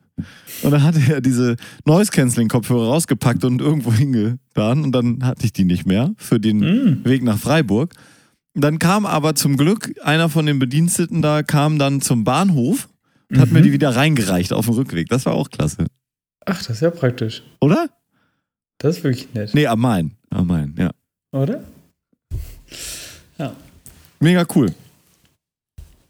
Und 0.63 0.71
dann 0.71 0.83
hatte 0.83 1.01
er 1.09 1.21
diese 1.21 1.57
Noise 1.85 2.11
Canceling 2.11 2.49
Kopfhörer 2.49 2.87
rausgepackt 2.87 3.45
und 3.45 3.61
irgendwo 3.61 3.93
hingetan 3.93 4.85
und 4.85 4.93
dann 4.93 5.25
hatte 5.25 5.45
ich 5.45 5.53
die 5.53 5.65
nicht 5.65 5.87
mehr 5.87 6.15
für 6.17 6.41
den 6.41 6.59
Mm. 6.59 7.05
Weg 7.05 7.23
nach 7.23 7.39
Freiburg. 7.39 7.95
Dann 8.55 8.79
kam 8.79 9.05
aber 9.05 9.35
zum 9.35 9.57
Glück 9.57 9.95
einer 10.03 10.31
von 10.31 10.47
den 10.47 10.59
Bediensteten 10.59 11.21
da, 11.21 11.43
kam 11.43 11.79
dann 11.79 12.01
zum 12.01 12.25
Bahnhof 12.25 12.89
und 13.31 13.39
hat 13.39 13.53
mir 13.53 13.61
die 13.61 13.73
wieder 13.73 13.95
reingereicht 13.95 14.53
auf 14.55 14.65
dem 14.67 14.75
Rückweg. 14.75 15.09
Das 15.09 15.27
war 15.27 15.35
auch 15.35 15.51
klasse. 15.51 15.87
Ach, 16.47 16.59
das 16.59 16.71
ist 16.71 16.81
ja 16.81 16.91
praktisch. 16.91 17.43
Oder? 17.61 17.91
Das 18.79 18.99
ist 18.99 19.05
wirklich 19.05 19.33
nett. 19.35 19.53
Nee, 19.53 19.67
am 19.67 19.81
Main. 19.81 20.13
Am 20.31 20.47
Main, 20.47 20.75
ja. 20.79 20.91
Oder? 21.33 21.63
Mega 24.21 24.47
cool. 24.55 24.75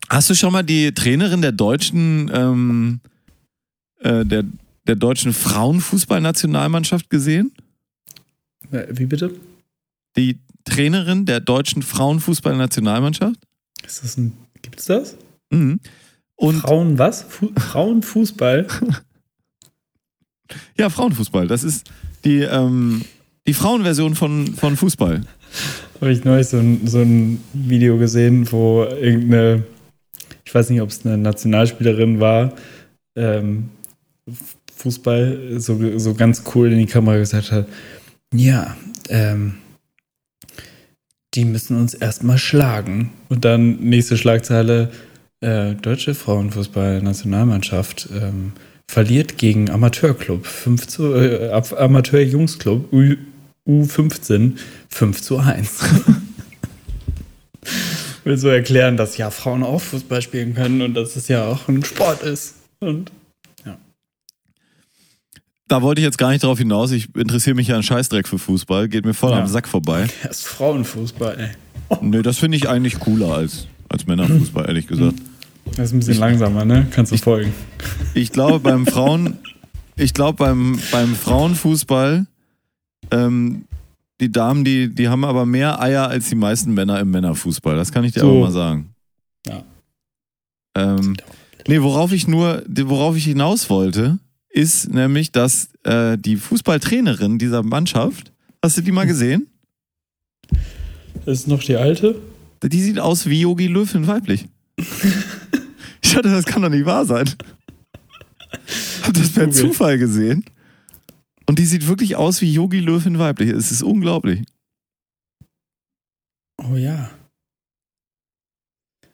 Hast 0.09 0.31
du 0.31 0.35
schon 0.35 0.53
mal 0.53 0.63
die 0.63 0.93
Trainerin 0.93 1.43
der 1.43 1.53
deutschen, 1.53 2.31
ähm, 2.33 3.01
äh, 4.01 4.25
der, 4.25 4.45
der 4.87 4.97
deutschen 4.97 5.33
Frauenfußballnationalmannschaft 5.33 7.11
gesehen? 7.11 7.53
Wie 8.71 9.07
bitte? 9.07 9.33
Die 10.17 10.39
Trainerin 10.65 11.27
der 11.27 11.41
deutschen 11.41 11.83
Frauenfußballnationalmannschaft? 11.83 13.39
Ist 13.87 14.03
das 14.03 14.17
ein. 14.17 14.33
Gibt's 14.63 14.87
das? 14.87 15.17
Mhm. 15.51 15.81
Und 16.35 16.61
Frauen 16.61 16.99
was? 16.99 17.23
Fu 17.23 17.51
Frauenfußball? 17.57 18.67
ja, 20.79 20.91
Frauenfußball. 20.91 21.47
Das 21.47 21.65
ist 21.65 21.91
die, 22.25 22.41
ähm, 22.41 23.03
die 23.47 23.55
Frauenversion 23.55 24.15
von, 24.15 24.55
von 24.55 24.77
Fußball. 24.77 25.23
Habe 26.01 26.13
ich 26.13 26.25
neulich 26.25 26.49
so 26.49 26.59
ein, 26.59 26.87
so 26.87 27.01
ein 27.01 27.43
Video 27.53 27.97
gesehen, 27.97 28.51
wo 28.51 28.85
irgendeine, 28.85 29.65
ich 30.45 30.55
weiß 30.55 30.71
nicht, 30.71 30.83
ob 30.83 30.91
es 30.91 31.07
eine 31.07 31.17
Nationalspielerin 31.17 32.21
war, 32.21 32.53
ähm, 33.15 33.71
Fußball 34.77 35.59
so, 35.59 35.99
so 35.99 36.15
ganz 36.15 36.43
cool 36.55 36.73
in 36.73 36.79
die 36.79 36.87
Kamera 36.87 37.17
gesagt 37.17 37.53
hat, 37.53 37.67
ja, 38.35 38.77
ähm, 39.09 39.55
die 41.35 41.45
müssen 41.45 41.77
uns 41.77 41.95
erstmal 41.95 42.39
schlagen. 42.39 43.13
Und 43.29 43.45
dann 43.45 43.77
nächste 43.81 44.17
Schlagzeile, 44.17 44.91
äh, 45.41 45.75
deutsche 45.75 46.15
Frauenfußball-Nationalmannschaft 46.15 48.09
ähm, 48.13 48.53
verliert 48.89 49.39
gegen 49.39 49.71
Amateurclub, 49.71 50.47
5 50.47 50.87
zu, 50.87 51.15
äh, 51.15 51.51
Amateur-Jungsclub, 51.51 52.93
U, 52.93 53.15
U15, 53.69 54.53
5 54.89 55.23
zu 55.23 55.39
1. 55.39 55.81
will 58.27 58.37
so 58.37 58.49
erklären, 58.49 58.97
dass 58.97 59.17
ja 59.17 59.31
Frauen 59.31 59.63
auch 59.63 59.81
Fußball 59.81 60.21
spielen 60.21 60.55
können 60.55 60.83
und 60.83 60.95
dass 60.95 61.17
es 61.17 61.29
ja 61.29 61.47
auch 61.47 61.69
ein 61.69 61.85
Sport 61.85 62.23
ist. 62.23 62.57
Und 62.81 63.13
Da 65.69 65.83
wollte 65.83 66.01
ich 66.01 66.05
jetzt 66.05 66.19
gar 66.19 66.31
nicht 66.31 66.45
drauf 66.45 66.59
hinaus. 66.59 66.93
Ich 66.93 67.15
interessiere 67.17 67.57
mich 67.57 67.69
ja 67.69 67.77
an 67.77 67.83
Scheißdreck 67.83 68.29
für 68.29 68.39
Fußball. 68.39 68.89
Geht 68.89 69.05
mir 69.05 69.15
voll 69.15 69.33
Ja. 69.33 69.41
am 69.41 69.49
Sack 69.49 69.67
vorbei. 69.67 70.07
das 70.23 70.39
ist 70.39 70.47
Frauenfußball, 70.47 71.39
ey. 71.39 71.99
Nee, 72.01 72.23
das 72.23 72.39
finde 72.39 72.57
ich 72.57 72.69
eigentlich 72.69 72.99
cooler 73.01 73.35
als, 73.35 73.67
als 73.89 74.07
Männerfußball, 74.07 74.67
ehrlich 74.67 74.87
gesagt. 74.87 75.15
Das 75.77 75.87
ist 75.87 75.93
ein 75.93 75.99
bisschen 75.99 76.19
langsamer, 76.19 76.65
ne? 76.65 76.87
Kannst 76.93 77.11
du 77.13 77.17
folgen. 77.17 77.53
Ich 78.15 78.31
glaube 78.33 78.61
beim 78.61 78.87
Frauen, 78.87 79.39
ich 79.97 80.15
glaube 80.15 80.37
beim, 80.39 80.79
beim 80.93 81.15
Frauenfußball, 81.15 82.27
ähm, 83.11 83.65
die 84.21 84.31
Damen, 84.31 84.65
die, 84.65 84.95
die 84.95 85.09
haben 85.09 85.25
aber 85.25 85.47
mehr 85.47 85.81
Eier 85.81 86.09
als 86.09 86.29
die 86.29 86.35
meisten 86.37 86.75
Männer 86.75 87.01
im 87.01 87.11
Männerfußball. 87.11 87.77
Das 87.77 87.93
kann 87.93 88.05
ich 88.05 88.13
dir 88.13 88.21
So. 88.21 88.31
aber 88.31 88.41
mal 88.41 88.53
sagen. 88.53 88.91
Ja. 89.47 89.63
Ähm, 90.77 91.17
nee, 91.67 91.81
worauf 91.83 92.13
ich 92.13 92.27
nur, 92.29 92.63
worauf 92.69 93.17
ich 93.17 93.25
hinaus 93.25 93.69
wollte, 93.71 94.19
ist 94.57 94.89
nämlich, 94.89 95.33
dass 95.33 95.69
äh, 95.85 96.17
die 96.17 96.37
Fußballtrainerin 96.37 97.39
dieser 97.39 97.63
Mannschaft, 97.63 98.33
hast 98.63 98.79
du 98.79 98.81
die 98.81 98.91
mal 98.91 99.07
gesehen? 99.07 99.49
Das 101.27 101.41
ist 101.41 101.49
noch 101.49 101.63
die 101.63 101.77
alte? 101.77 102.21
Die 102.63 102.81
sieht 102.81 102.99
aus 102.99 103.27
wie 103.27 103.43
Yogi 103.43 103.67
Löw 103.67 103.95
in 103.95 104.07
weiblich. 104.07 104.47
ich 104.79 106.13
dachte, 106.15 106.31
das 106.31 106.47
kann 106.47 106.63
doch 106.63 106.71
nicht 106.71 106.87
wahr 106.87 107.05
sein. 107.05 107.29
Hab 109.03 109.13
das 109.13 109.31
per. 109.33 109.51
Zufall 109.51 109.99
gesehen. 109.99 110.45
Und 111.47 111.59
die 111.59 111.67
sieht 111.67 111.87
wirklich 111.87 112.17
aus 112.17 112.41
wie 112.41 112.51
Yogi 112.51 112.81
Löw 112.81 113.05
in 113.05 113.19
weiblich. 113.19 113.51
Es 113.51 113.71
ist 113.71 113.83
unglaublich. 113.83 114.43
Oh 116.57 116.77
ja. 116.77 117.11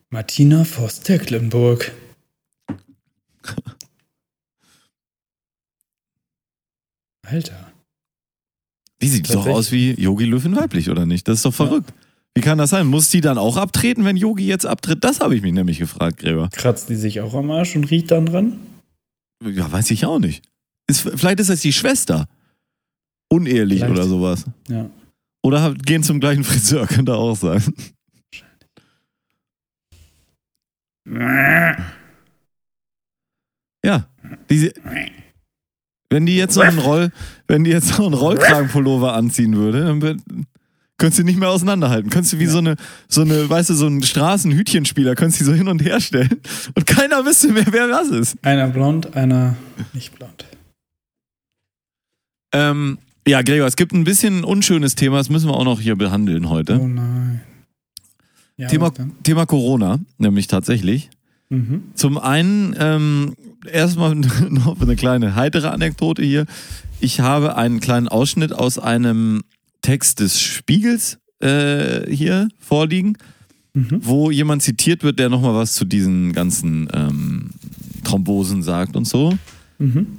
Martina 0.09 0.65
Voss-Tecklenburg. 0.65 1.91
Alter. 7.33 7.73
Die 9.01 9.09
sieht 9.09 9.33
doch 9.35 9.47
aus 9.47 9.73
wie 9.73 10.01
Yogi 10.01 10.27
Löw 10.27 10.45
in 10.45 10.55
weiblich, 10.55 10.91
oder 10.91 11.07
nicht? 11.07 11.27
Das 11.27 11.39
ist 11.39 11.45
doch 11.45 11.55
verrückt. 11.55 11.93
Wie 12.35 12.41
kann 12.41 12.59
das 12.59 12.71
sein? 12.71 12.87
Muss 12.87 13.11
die 13.11 13.21
dann 13.21 13.39
auch 13.39 13.57
abtreten, 13.57 14.05
wenn 14.05 14.17
Yogi 14.17 14.47
jetzt 14.47 14.65
abtritt? 14.67 15.03
Das 15.03 15.21
habe 15.21 15.35
ich 15.35 15.43
mich 15.43 15.53
nämlich 15.53 15.79
gefragt, 15.79 16.19
Gräber. 16.19 16.49
Kratzt 16.53 16.89
die 16.89 16.95
sich 16.97 17.21
auch 17.21 17.35
am 17.35 17.51
Arsch 17.51 17.75
und 17.75 17.91
riecht 17.91 18.11
dann 18.11 18.27
dran? 18.27 18.61
Ja, 19.45 19.71
weiß 19.71 19.91
ich 19.91 20.07
auch 20.07 20.19
nicht. 20.19 20.45
Ist, 20.87 21.01
vielleicht 21.01 21.41
ist 21.41 21.51
das 21.51 21.61
die 21.61 21.73
Schwester. 21.73 22.29
Unehelich 23.29 23.81
Vielleicht. 23.81 23.93
oder 23.93 24.07
sowas. 24.07 24.45
Ja. 24.69 24.89
Oder 25.43 25.75
gehen 25.75 26.03
zum 26.03 26.21
gleichen 26.21 26.45
Friseur, 26.51 26.87
könnte 26.87 27.15
auch 27.15 27.37
sein. 27.37 27.63
Ja. 33.85 34.07
Die, 34.49 34.73
wenn 36.13 36.27
die 36.27 36.37
jetzt 36.37 36.57
noch 36.57 36.63
einen 36.65 36.79
Roll, 36.79 37.11
wenn 37.49 37.65
die 37.65 37.71
jetzt 37.71 37.91
noch 37.99 38.07
einen 38.07 38.15
Rollkragenpullover 38.15 39.15
anziehen 39.15 39.57
würde, 39.57 39.85
dann 39.85 40.01
wür- 40.03 40.19
könntest 40.99 41.19
du 41.19 41.25
nicht 41.25 41.39
mehr 41.39 41.49
auseinanderhalten. 41.51 42.11
Könntest 42.11 42.35
du 42.35 42.39
wie 42.39 42.47
so 42.47 42.59
eine, 42.59 42.77
so 43.09 43.23
eine, 43.23 43.51
weißt 43.51 43.71
du, 43.71 43.75
so 43.75 43.87
ein 43.89 44.03
Straßenhütchenspieler, 44.03 45.17
könntest 45.17 45.41
du 45.41 45.45
so 45.47 45.53
hin 45.53 45.67
und 45.69 45.83
her 45.83 46.01
stellen 46.01 46.41
und 46.77 46.87
keiner 46.87 47.25
wüsste 47.25 47.49
mehr, 47.49 47.67
wer 47.71 47.89
was 47.91 48.09
ist. 48.09 48.37
Einer 48.45 48.69
blond, 48.69 49.17
einer 49.17 49.57
nicht 49.93 50.17
blond. 50.17 50.45
Ähm, 52.53 52.99
ja, 53.27 53.43
Gregor, 53.43 53.67
es 53.67 53.77
gibt 53.77 53.93
ein 53.93 54.05
bisschen 54.05 54.41
ein 54.41 54.45
unschönes 54.45 54.95
Thema, 54.95 55.17
das 55.19 55.31
müssen 55.31 55.49
wir 55.49 55.55
auch 55.55 55.65
noch 55.65 55.81
hier 55.81 55.97
behandeln 55.97 56.49
heute. 56.49 56.79
Oh 56.81 56.87
nein. 56.87 57.41
Ja, 58.57 58.69
Thema? 58.69 58.93
Thema 59.23 59.47
Corona, 59.47 59.99
nämlich 60.19 60.47
tatsächlich. 60.47 61.09
Mhm. 61.49 61.85
Zum 61.95 62.19
einen, 62.19 62.77
ähm, 62.79 63.35
erstmal 63.67 64.15
noch 64.51 64.81
eine 64.81 64.97
kleine 64.97 65.35
heitere 65.35 65.69
Anekdote 65.69 66.23
hier. 66.23 66.47
Ich 67.01 67.21
habe 67.21 67.57
einen 67.57 67.81
kleinen 67.81 68.09
Ausschnitt 68.09 68.53
aus 68.53 68.79
einem 68.79 69.43
Text 69.83 70.21
des 70.21 70.41
Spiegels 70.41 71.19
äh, 71.41 72.09
hier 72.09 72.49
vorliegen, 72.61 73.17
wo 74.05 74.31
jemand 74.31 74.63
zitiert 74.63 75.03
wird, 75.03 75.19
der 75.19 75.29
nochmal 75.29 75.55
was 75.55 75.73
zu 75.73 75.85
diesen 75.85 76.33
ganzen 76.33 76.89
ähm, 76.93 77.51
Thrombosen 78.05 78.63
sagt 78.63 78.97
und 78.97 79.07
so. 79.07 79.37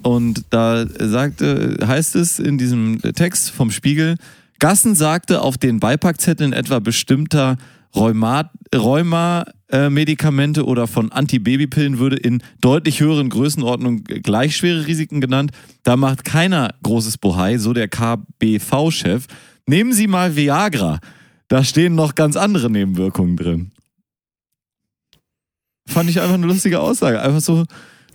Und 0.02 0.44
da 0.50 0.86
sagte, 0.88 1.78
heißt 1.86 2.16
es 2.16 2.40
in 2.40 2.58
diesem 2.58 3.00
Text 3.02 3.52
vom 3.52 3.72
Spiegel, 3.72 4.18
Gassen 4.60 4.96
sagte 4.96 5.42
auf 5.42 5.58
den 5.58 5.80
Beipackzetteln 5.80 6.54
etwa 6.54 6.80
bestimmter 6.80 7.58
Rheumat, 7.96 8.50
Rheuma-Medikamente 8.74 10.66
oder 10.66 10.88
von 10.88 11.12
Antibabypillen 11.12 12.00
würde 12.00 12.16
in 12.16 12.42
deutlich 12.60 13.00
höheren 13.00 13.30
Größenordnungen 13.30 14.04
gleich 14.04 14.58
schwere 14.58 14.88
Risiken 14.88 15.22
genannt. 15.22 15.52
Da 15.84 15.96
macht 15.96 16.24
keiner 16.24 16.74
großes 16.84 17.20
Bohai, 17.20 17.58
so 17.58 17.74
der 17.74 17.88
KBV-Chef. 17.88 19.26
Nehmen 19.68 19.94
Sie 19.94 20.08
mal 20.08 20.36
Viagra. 20.36 21.00
Da 21.48 21.64
stehen 21.64 21.96
noch 21.96 22.16
ganz 22.16 22.36
andere 22.36 22.70
Nebenwirkungen 22.70 23.38
drin. 23.38 23.72
Fand 25.88 26.10
ich 26.10 26.20
einfach 26.20 26.36
eine 26.36 26.48
lustige 26.48 26.80
Aussage. 26.80 27.22
Einfach 27.22 27.42
so 27.42 27.66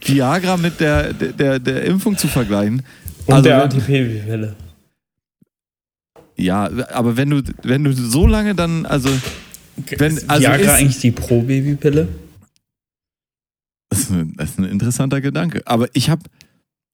Viagra 0.00 0.56
mit 0.56 0.80
der, 0.80 1.12
der, 1.12 1.58
der, 1.58 1.84
Impfung 1.84 2.16
zu 2.16 2.28
vergleichen. 2.28 2.82
Und 3.26 3.34
Also, 3.34 3.44
der 3.44 3.62
Antibabypille. 3.64 4.56
Ja, 6.36 6.70
aber 6.92 7.16
wenn 7.16 7.30
du, 7.30 7.42
wenn 7.62 7.84
du 7.84 7.92
so 7.92 8.26
lange 8.26 8.54
dann, 8.54 8.86
also, 8.86 9.10
Wenn- 9.96 10.16
ist 10.16 10.28
also 10.30 10.42
Viagra 10.42 10.62
ist- 10.64 10.80
eigentlich 10.80 10.98
die 11.00 11.10
Pro-Babypille? 11.10 12.08
das 13.90 14.00
ist, 14.00 14.10
ein, 14.10 14.34
das 14.36 14.50
ist 14.50 14.58
ein 14.58 14.64
interessanter 14.64 15.20
Gedanke. 15.20 15.62
Aber 15.66 15.88
ich 15.94 16.10
habe, 16.10 16.22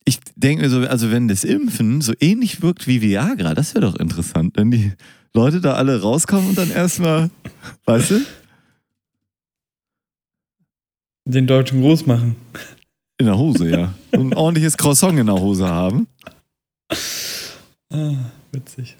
ich 0.04 0.20
denke 0.36 0.62
mir 0.64 0.70
so, 0.70 0.80
also 0.80 1.10
wenn 1.10 1.28
das 1.28 1.44
Impfen 1.44 2.00
so 2.00 2.12
ähnlich 2.20 2.62
wirkt 2.62 2.86
wie 2.86 3.00
Viagra, 3.02 3.54
das 3.54 3.74
wäre 3.74 3.86
doch 3.90 3.96
interessant, 3.96 4.56
wenn 4.56 4.70
die 4.70 4.92
Leute 5.34 5.60
da 5.60 5.74
alle 5.74 6.00
rauskommen 6.00 6.50
und 6.50 6.58
dann 6.58 6.70
erstmal, 6.70 7.30
weißt 7.86 8.10
du, 8.12 8.20
Den 11.26 11.46
Deutschen 11.46 11.80
groß 11.80 12.06
machen. 12.06 12.36
in 13.18 13.26
der 13.26 13.38
Hose, 13.38 13.68
ja. 13.70 13.94
So 14.12 14.20
ein 14.20 14.34
ordentliches 14.34 14.76
Croissant 14.76 15.18
in 15.18 15.26
der 15.26 15.36
Hose 15.40 15.66
haben. 15.66 16.06
Ah, 17.90 18.14
witzig. 18.52 18.96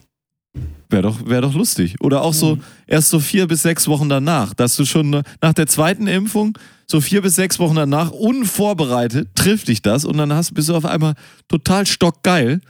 Wäre 0.91 1.03
doch, 1.03 1.27
wär 1.27 1.41
doch 1.41 1.55
lustig. 1.55 1.97
Oder 2.01 2.23
auch 2.23 2.33
Mhm. 2.33 2.39
so 2.39 2.59
erst 2.87 3.09
so 3.11 3.19
vier 3.19 3.47
bis 3.49 3.63
sechs 3.63 3.89
Wochen 3.89 4.09
danach, 4.09 4.55
dass 4.55 4.77
du 4.77 4.85
schon 4.85 5.23
nach 5.41 5.53
der 5.55 5.67
zweiten 5.67 6.07
Impfung, 6.07 6.57
so 6.87 7.01
vier 7.01 7.23
bis 7.23 7.35
sechs 7.35 7.59
Wochen 7.59 7.75
danach, 7.75 8.11
unvorbereitet, 8.13 9.29
trifft 9.35 9.69
dich 9.69 9.83
das 9.83 10.05
und 10.05 10.17
dann 10.19 10.33
hast, 10.33 10.55
bist 10.55 10.69
du 10.69 10.77
auf 10.77 10.85
einmal 10.85 11.15
total 11.49 11.87
stockgeil. 11.87 12.61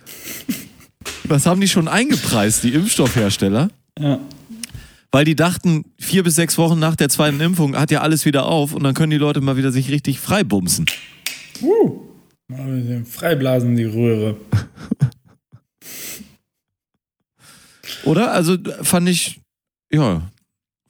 Was 1.25 1.45
haben 1.45 1.61
die 1.61 1.69
schon 1.69 1.89
eingepreist, 1.89 2.65
die 2.65 2.73
Impfstoffhersteller? 2.73 3.69
Ja. 3.99 4.19
Weil 5.13 5.25
die 5.27 5.37
dachten, 5.37 5.85
vier 6.01 6.23
bis 6.23 6.35
sechs 6.37 6.57
Wochen 6.57 6.79
nach 6.79 6.97
der 6.97 7.09
zweiten 7.11 7.41
Impfung 7.41 7.77
hat 7.77 7.91
ja 7.91 8.01
alles 8.01 8.25
wieder 8.25 8.47
auf 8.47 8.73
und 8.75 8.83
dann 8.85 8.95
können 8.95 9.11
die 9.11 9.19
Leute 9.19 9.41
mal 9.43 9.57
wieder 9.57 9.71
sich 9.71 9.91
richtig 9.91 10.19
freibumsen. 10.19 10.87
Bisschen 12.49 13.05
Freiblasen 13.07 13.77
die 13.77 13.85
Röhre. 13.85 14.37
Oder? 18.05 18.33
Also 18.33 18.57
fand 18.83 19.09
ich, 19.09 19.41
ja, 19.93 20.23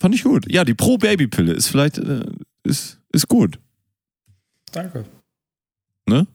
fand 0.01 0.15
ich 0.15 0.25
gut. 0.25 0.51
Ja, 0.51 0.65
die 0.65 0.75
Pro-Baby-Pille 0.75 1.53
ist 1.53 1.69
vielleicht, 1.69 1.99
äh, 1.99 2.25
ist, 2.65 2.99
ist 3.13 3.29
gut. 3.29 3.59
Danke. 4.73 5.05
Ne? 6.09 6.27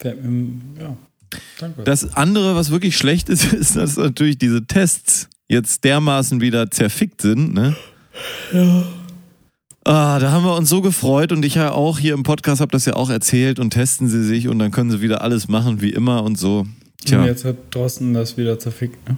Fällt 0.00 0.22
mir- 0.24 0.60
Ja. 0.80 0.96
Danke. 1.58 1.82
Das 1.84 2.14
andere, 2.14 2.54
was 2.56 2.70
wirklich 2.70 2.96
schlecht 2.96 3.28
ist, 3.28 3.52
ist, 3.52 3.76
dass 3.76 3.96
natürlich 3.96 4.38
diese 4.38 4.66
Tests 4.66 5.28
jetzt 5.48 5.84
dermaßen 5.84 6.40
wieder 6.40 6.70
zerfickt 6.70 7.22
sind. 7.22 7.54
Ne? 7.54 7.74
ja. 8.52 8.84
Ah, 9.84 10.20
da 10.20 10.30
haben 10.30 10.44
wir 10.44 10.54
uns 10.54 10.68
so 10.68 10.80
gefreut 10.80 11.32
und 11.32 11.44
ich 11.44 11.56
ja 11.56 11.72
auch 11.72 11.98
hier 11.98 12.14
im 12.14 12.22
Podcast 12.22 12.60
habe 12.60 12.70
das 12.70 12.84
ja 12.84 12.94
auch 12.94 13.10
erzählt 13.10 13.58
und 13.58 13.70
testen 13.70 14.08
sie 14.08 14.22
sich 14.24 14.46
und 14.46 14.60
dann 14.60 14.70
können 14.70 14.92
sie 14.92 15.00
wieder 15.00 15.22
alles 15.22 15.48
machen 15.48 15.80
wie 15.80 15.90
immer 15.90 16.22
und 16.22 16.38
so. 16.38 16.60
Und 16.60 16.76
Tja, 17.04 17.26
jetzt 17.26 17.44
hat 17.44 17.56
Drosten 17.74 18.14
das 18.14 18.36
wieder 18.36 18.60
zerfickt. 18.60 19.08
Ne? 19.08 19.16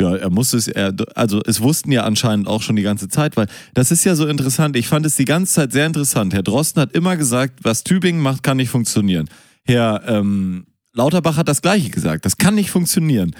Ja, 0.00 0.16
er 0.16 0.30
musste 0.30 0.56
es, 0.56 0.66
er, 0.66 0.92
also 1.14 1.40
es 1.46 1.60
wussten 1.60 1.92
ja 1.92 2.04
anscheinend 2.04 2.48
auch 2.48 2.62
schon 2.62 2.76
die 2.76 2.82
ganze 2.82 3.08
Zeit, 3.08 3.36
weil 3.36 3.46
das 3.74 3.90
ist 3.90 4.04
ja 4.04 4.14
so 4.14 4.26
interessant. 4.26 4.76
Ich 4.76 4.88
fand 4.88 5.06
es 5.06 5.14
die 5.14 5.24
ganze 5.24 5.52
Zeit 5.52 5.72
sehr 5.72 5.86
interessant. 5.86 6.34
Herr 6.34 6.42
Drosten 6.42 6.82
hat 6.82 6.92
immer 6.92 7.16
gesagt, 7.16 7.60
was 7.62 7.84
Tübingen 7.84 8.20
macht, 8.20 8.42
kann 8.42 8.56
nicht 8.56 8.70
funktionieren. 8.70 9.28
Herr 9.64 10.02
ähm, 10.06 10.66
Lauterbach 10.94 11.36
hat 11.36 11.48
das 11.48 11.62
Gleiche 11.62 11.90
gesagt. 11.90 12.24
Das 12.24 12.38
kann 12.38 12.54
nicht 12.54 12.70
funktionieren. 12.70 13.34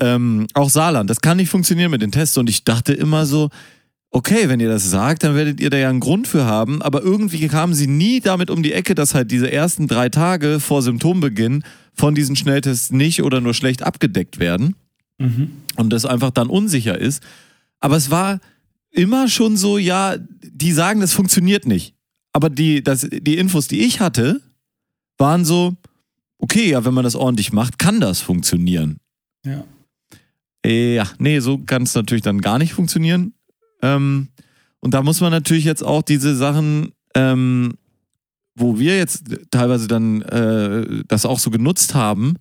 Ähm, 0.00 0.46
auch 0.54 0.70
Saarland, 0.70 1.08
das 1.10 1.20
kann 1.20 1.36
nicht 1.36 1.50
funktionieren 1.50 1.90
mit 1.90 2.02
den 2.02 2.12
Tests. 2.12 2.36
Und 2.36 2.48
ich 2.48 2.64
dachte 2.64 2.92
immer 2.92 3.26
so, 3.26 3.50
okay, 4.10 4.48
wenn 4.48 4.60
ihr 4.60 4.68
das 4.68 4.90
sagt, 4.90 5.22
dann 5.22 5.34
werdet 5.34 5.60
ihr 5.60 5.70
da 5.70 5.76
ja 5.76 5.88
einen 5.88 6.00
Grund 6.00 6.28
für 6.28 6.44
haben. 6.44 6.82
Aber 6.82 7.02
irgendwie 7.02 7.46
kamen 7.48 7.74
sie 7.74 7.86
nie 7.86 8.20
damit 8.20 8.50
um 8.50 8.62
die 8.62 8.72
Ecke, 8.72 8.94
dass 8.94 9.14
halt 9.14 9.30
diese 9.30 9.50
ersten 9.50 9.86
drei 9.86 10.08
Tage 10.08 10.60
vor 10.60 10.82
Symptombeginn 10.82 11.62
von 11.94 12.14
diesen 12.14 12.36
Schnelltests 12.36 12.90
nicht 12.90 13.22
oder 13.22 13.40
nur 13.40 13.54
schlecht 13.54 13.82
abgedeckt 13.82 14.38
werden. 14.38 14.76
Und 15.76 15.90
das 15.90 16.06
einfach 16.06 16.30
dann 16.30 16.48
unsicher 16.48 16.98
ist. 16.98 17.22
Aber 17.78 17.96
es 17.96 18.10
war 18.10 18.40
immer 18.90 19.28
schon 19.28 19.56
so, 19.56 19.78
ja, 19.78 20.16
die 20.18 20.72
sagen, 20.72 21.00
das 21.00 21.12
funktioniert 21.12 21.66
nicht. 21.66 21.94
Aber 22.32 22.50
die, 22.50 22.82
das, 22.82 23.06
die 23.10 23.36
Infos, 23.38 23.68
die 23.68 23.80
ich 23.80 24.00
hatte, 24.00 24.40
waren 25.18 25.44
so, 25.44 25.76
okay, 26.38 26.70
ja, 26.70 26.84
wenn 26.84 26.94
man 26.94 27.04
das 27.04 27.14
ordentlich 27.16 27.52
macht, 27.52 27.78
kann 27.78 28.00
das 28.00 28.20
funktionieren. 28.20 28.98
Ja. 29.44 29.64
Äh, 30.64 30.94
Ja, 30.94 31.08
nee, 31.18 31.40
so 31.40 31.58
kann 31.58 31.82
es 31.82 31.94
natürlich 31.94 32.22
dann 32.22 32.40
gar 32.40 32.58
nicht 32.58 32.72
funktionieren. 32.72 33.34
Ähm, 33.82 34.28
und 34.80 34.94
da 34.94 35.02
muss 35.02 35.20
man 35.20 35.30
natürlich 35.30 35.64
jetzt 35.64 35.84
auch 35.84 36.02
diese 36.02 36.34
Sachen, 36.34 36.92
ähm, 37.14 37.74
wo 38.54 38.78
wir 38.78 38.96
jetzt 38.96 39.24
teilweise 39.50 39.88
dann 39.88 40.22
äh, 40.22 41.04
das 41.06 41.26
auch 41.26 41.38
so 41.38 41.50
genutzt 41.50 41.94
haben 41.94 42.36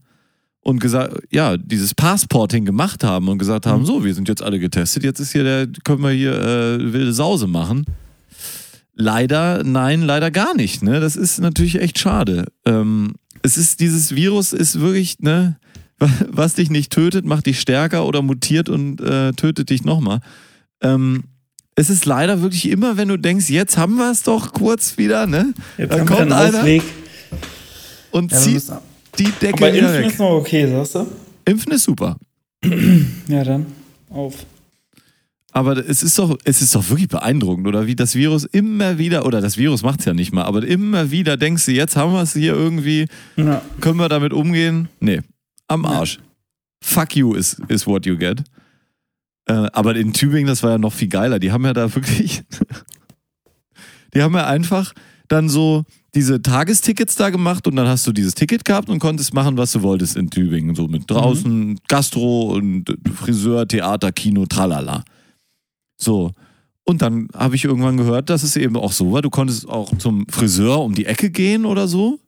und 0.62 0.80
gesagt, 0.80 1.24
ja, 1.32 1.58
dieses 1.58 1.94
Passporting 1.96 2.66
gemacht 2.66 3.04
haben 3.04 3.28
und 3.28 3.38
gesagt 3.38 3.66
haben, 3.66 3.86
so, 3.86 4.04
wir 4.04 4.14
sind 4.14 4.28
jetzt 4.28 4.44
alle 4.44 4.60
getestet, 4.60 5.04
jetzt 5.04 5.20
ist 5.20 5.32
hier 5.32 5.44
der, 5.44 5.68
können 5.84 6.04
wir 6.04 6.12
hier 6.12 6.34
äh, 6.34 6.94
wilde 6.94 7.14
Sause 7.14 7.48
machen. 7.48 7.86
Leider, 8.94 9.64
nein, 9.64 10.02
leider 10.02 10.30
gar 10.30 10.54
nicht. 10.56 10.84
Ne? 10.84 11.00
Das 11.00 11.16
ist 11.16 11.40
natürlich 11.40 11.80
echt 11.80 12.00
schade. 12.00 12.46
Ähm, 12.66 13.14
es 13.42 13.56
ist, 13.56 13.80
dieses 13.80 14.14
Virus 14.14 14.52
ist 14.52 14.82
wirklich, 14.82 15.20
ne, 15.20 15.58
was 16.28 16.56
dich 16.56 16.70
nicht 16.70 16.92
tötet, 16.92 17.26
macht 17.26 17.46
dich 17.46 17.62
stärker 17.62 18.06
oder 18.06 18.22
mutiert 18.22 18.68
und 18.68 19.00
äh, 19.02 19.32
tötet 19.34 19.70
dich 19.70 19.84
nochmal. 19.86 20.20
Ähm, 20.82 21.24
es 21.76 21.90
ist 21.90 22.06
leider 22.06 22.42
wirklich 22.42 22.70
immer, 22.70 22.98
wenn 22.98 23.08
du 23.08 23.18
denkst, 23.18 23.50
jetzt 23.50 23.78
haben 23.78 23.96
wir 23.96 24.12
es 24.12 24.24
doch 24.24 24.52
kurz 24.52 24.98
wieder, 24.98 25.26
ne? 25.28 25.54
Jetzt 25.78 25.94
Dann 25.94 26.06
kommt 26.06 26.34
einer 26.34 26.60
Ausweg. 26.60 26.84
und 28.12 28.34
Ja, 28.34 28.38
zieht 28.38 28.64
die 29.20 29.32
Decke 29.42 29.54
Aber 29.66 29.74
Impfen 29.74 29.94
weg. 29.94 30.06
ist 30.08 30.20
noch 30.20 30.32
okay, 30.32 30.68
sagst 30.68 30.96
du? 30.96 31.08
Impfen 31.46 31.72
ist 31.74 31.84
super. 31.84 32.18
Ja, 33.28 33.44
dann 33.44 33.68
auf. 34.10 34.46
Aber 35.52 35.78
es 35.78 36.04
ist 36.04 36.18
doch, 36.20 36.38
es 36.44 36.62
ist 36.62 36.76
doch 36.76 36.90
wirklich 36.90 37.08
beeindruckend, 37.08 37.68
oder 37.68 37.88
wie 37.88 37.96
das 37.96 38.16
Virus 38.16 38.46
immer 38.46 38.98
wieder, 38.98 39.26
oder 39.26 39.42
das 39.42 39.58
Virus 39.58 39.82
macht 39.84 40.00
es 40.00 40.06
ja 40.06 40.14
nicht 40.14 40.32
mal, 40.32 40.44
aber 40.44 40.66
immer 40.66 41.10
wieder 41.12 41.38
denkst 41.38 41.66
du, 41.66 41.72
jetzt 41.72 41.96
haben 41.96 42.14
wir 42.14 42.22
es 42.22 42.34
hier 42.34 42.54
irgendwie, 42.54 43.08
Ja. 43.36 43.62
können 43.82 43.98
wir 44.00 44.10
damit 44.10 44.32
umgehen? 44.34 44.90
Nee, 45.00 45.22
am 45.68 45.86
Arsch. 45.86 46.20
Fuck 46.82 47.16
you 47.16 47.34
is, 47.36 47.58
is 47.68 47.86
what 47.88 48.06
you 48.06 48.16
get. 48.18 48.44
Äh, 49.48 49.54
aber 49.74 49.96
in 49.96 50.14
Tübingen, 50.14 50.48
das 50.48 50.62
war 50.64 50.72
ja 50.72 50.78
noch 50.78 50.94
viel 50.94 51.08
geiler. 51.10 51.40
Die 51.40 51.52
haben 51.52 51.66
ja 51.66 51.74
da 51.74 51.94
wirklich, 51.96 52.44
die 54.14 54.22
haben 54.22 54.34
ja 54.36 54.46
einfach 54.48 54.94
dann 55.28 55.50
so 55.50 55.84
diese 56.16 56.42
Tagestickets 56.42 57.16
da 57.16 57.30
gemacht 57.30 57.68
und 57.68 57.76
dann 57.76 57.88
hast 57.88 58.08
du 58.08 58.12
dieses 58.12 58.34
Ticket 58.34 58.66
gehabt 58.66 58.90
und 58.90 59.00
konntest 59.00 59.34
machen, 59.34 59.58
was 59.58 59.72
du 59.72 59.82
wolltest 59.82 60.18
in 60.18 60.30
Tübingen. 60.30 60.76
So 60.76 60.88
mit 60.88 61.10
draußen, 61.10 61.80
Gastro 61.88 62.54
und 62.54 62.86
Friseur, 63.14 63.68
Theater, 63.68 64.12
Kino, 64.12 64.46
tralala. 64.46 65.04
So. 66.02 66.32
Und 66.84 67.04
dann 67.04 67.28
habe 67.36 67.56
ich 67.56 67.66
irgendwann 67.66 67.98
gehört, 67.98 68.32
dass 68.32 68.42
es 68.42 68.56
eben 68.56 68.76
auch 68.76 68.92
so 68.92 69.12
war. 69.12 69.22
Du 69.22 69.30
konntest 69.30 69.70
auch 69.70 69.96
zum 69.98 70.26
Friseur 70.28 70.84
um 70.84 70.96
die 70.96 71.06
Ecke 71.06 71.30
gehen 71.30 71.66
oder 71.66 71.88
so. 71.88 72.20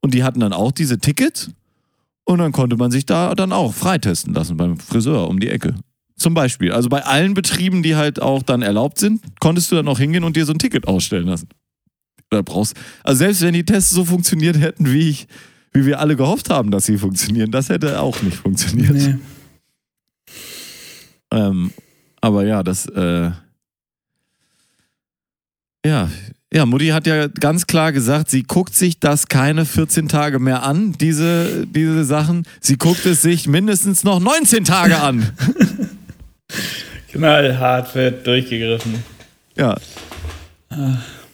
Und 0.00 0.14
die 0.14 0.22
hatten 0.22 0.38
dann 0.38 0.52
auch 0.52 0.70
diese 0.70 0.98
Tickets. 0.98 1.50
Und 2.24 2.38
dann 2.38 2.52
konnte 2.52 2.76
man 2.76 2.92
sich 2.92 3.06
da 3.06 3.34
dann 3.34 3.52
auch 3.52 3.74
freitesten 3.74 4.34
lassen 4.34 4.56
beim 4.56 4.76
Friseur 4.76 5.28
um 5.28 5.40
die 5.40 5.48
Ecke. 5.48 5.74
Zum 6.16 6.34
Beispiel. 6.34 6.72
Also 6.72 6.88
bei 6.88 7.04
allen 7.04 7.34
Betrieben, 7.34 7.82
die 7.82 7.96
halt 7.96 8.20
auch 8.20 8.42
dann 8.42 8.62
erlaubt 8.62 8.98
sind, 8.98 9.22
konntest 9.40 9.72
du 9.72 9.76
dann 9.76 9.88
auch 9.88 9.98
hingehen 9.98 10.24
und 10.24 10.36
dir 10.36 10.44
so 10.44 10.52
ein 10.52 10.58
Ticket 10.58 10.86
ausstellen 10.86 11.26
lassen. 11.26 11.48
Oder 12.30 12.42
brauchst. 12.42 12.74
Also 13.04 13.18
selbst 13.20 13.42
wenn 13.42 13.54
die 13.54 13.64
Tests 13.64 13.90
so 13.90 14.04
funktioniert 14.04 14.58
hätten, 14.58 14.92
wie 14.92 15.08
ich, 15.10 15.26
wie 15.72 15.86
wir 15.86 16.00
alle 16.00 16.16
gehofft 16.16 16.50
haben, 16.50 16.70
dass 16.70 16.86
sie 16.86 16.98
funktionieren, 16.98 17.50
das 17.50 17.68
hätte 17.68 18.00
auch 18.00 18.20
nicht 18.22 18.36
funktioniert. 18.36 18.92
Nee. 18.92 19.14
Ähm, 21.30 21.72
aber 22.20 22.44
ja, 22.44 22.62
das, 22.62 22.86
äh, 22.86 23.30
ja, 25.86 26.08
Ja, 26.52 26.64
Mutti 26.64 26.88
hat 26.88 27.06
ja 27.06 27.28
ganz 27.28 27.66
klar 27.66 27.92
gesagt, 27.92 28.30
sie 28.30 28.42
guckt 28.42 28.74
sich 28.74 28.98
das 28.98 29.28
keine 29.28 29.66
14 29.66 30.08
Tage 30.08 30.38
mehr 30.38 30.62
an, 30.62 30.92
diese, 30.92 31.66
diese 31.66 32.04
Sachen. 32.04 32.46
Sie 32.60 32.78
guckt 32.78 33.04
es 33.04 33.20
sich 33.20 33.46
mindestens 33.46 34.02
noch 34.02 34.18
19 34.18 34.64
Tage 34.64 34.98
an. 34.98 35.30
Knallhart 37.12 37.94
wird 37.94 38.26
durchgegriffen. 38.26 38.94
Ja. 39.56 39.76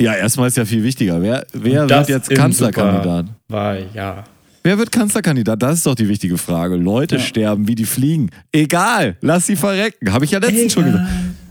Ja, 0.00 0.14
erstmal 0.14 0.48
ist 0.48 0.56
ja 0.56 0.64
viel 0.64 0.82
wichtiger. 0.82 1.20
Wer, 1.22 1.46
wer 1.52 1.88
wird 1.88 2.08
jetzt 2.08 2.30
Kanzlerkandidat? 2.30 3.26
Wahljahr. 3.48 4.24
Wer 4.62 4.78
wird 4.78 4.90
Kanzlerkandidat? 4.90 5.62
Das 5.62 5.76
ist 5.78 5.86
doch 5.86 5.94
die 5.94 6.08
wichtige 6.08 6.38
Frage. 6.38 6.76
Leute 6.76 7.16
Ja. 7.16 7.20
sterben, 7.22 7.68
wie 7.68 7.74
die 7.74 7.84
fliegen. 7.84 8.30
Egal, 8.50 9.16
lass 9.20 9.46
sie 9.46 9.56
verrecken. 9.56 10.12
Habe 10.12 10.24
ich 10.24 10.30
ja 10.32 10.38
letztens 10.38 10.72
schon 10.72 10.84
gesagt. 10.86 11.04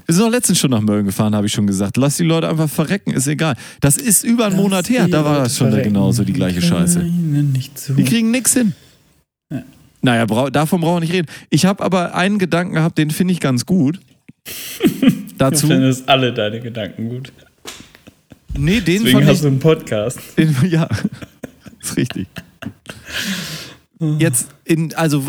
Wir 0.06 0.16
sind 0.16 0.24
auch 0.26 0.32
letztens 0.32 0.60
schon 0.60 0.72
nach 0.72 0.82
Mölln 0.82 1.06
gefahren, 1.06 1.34
habe 1.34 1.48
ich 1.48 1.54
schon 1.54 1.66
gesagt. 1.66 1.96
Lass 1.96 2.18
die 2.18 2.24
Leute 2.24 2.50
einfach 2.50 2.70
verrecken, 2.70 3.12
ist 3.12 3.28
egal. 3.28 3.56
Das 3.80 3.96
ist 3.98 4.24
über 4.26 4.48
einen 4.48 4.58
Monat 4.58 4.90
her, 4.90 5.08
da 5.08 5.24
war 5.24 5.38
das 5.40 5.58
schon 5.58 5.72
genauso 5.82 6.24
die 6.26 6.34
gleiche 6.34 6.62
Scheiße. 6.62 7.00
Nicht 7.04 7.80
zu. 7.80 7.94
Die 7.94 8.04
kriegen 8.04 8.30
nix 8.32 8.54
hin. 8.54 8.74
Naja, 10.02 10.26
brau 10.26 10.50
davon 10.50 10.82
brauchen 10.82 10.98
wir 10.98 11.00
nicht 11.02 11.14
reden. 11.14 11.28
Ich 11.50 11.66
habe 11.66 11.82
aber 11.82 12.14
einen 12.16 12.38
Gedanken 12.38 12.74
gehabt, 12.74 12.98
den 12.98 13.10
finde 13.12 13.32
ich 13.34 13.40
ganz 13.40 13.66
gut. 13.66 14.02
Dazu. 15.38 15.68
Du 15.68 15.74
findest 15.74 16.10
alle 16.10 16.34
deine 16.34 16.60
Gedanken 16.60 17.08
gut. 17.10 17.32
Nee, 18.58 18.82
den 18.82 19.04
Deswegen 19.04 19.12
fand 19.12 19.24
ich 19.24 19.30
hast 19.30 19.44
du 19.44 19.48
einen 19.48 19.60
Podcast. 19.60 20.20
In, 20.38 20.56
ja, 20.70 20.88
ist 21.82 21.98
richtig. 21.98 22.28
Jetzt, 24.20 24.50
in, 24.66 24.94
also 24.96 25.26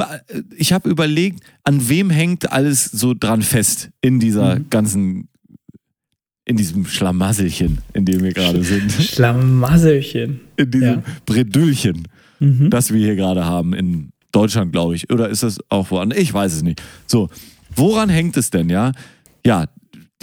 ich 0.57 0.72
habe 0.72 0.89
überlegt, 0.91 1.41
an 1.62 1.89
wem 1.89 2.11
hängt 2.11 2.51
alles 2.51 2.85
so 2.87 3.14
dran 3.14 3.43
fest 3.43 3.91
in 4.01 4.18
dieser 4.18 4.59
ganzen, 4.59 5.29
in 6.45 6.57
diesem 6.57 6.85
Schlamasselchen, 6.85 7.79
in 7.93 8.05
dem 8.05 8.22
wir 8.25 8.33
gerade 8.33 8.64
sind, 8.64 8.91
Schlamasselchen. 8.91 10.41
in 10.57 10.70
diesem 10.72 10.89
Ja. 10.89 11.03
Bredüllchen, 11.25 12.09
Mhm. 12.41 12.68
das 12.70 12.93
wir 12.93 12.99
hier 12.99 13.14
gerade 13.14 13.45
haben 13.45 13.75
in 13.75 14.11
Deutschland, 14.33 14.72
glaube 14.72 14.97
ich. 14.97 15.09
Oder 15.11 15.29
ist 15.29 15.45
das 15.45 15.59
auch 15.68 15.93
woanders? 15.93 16.18
Ich 16.18 16.35
weiß 16.35 16.53
es 16.55 16.62
nicht. 16.62 16.83
So, 17.07 17.29
woran 17.77 18.09
hängt 18.09 18.37
es 18.37 18.51
denn, 18.51 18.68
ja? 18.70 18.91
Ja, 19.47 19.66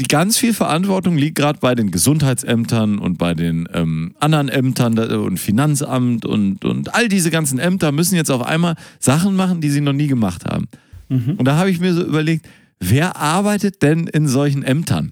die 0.02 0.08
ganz 0.08 0.38
viel 0.40 0.54
Verantwortung 0.54 1.16
liegt 1.16 1.36
gerade 1.36 1.60
bei 1.60 1.76
den 1.76 1.92
Gesundheitsämtern 1.92 2.98
und 2.98 3.20
bei 3.20 3.36
den 3.36 3.70
ähm, 3.72 4.16
anderen 4.20 4.50
Ämtern 4.50 4.98
und 4.98 5.38
Finanzamt 5.38 6.26
und, 6.26 6.66
und 6.66 6.96
all 6.96 7.08
diese 7.08 7.30
ganzen 7.30 7.60
Ämter 7.60 7.92
müssen 7.92 8.16
jetzt 8.16 8.32
auf 8.32 8.42
einmal 8.42 8.76
Sachen 9.00 9.36
machen, 9.36 9.62
die 9.62 9.70
sie 9.70 9.80
noch 9.80 9.94
nie 9.94 10.08
gemacht 10.08 10.46
haben. 10.46 10.68
Und 11.38 11.46
da 11.46 11.58
habe 11.58 11.70
ich 11.70 11.80
mir 11.80 11.94
so 11.94 12.04
überlegt, 12.04 12.48
wer 12.80 13.16
arbeitet 13.18 13.84
denn 13.84 14.08
in 14.08 14.28
solchen 14.28 14.64
Ämtern? 14.64 15.12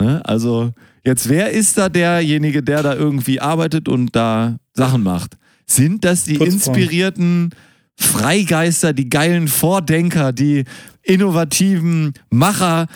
Ne? 0.00 0.24
Also 0.24 0.72
jetzt, 1.04 1.28
wer 1.28 1.50
ist 1.50 1.76
da 1.76 1.90
derjenige, 1.90 2.62
der 2.62 2.82
da 2.82 2.94
irgendwie 2.94 3.40
arbeitet 3.40 3.88
und 3.88 4.16
da 4.16 4.56
Sachen 4.72 5.02
macht? 5.02 5.36
Sind 5.66 6.04
das 6.04 6.24
die 6.24 6.34
Putzfrauen. 6.34 6.54
inspirierten 6.54 7.50
Freigeister, 7.98 8.92
die 8.92 9.10
geilen 9.10 9.48
Vordenker, 9.48 10.32
die 10.32 10.64
innovativen 11.02 12.14
Macher, 12.30 12.86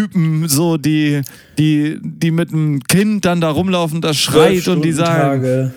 Typen, 0.00 0.48
so 0.48 0.78
die, 0.78 1.20
die, 1.58 1.98
die 2.02 2.30
mit 2.30 2.50
dem 2.52 2.82
Kind 2.84 3.24
dann 3.26 3.40
da 3.42 3.50
rumlaufen, 3.50 4.00
das 4.00 4.16
schreit 4.16 4.66
und 4.68 4.82
die 4.82 4.92
sagen, 4.92 5.72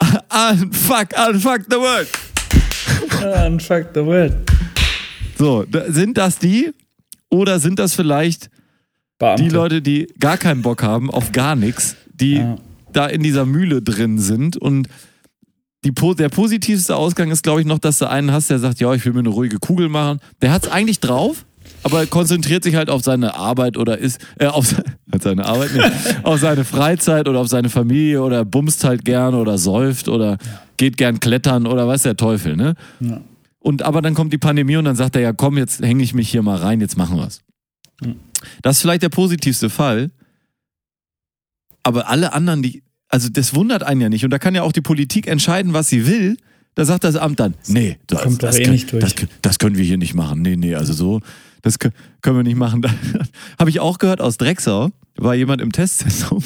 unfuck, 0.00 1.08
unfuck 1.28 1.60
the 1.70 1.76
world. 1.76 2.08
Unfuck 3.46 3.86
the 3.94 4.04
world. 4.04 4.34
So, 5.38 5.64
sind 5.88 6.18
das 6.18 6.38
die? 6.38 6.72
Oder 7.30 7.60
sind 7.60 7.78
das 7.78 7.94
vielleicht 7.94 8.50
Beamte. 9.18 9.42
die 9.42 9.48
Leute, 9.48 9.80
die 9.80 10.08
gar 10.20 10.36
keinen 10.36 10.60
Bock 10.62 10.82
haben 10.82 11.10
auf 11.10 11.32
gar 11.32 11.54
nichts, 11.56 11.96
die 12.12 12.34
Ja. 12.36 12.58
da 12.92 13.06
in 13.06 13.22
dieser 13.22 13.46
Mühle 13.46 13.80
drin 13.80 14.18
sind 14.18 14.56
und 14.58 14.88
die, 15.84 15.92
der 15.92 16.28
positivste 16.28 16.94
Ausgang 16.96 17.30
ist, 17.30 17.42
glaube 17.42 17.60
ich, 17.60 17.66
noch, 17.66 17.78
dass 17.78 17.98
du 17.98 18.08
einen 18.08 18.32
hast, 18.32 18.50
der 18.50 18.58
sagt, 18.58 18.80
ja, 18.80 18.92
ich 18.92 19.04
will 19.06 19.12
mir 19.14 19.20
eine 19.20 19.30
ruhige 19.30 19.58
Kugel 19.58 19.88
machen. 19.88 20.20
Der 20.42 20.52
hat 20.52 20.64
es 20.66 20.70
eigentlich 20.72 21.00
drauf, 21.00 21.44
aber 21.82 22.06
konzentriert 22.06 22.64
sich 22.64 22.74
halt 22.76 22.90
auf 22.90 23.02
seine 23.02 23.34
Arbeit 23.34 23.76
oder 23.76 23.98
ist, 23.98 24.20
äh, 24.38 24.46
auf 24.46 24.66
se- 24.66 24.82
auf 25.12 25.22
seine 25.22 25.44
Arbeit 25.46 25.74
nicht, 25.74 25.90
auf 26.24 26.40
seine 26.40 26.64
Freizeit 26.64 27.28
oder 27.28 27.40
auf 27.40 27.48
seine 27.48 27.68
Familie 27.70 28.22
oder 28.22 28.44
bumst 28.44 28.84
halt 28.84 29.04
gern 29.04 29.34
oder 29.34 29.58
säuft 29.58 30.08
oder 30.08 30.38
geht 30.76 30.96
gern 30.96 31.20
klettern 31.20 31.66
oder 31.66 31.86
weiß 31.88 32.02
der 32.02 32.16
Teufel, 32.16 32.56
ne? 32.56 32.74
Ja. 33.00 33.20
Und 33.58 33.82
aber 33.82 34.02
dann 34.02 34.14
kommt 34.14 34.32
die 34.32 34.38
Pandemie 34.38 34.76
und 34.76 34.84
dann 34.84 34.96
sagt 34.96 35.14
er, 35.16 35.22
ja 35.22 35.32
komm, 35.32 35.56
jetzt 35.58 35.80
hänge 35.82 36.02
ich 36.02 36.14
mich 36.14 36.28
hier 36.28 36.42
mal 36.42 36.56
rein, 36.56 36.80
jetzt 36.80 36.96
machen 36.96 37.16
wir's. 37.18 37.40
Das 38.62 38.76
ist 38.76 38.82
vielleicht 38.82 39.02
der 39.04 39.08
positivste 39.08 39.70
Fall. 39.70 40.10
Aber 41.84 42.08
alle 42.08 42.32
anderen, 42.32 42.62
die, 42.62 42.82
also 43.08 43.28
das 43.28 43.54
wundert 43.54 43.82
einen 43.82 44.00
ja 44.00 44.08
nicht. 44.08 44.24
Und 44.24 44.30
da 44.30 44.38
kann 44.38 44.54
ja 44.54 44.62
auch 44.62 44.72
die 44.72 44.80
Politik 44.80 45.26
entscheiden, 45.26 45.72
was 45.72 45.88
sie 45.88 46.06
will. 46.06 46.36
Da 46.74 46.84
sagt 46.84 47.04
das 47.04 47.16
Amt 47.16 47.38
dann, 47.38 47.54
nee, 47.68 47.98
das, 48.06 48.22
Kommt 48.22 48.42
doch 48.42 48.48
das, 48.48 48.56
eh 48.58 48.62
können- 48.62 48.72
nicht 48.72 48.92
durch. 48.92 49.02
Das, 49.02 49.14
das 49.42 49.58
können 49.58 49.76
wir 49.76 49.84
hier 49.84 49.98
nicht 49.98 50.14
machen. 50.14 50.40
Nee, 50.42 50.56
nee, 50.56 50.74
also 50.74 50.92
so, 50.92 51.20
das 51.62 51.80
kö- 51.80 51.92
können 52.20 52.36
wir 52.36 52.42
nicht 52.44 52.56
machen. 52.56 52.82
Habe 53.58 53.70
ich 53.70 53.80
auch 53.80 53.98
gehört 53.98 54.20
aus 54.20 54.36
Drecksau, 54.36 54.90
war 55.16 55.34
jemand 55.34 55.60
im 55.60 55.72
Testzentrum. 55.72 56.42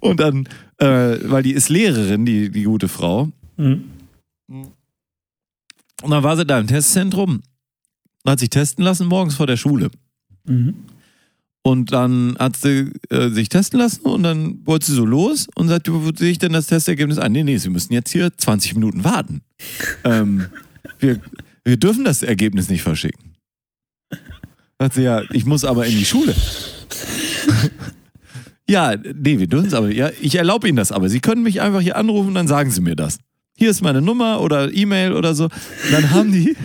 Und 0.00 0.20
dann, 0.20 0.48
äh, 0.78 1.18
weil 1.30 1.42
die 1.42 1.52
ist 1.52 1.68
Lehrerin, 1.68 2.26
die, 2.26 2.50
die 2.50 2.64
gute 2.64 2.88
Frau. 2.88 3.30
Mhm. 3.56 3.84
Und 4.48 6.10
dann 6.10 6.22
war 6.22 6.36
sie 6.36 6.44
da 6.44 6.58
im 6.58 6.66
Testzentrum, 6.66 7.42
hat 8.26 8.40
sich 8.40 8.50
testen 8.50 8.84
lassen 8.84 9.06
morgens 9.06 9.34
vor 9.36 9.46
der 9.46 9.56
Schule. 9.56 9.90
Mhm. 10.46 10.74
Und 11.64 11.92
dann 11.92 12.36
hat 12.40 12.56
sie 12.56 12.90
äh, 13.10 13.28
sich 13.30 13.48
testen 13.48 13.78
lassen 13.78 14.02
und 14.02 14.24
dann 14.24 14.66
wollte 14.66 14.86
sie 14.86 14.94
so 14.94 15.04
los 15.06 15.46
und 15.54 15.68
sagte, 15.68 15.92
wo 15.94 16.10
sehe 16.12 16.32
ich 16.32 16.38
denn 16.38 16.52
das 16.52 16.66
Testergebnis 16.66 17.18
an? 17.18 17.30
Nee, 17.30 17.44
nee, 17.44 17.56
Sie 17.56 17.70
müssen 17.70 17.92
jetzt 17.92 18.10
hier 18.10 18.36
20 18.36 18.74
Minuten 18.74 19.04
warten. 19.04 19.42
ähm, 20.02 20.46
wir, 20.98 21.20
wir 21.64 21.76
dürfen 21.76 22.04
das 22.04 22.22
Ergebnis 22.22 22.68
nicht 22.68 22.82
verschicken. 22.82 23.36
Sagt 24.78 24.94
sie, 24.94 25.02
ja, 25.02 25.22
ich 25.30 25.44
muss 25.44 25.64
aber 25.64 25.86
in 25.86 25.96
die 25.96 26.04
Schule. 26.04 26.34
ja, 28.68 28.96
nee, 28.96 29.38
wir 29.38 29.46
dürfen 29.46 29.68
es 29.68 29.74
aber. 29.74 29.90
Ja, 29.92 30.10
ich 30.20 30.34
erlaube 30.34 30.68
Ihnen 30.68 30.76
das 30.76 30.90
aber. 30.92 31.08
Sie 31.08 31.20
können 31.20 31.42
mich 31.42 31.60
einfach 31.60 31.80
hier 31.80 31.96
anrufen, 31.96 32.34
dann 32.34 32.48
sagen 32.48 32.70
Sie 32.70 32.80
mir 32.80 32.96
das. 32.96 33.18
Hier 33.56 33.70
ist 33.70 33.82
meine 33.82 34.02
Nummer 34.02 34.40
oder 34.40 34.72
E-Mail 34.72 35.12
oder 35.12 35.34
so. 35.34 35.48
Dann 35.90 36.10
haben 36.10 36.32
die 36.32 36.56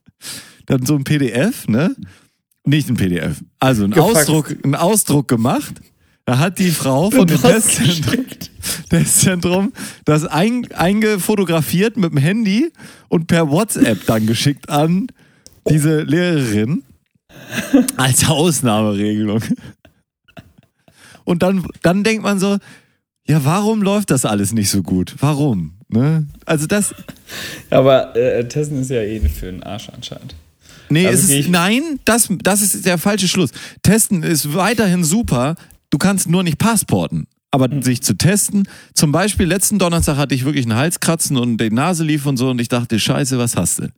dann 0.66 0.84
so 0.86 0.96
ein 0.96 1.04
PDF, 1.04 1.68
ne? 1.68 1.94
Nicht 2.64 2.88
ein 2.88 2.96
PDF. 2.96 3.42
Also 3.58 3.84
ein. 3.84 3.94
Ausdruck, 3.94 4.56
ein 4.64 4.74
Ausdruck 4.74 5.28
gemacht. 5.28 5.74
Da 6.24 6.38
hat 6.38 6.58
die 6.58 6.70
Frau 6.70 7.10
von 7.10 7.26
dem 7.26 7.38
Post 7.38 7.80
Testzentrum, 8.90 9.72
Testzentrum 9.72 9.72
das 10.04 10.24
ein, 10.24 10.70
eingefotografiert 10.72 11.96
mit 11.96 12.12
dem 12.12 12.18
Handy 12.18 12.72
und 13.08 13.26
per 13.26 13.50
WhatsApp 13.50 14.06
dann 14.06 14.26
geschickt 14.26 14.68
an 14.68 15.08
diese 15.68 16.02
Lehrerin 16.02 16.82
als 17.96 18.28
Ausnahmeregelung. 18.28 19.40
Und 21.24 21.42
dann, 21.42 21.66
dann 21.82 22.02
denkt 22.02 22.22
man 22.22 22.38
so, 22.40 22.58
ja, 23.26 23.44
warum 23.44 23.82
läuft 23.82 24.10
das 24.10 24.24
alles 24.24 24.52
nicht 24.52 24.70
so 24.70 24.82
gut? 24.82 25.14
Warum? 25.20 25.74
Ne? 25.88 26.26
Also 26.46 26.66
das, 26.66 26.94
Aber 27.70 28.16
äh, 28.16 28.46
Testen 28.48 28.80
ist 28.80 28.90
ja 28.90 29.02
eh 29.02 29.20
für 29.20 29.46
den 29.46 29.62
Arsch 29.62 29.88
anscheinend. 29.90 30.34
Nee, 30.88 31.06
Also 31.06 31.32
ist, 31.32 31.48
nein, 31.48 32.00
das, 32.04 32.28
das 32.42 32.60
ist 32.60 32.84
der 32.84 32.98
falsche 32.98 33.28
Schluss. 33.28 33.50
Testen 33.82 34.22
ist 34.22 34.54
weiterhin 34.54 35.04
super. 35.04 35.56
Du 35.90 35.98
kannst 35.98 36.28
nur 36.28 36.42
nicht 36.42 36.58
passporten. 36.58 37.26
Aber 37.52 37.70
Hm. 37.70 37.82
sich 37.82 38.02
zu 38.02 38.14
testen, 38.16 38.66
zum 38.94 39.12
Beispiel 39.12 39.46
letzten 39.46 39.78
Donnerstag 39.78 40.16
hatte 40.16 40.34
ich 40.34 40.44
wirklich 40.44 40.64
einen 40.66 40.74
Halskratzen 40.76 41.36
und 41.36 41.58
die 41.58 41.70
Nase 41.70 42.02
lief 42.02 42.26
und 42.26 42.36
so 42.38 42.50
und 42.50 42.60
ich 42.60 42.68
dachte, 42.68 42.98
scheiße, 42.98 43.38
was 43.38 43.56
hast 43.56 43.78
du? 43.80 43.92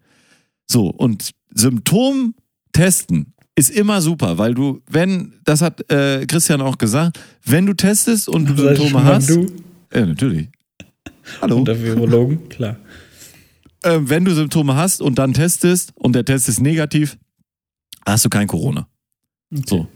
So, 0.66 0.88
und 0.88 1.30
Symptom 1.55 2.34
testen 2.72 3.32
ist 3.57 3.70
immer 3.70 4.00
super, 4.02 4.38
weil 4.38 4.55
du, 4.55 4.82
wenn, 4.90 5.34
das 5.44 5.62
hat 5.62 5.88
äh, 5.90 6.26
Christian 6.26 6.61
auch 6.61 6.76
gesagt, 6.78 7.20
wenn 7.44 7.64
du 7.66 7.74
testest 7.74 8.28
und 8.28 8.46
du 8.48 8.57
Symptome 8.57 9.05
hast. 9.05 9.30
Du 9.30 9.46
Ja, 9.94 10.05
natürlich. 10.05 10.48
Hallo. 11.40 11.59
und 11.59 11.66
der 11.68 11.80
Virologen, 11.80 12.48
klar. 12.48 12.76
äh, 13.84 14.00
wenn 14.02 14.24
du 14.24 14.34
Symptome 14.34 14.74
hast 14.74 15.00
und 15.00 15.16
dann 15.20 15.32
testest 15.32 15.92
und 15.94 16.14
der 16.16 16.24
Test 16.24 16.48
ist 16.48 16.61
negativ, 16.61 17.16
hast 18.05 18.24
du 18.24 18.28
kein 18.30 18.48
Corona. 18.48 18.88
So. 19.66 19.86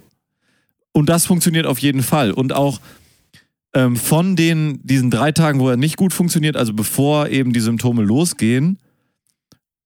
Und 0.92 1.08
das 1.08 1.26
funktioniert 1.26 1.66
auf 1.66 1.80
jeden 1.80 2.02
Fall. 2.04 2.30
Und 2.30 2.52
auch 2.52 2.80
ähm, 3.78 3.94
von 3.94 4.34
den, 4.34 4.80
diesen 4.82 5.08
drei 5.08 5.30
Tagen, 5.30 5.60
wo 5.60 5.68
er 5.68 5.76
nicht 5.76 5.96
gut 5.96 6.12
funktioniert, 6.12 6.56
also 6.56 6.72
bevor 6.72 7.28
eben 7.28 7.52
die 7.52 7.60
Symptome 7.60 8.02
losgehen, 8.02 8.78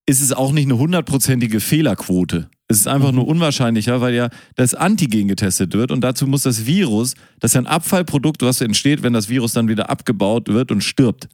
ist 0.07 0.22
es 0.22 0.32
auch 0.32 0.53
nicht 0.53 0.64
eine 0.64 0.78
hundertprozentige 0.78 1.61
Fehlerquote. 1.61 2.49
Es 2.68 2.78
ist 2.78 2.88
einfach 2.88 3.12
nur 3.12 3.28
unwahrscheinlicher, 3.28 4.01
weil 4.01 4.14
ja 4.14 4.30
das 4.57 4.74
Antigen 4.74 5.28
getestet 5.28 5.74
wird 5.74 5.90
und 5.90 6.01
dazu 6.01 6.26
muss 6.26 6.43
das 6.43 6.64
Virus, 6.64 7.14
das 7.38 7.51
ist 7.51 7.55
ja 7.55 7.61
ein 7.61 7.66
Abfallprodukt, 7.66 8.40
was 8.40 8.62
entsteht, 8.62 9.03
wenn 9.03 9.12
das 9.12 9.28
Virus 9.28 9.53
dann 9.53 9.68
wieder 9.68 9.90
abgebaut 9.90 10.49
wird 10.49 10.72
und 10.72 10.82
stirbt. 10.82 11.28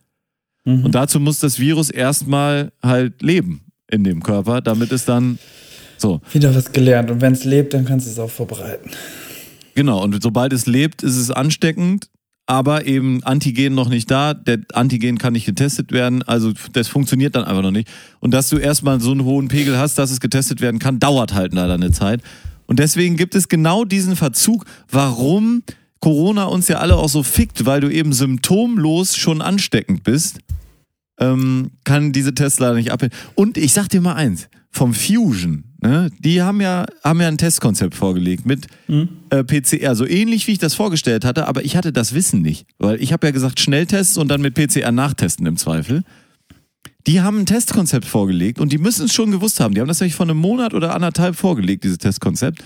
Mhm. 0.65 0.87
Und 0.87 0.97
dazu 0.97 1.21
muss 1.21 1.39
das 1.39 1.61
Virus 1.61 1.91
erstmal 1.91 2.73
halt 2.83 3.23
leben 3.23 3.61
in 3.89 4.03
dem 4.03 4.21
Körper, 4.21 4.61
damit 4.61 4.91
es 4.91 5.05
dann 5.05 5.39
so. 5.97 6.21
Wieder 6.33 6.53
was 6.53 6.73
gelernt. 6.73 7.13
Und 7.13 7.21
wenn 7.21 7.35
es 7.35 7.45
lebt, 7.45 7.73
dann 7.73 7.85
kannst 7.85 8.09
du 8.09 8.11
es 8.11 8.19
auch 8.19 8.31
verbreiten. 8.31 8.91
Genau, 9.77 10.03
und 10.03 10.21
sobald 10.21 10.53
es 10.53 10.67
lebt, 10.67 11.05
ist 11.05 11.17
es 11.17 11.31
ansteckend, 11.31 12.11
aber 12.49 12.86
eben 12.86 13.22
Antigen 13.24 13.74
noch 13.74 13.90
nicht 13.90 14.11
da. 14.11 14.32
Der 14.32 14.61
Antigen 14.72 15.18
kann 15.18 15.34
nicht 15.34 15.44
getestet 15.44 15.92
werden, 15.92 16.22
also 16.22 16.53
das 16.72 16.88
funktioniert 16.88 17.36
dann 17.36 17.44
einfach 17.44 17.62
noch 17.62 17.70
nicht. 17.70 17.88
Und 18.20 18.32
dass 18.32 18.49
du 18.49 18.57
erstmal 18.57 19.01
so 19.01 19.12
einen 19.12 19.24
hohen 19.24 19.49
Pegel 19.49 19.76
hast, 19.76 19.99
dass 19.99 20.11
es 20.11 20.18
getestet 20.18 20.62
werden 20.62 20.80
kann, 20.80 20.99
dauert 20.99 21.34
halt 21.34 21.53
leider 21.53 21.74
eine 21.74 21.92
Zeit. 21.92 22.22
Und 22.66 22.78
deswegen 22.78 23.16
gibt 23.16 23.34
es 23.34 23.49
genau 23.49 23.84
diesen 23.84 24.16
Verzug, 24.16 24.64
warum 24.90 25.62
Corona 26.01 26.44
uns 26.44 26.68
ja 26.68 26.78
alle 26.78 26.96
auch 26.96 27.11
so 27.11 27.22
fickt, 27.22 27.66
weil 27.66 27.82
du 27.82 27.90
eben 27.90 28.14
symptomlos 28.14 29.14
schon 29.14 29.42
ansteckend 29.42 30.03
bist, 30.03 30.38
ähm, 31.20 31.72
kann 31.84 32.12
diese 32.12 32.34
Tests 32.34 32.61
leider 32.61 32.74
nicht 32.74 32.92
abhängen. 32.92 33.12
Und 33.34 33.59
ich 33.59 33.74
sag 33.74 33.88
dir 33.88 34.01
mal 34.01 34.14
eins, 34.14 34.49
vom 34.70 34.94
Fusion, 34.94 35.64
ne, 35.81 36.11
die 36.18 36.43
haben 36.43 36.61
ja, 36.61 36.87
haben 37.03 37.20
ja 37.20 37.29
ein 37.29 37.39
Testkonzept 37.39 37.95
vorgelegt 37.95 38.47
mit 38.47 38.66
äh, 39.31 39.45
PCR, 39.45 39.95
so 39.95 40.07
ähnlich 40.07 40.47
wie 40.47 40.53
ich 40.53 40.59
das 40.59 40.74
vorgestellt 40.74 41.24
hatte, 41.24 41.49
aber 41.49 41.64
ich 41.64 41.76
hatte 41.76 41.93
das 41.93 42.14
Wissen 42.14 42.43
nicht, 42.43 42.66
weil 42.79 43.03
ich 43.03 43.12
habe 43.12 43.26
ja 43.26 43.31
gesagt 43.31 43.61
Schnelltests 43.61 44.18
und 44.18 44.29
dann 44.29 44.41
mit 44.41 44.55
PCR 44.55 44.93
nachtesten 44.93 45.47
im 45.47 45.57
Zweifel. 45.57 46.03
Die 47.07 47.20
haben 47.20 47.39
ein 47.39 47.47
Testkonzept 47.47 48.05
vorgelegt 48.05 48.61
und 48.61 48.72
die 48.72 48.79
müssen 48.79 49.07
es 49.07 49.14
schon 49.14 49.31
gewusst 49.31 49.61
haben. 49.61 49.74
Die 49.74 49.81
haben 49.81 49.89
das 49.89 50.01
nämlich 50.01 50.14
vor 50.14 50.26
einem 50.26 50.37
Monat 50.37 50.74
oder 50.74 50.95
anderthalb 50.95 51.37
vorgelegt, 51.37 51.85
dieses 51.85 51.99
Testkonzept. 51.99 52.62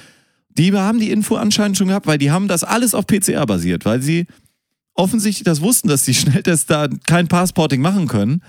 Die 0.50 0.72
haben 0.72 0.98
die 0.98 1.10
Info 1.10 1.36
anscheinend 1.36 1.78
schon 1.78 1.88
gehabt, 1.88 2.06
weil 2.06 2.18
die 2.18 2.30
haben 2.30 2.48
das 2.48 2.64
alles 2.64 2.94
auf 2.94 3.06
PCR 3.06 3.46
basiert, 3.46 3.84
weil 3.84 4.02
sie 4.02 4.26
offensichtlich 4.94 5.44
das 5.44 5.60
wussten, 5.60 5.88
dass 5.88 6.04
die 6.04 6.14
Schnelltests 6.14 6.66
da 6.66 6.88
kein 7.06 7.28
Passporting 7.28 7.80
machen 7.80 8.08
können. 8.08 8.42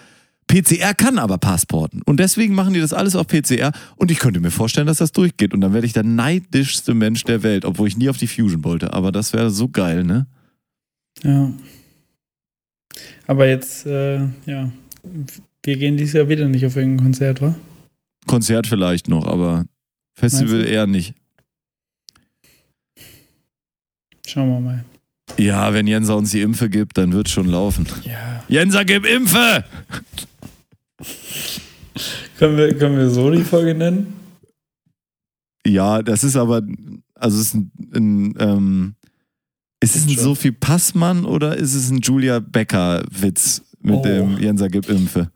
PCR 0.54 0.93
kann 0.93 1.18
aber 1.18 1.39
Passporten. 1.39 2.04
Und 2.04 2.20
deswegen 2.20 2.54
machen 2.54 2.76
die 2.76 2.80
das 2.80 2.93
alles 2.93 3.16
auf 3.16 3.26
PCR. 3.26 3.72
Und 3.95 4.12
ich 4.12 4.20
könnte 4.20 4.39
mir 4.39 4.51
vorstellen, 4.51 4.86
dass 4.86 4.99
das 4.99 5.12
durchgeht. 5.12 5.51
Und 5.51 5.62
dann 5.62 5.74
werde 5.74 5.88
ich 5.88 5.93
der 5.93 6.04
neidischste 6.04 6.93
Mensch 6.93 7.24
der 7.24 7.41
Welt, 7.41 7.66
obwohl 7.66 7.88
ich 7.88 7.97
nie 7.97 8.08
auf 8.08 8.18
die 8.18 8.28
Fusion 8.28 8.64
wollte. 8.64 8.93
Aber 8.93 9.12
das 9.12 9.34
wäre 9.34 9.49
so 9.49 9.68
geil, 9.68 10.04
ne? 10.04 10.28
Ja. 11.24 11.51
Aber 13.26 13.47
jetzt, 13.47 13.88
äh, 13.88 14.20
ja, 14.45 14.72
wir 15.64 15.78
gehen 15.78 15.97
dieses 15.97 16.14
Jahr 16.14 16.30
wieder 16.30 16.47
nicht 16.47 16.68
auf 16.68 16.76
irgendein 16.76 17.06
Konzert, 17.06 17.41
wa? 17.41 17.56
Konzert 18.28 18.68
vielleicht 18.68 19.08
noch, 19.08 19.26
aber 19.26 19.66
Festival 20.14 20.66
eher 20.66 20.86
nicht. 20.86 21.16
Schauen 24.28 24.49
wir 24.49 24.60
mal. 24.60 24.86
Ja, 25.38 25.74
wenn 25.74 25.88
Jenser 25.88 26.16
uns 26.16 26.30
die 26.30 26.41
Impfe 26.41 26.70
gibt, 26.70 26.99
dann 26.99 27.12
wird 27.12 27.28
schon 27.28 27.47
laufen. 27.47 27.88
Ja. 28.04 28.43
Jenser, 28.47 28.86
gib 28.86 29.04
Impfe! 29.04 29.64
Können 32.39 32.58
wir, 32.58 32.76
können 32.78 32.97
wir 32.97 33.10
so 33.10 33.30
die 33.30 33.43
Folge 33.43 33.76
nennen? 33.76 34.14
Ja, 35.66 36.01
das 36.01 36.24
ist 36.24 36.36
aber, 36.36 36.62
also 37.16 37.39
es 37.39 37.47
ist 37.47 37.54
ein, 37.54 37.72
ein 37.93 38.36
ähm, 38.39 38.95
ist 39.80 39.95
es 39.95 40.08
ein. 40.08 40.18
Sophie 40.18 40.51
Passmann 40.51 41.24
oder 41.24 41.56
ist 41.56 41.74
es 41.76 41.89
ein 41.91 41.99
Julia 41.99 42.39
Becker 42.39 43.04
Witz 43.10 43.62
mit 43.80 43.95
Oh. 43.95 44.01
dem 44.01 44.38
Jenser 44.39 44.68
gib 44.70 44.89
Impfe? 44.89 45.30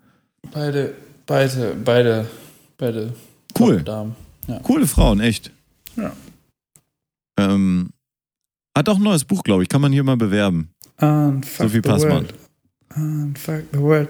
Beide, 0.52 0.96
beide, 1.26 1.76
beide, 1.86 2.28
beide. 2.78 3.14
Cool. 3.58 3.78
Top-Damen. 3.84 4.16
Coole 4.64 4.88
Frauen, 4.88 5.20
echt. 5.20 5.52
Ja. 5.96 6.12
Ähm, 7.38 7.92
hat 8.76 8.90
auch 8.90 8.98
ein 8.98 9.04
neues 9.04 9.26
Buch, 9.26 9.44
glaube 9.44 9.64
ich, 9.64 9.70
kann 9.70 9.82
man 9.82 9.92
hier 9.92 10.04
mal 10.04 10.18
bewerben. 10.18 10.72
Unfuck 11.00 11.68
Sophie 11.68 11.82
Passmann. 11.82 12.26
world. 12.26 12.34
Unfuck 12.96 13.64
the 13.72 13.80
world. 13.80 14.10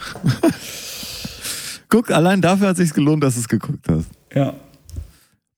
Guck, 1.88 2.10
allein 2.10 2.40
dafür 2.40 2.68
hat 2.68 2.76
sich's 2.76 2.94
gelohnt, 2.94 3.24
dass 3.24 3.34
du 3.34 3.40
es 3.40 3.48
geguckt 3.48 3.86
hast. 3.88 4.06
Ja. 4.34 4.54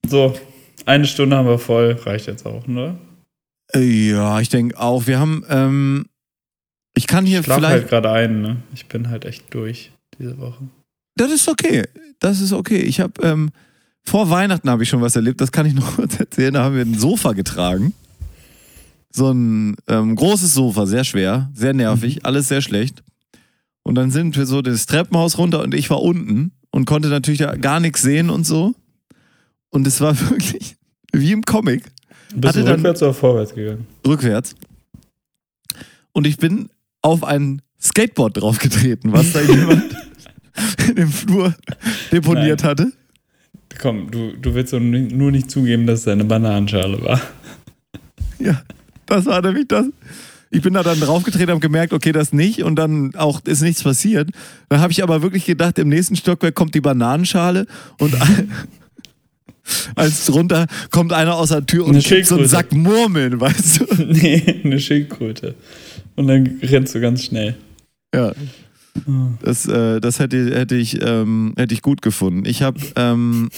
So, 0.09 0.35
eine 0.87 1.07
Stunde 1.07 1.37
haben 1.37 1.47
wir 1.47 1.59
voll. 1.59 1.93
Reicht 2.05 2.27
jetzt 2.27 2.47
auch, 2.47 2.67
ne? 2.67 2.97
Ja, 3.75 4.41
ich 4.41 4.49
denke 4.49 4.79
auch. 4.79 5.07
Wir 5.07 5.19
haben, 5.21 5.45
ähm, 5.49 6.07
ich 6.95 7.07
kann 7.07 7.27
hier 7.27 7.41
Ich 7.41 7.45
vielleicht. 7.45 7.65
halt 7.65 7.89
gerade 7.89 8.11
ein, 8.11 8.41
ne? 8.41 8.57
Ich 8.75 8.87
bin 8.87 9.09
halt 9.11 9.25
echt 9.25 9.53
durch 9.55 9.93
diese 10.19 10.39
Woche. 10.39 10.65
Das 11.17 11.31
ist 11.31 11.49
okay. 11.49 11.85
Das 12.19 12.41
ist 12.41 12.53
okay. 12.53 12.79
Ich 12.79 13.01
habe 13.01 13.13
ähm, 13.23 13.51
vor 14.05 14.31
Weihnachten 14.31 14.69
habe 14.69 14.83
ich 14.83 14.89
schon 14.89 15.01
was 15.03 15.17
erlebt. 15.17 15.41
Das 15.41 15.53
kann 15.53 15.67
ich 15.67 15.75
noch 15.75 15.97
kurz 15.97 16.19
erzählen. 16.19 16.55
Da 16.55 16.65
haben 16.65 16.75
wir 16.75 16.83
ein 16.85 16.99
Sofa 16.99 17.33
getragen. 17.33 17.95
So 19.11 19.31
ein 19.31 19.77
ähm, 19.89 20.17
großes 20.17 20.55
Sofa, 20.55 20.87
sehr 20.87 21.05
schwer, 21.05 21.51
sehr 21.53 21.75
nervig, 21.75 22.25
alles 22.25 22.49
sehr 22.49 22.63
schlecht. 22.63 23.03
Und 23.83 23.97
dann 23.97 24.11
sind 24.11 24.37
wir 24.37 24.47
so 24.47 24.63
das 24.63 24.87
Treppenhaus 24.87 25.39
runter 25.39 25.63
und 25.63 25.75
ich 25.75 25.91
war 25.91 26.03
unten 26.03 26.53
und 26.71 26.85
konnte 26.85 27.09
natürlich 27.09 27.45
gar 27.61 27.81
nichts 27.81 28.03
sehen 28.03 28.31
und 28.31 28.47
so. 28.47 28.75
Und 29.71 29.87
es 29.87 30.01
war 30.01 30.19
wirklich 30.31 30.77
wie 31.13 31.33
im 31.33 31.43
Comic, 31.43 31.85
Bist 32.35 32.57
Hatte 32.57 32.65
du 32.65 32.73
rückwärts 32.73 33.03
oder 33.03 33.15
vorwärts 33.15 33.55
gegangen? 33.55 33.87
rückwärts. 34.07 34.55
Und 36.13 36.27
ich 36.27 36.37
bin 36.39 36.69
auf 37.03 37.25
ein 37.25 37.63
Skateboard 37.81 38.37
draufgetreten, 38.41 39.13
was 39.13 39.33
da 39.33 39.41
jemand 39.43 39.97
in 40.89 40.97
dem 40.97 41.11
Flur 41.11 41.55
deponiert 42.11 42.61
Nein. 42.63 42.71
hatte. 42.71 42.93
Komm, 43.81 44.11
du, 44.11 44.37
du 44.37 44.55
willst 44.55 44.73
nur 44.75 45.31
nicht 45.31 45.51
zugeben, 45.51 45.87
dass 45.87 46.01
es 46.01 46.09
eine 46.09 46.25
Bananenschale 46.25 47.03
war. 47.03 47.21
Ja, 48.39 48.63
das 49.07 49.27
war 49.27 49.41
nämlich 49.41 49.67
das. 49.69 49.87
Ich 50.55 50.61
bin 50.61 50.75
da 50.75 50.83
dann 50.83 51.01
draufgetreten, 51.01 51.49
habe 51.49 51.61
gemerkt, 51.61 51.95
okay, 51.95 52.13
das 52.13 52.35
nicht 52.35 52.63
und 52.63 52.77
dann 52.77 53.15
auch 53.15 53.41
ist 53.47 53.63
nichts 53.63 53.83
passiert. 53.83 54.31
Dann 54.69 54.81
habe 54.81 54.93
ich 54.93 55.03
aber 55.03 55.23
wirklich 55.23 55.47
gedacht, 55.47 55.79
im 55.79 55.89
nächsten 55.89 56.15
Stockwerk 56.15 56.55
kommt 56.55 56.75
die 56.75 56.83
Bananenschale 56.83 57.67
und 57.99 58.15
als 59.95 60.27
drunter 60.27 60.67
kommt 60.91 61.15
einer 61.15 61.37
aus 61.37 61.49
der 61.49 61.65
Tür 61.65 61.87
und 61.87 61.99
kippt 61.99 62.27
so 62.27 62.37
einen. 62.37 62.47
Sack 62.47 62.71
Murmeln, 62.71 63.41
weißt 63.41 63.81
du? 63.81 63.87
nee, 64.05 64.61
eine 64.63 64.79
Schildkröte. 64.79 65.55
Und 66.17 66.27
dann 66.27 66.61
rennst 66.63 66.95
du 66.95 67.01
ganz 67.01 67.25
schnell. 67.25 67.57
Ja. 68.15 68.33
Das, 69.41 69.67
äh, 69.67 70.01
das 70.01 70.19
hätte, 70.19 70.55
hätte, 70.55 70.75
ich, 70.75 71.01
ähm, 71.01 71.55
hätte 71.57 71.73
ich 71.73 71.81
gut 71.81 72.03
gefunden. 72.03 72.45
Ich 72.45 72.61
habe 72.61 72.79
ähm, 72.95 73.49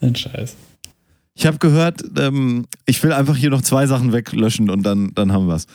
Ein 0.00 0.16
Scheiß. 0.16 0.56
Ich 1.42 1.46
hab 1.46 1.58
gehört, 1.60 2.02
ähm, 2.18 2.66
ich 2.86 3.02
will 3.02 3.12
einfach 3.12 3.36
hier 3.36 3.50
noch 3.50 3.62
zwei 3.62 3.86
Sachen 3.86 4.12
weglöschen 4.12 4.70
und 4.70 4.82
dann, 4.84 5.12
dann 5.14 5.32
haben 5.32 5.48
wir's. 5.48 5.66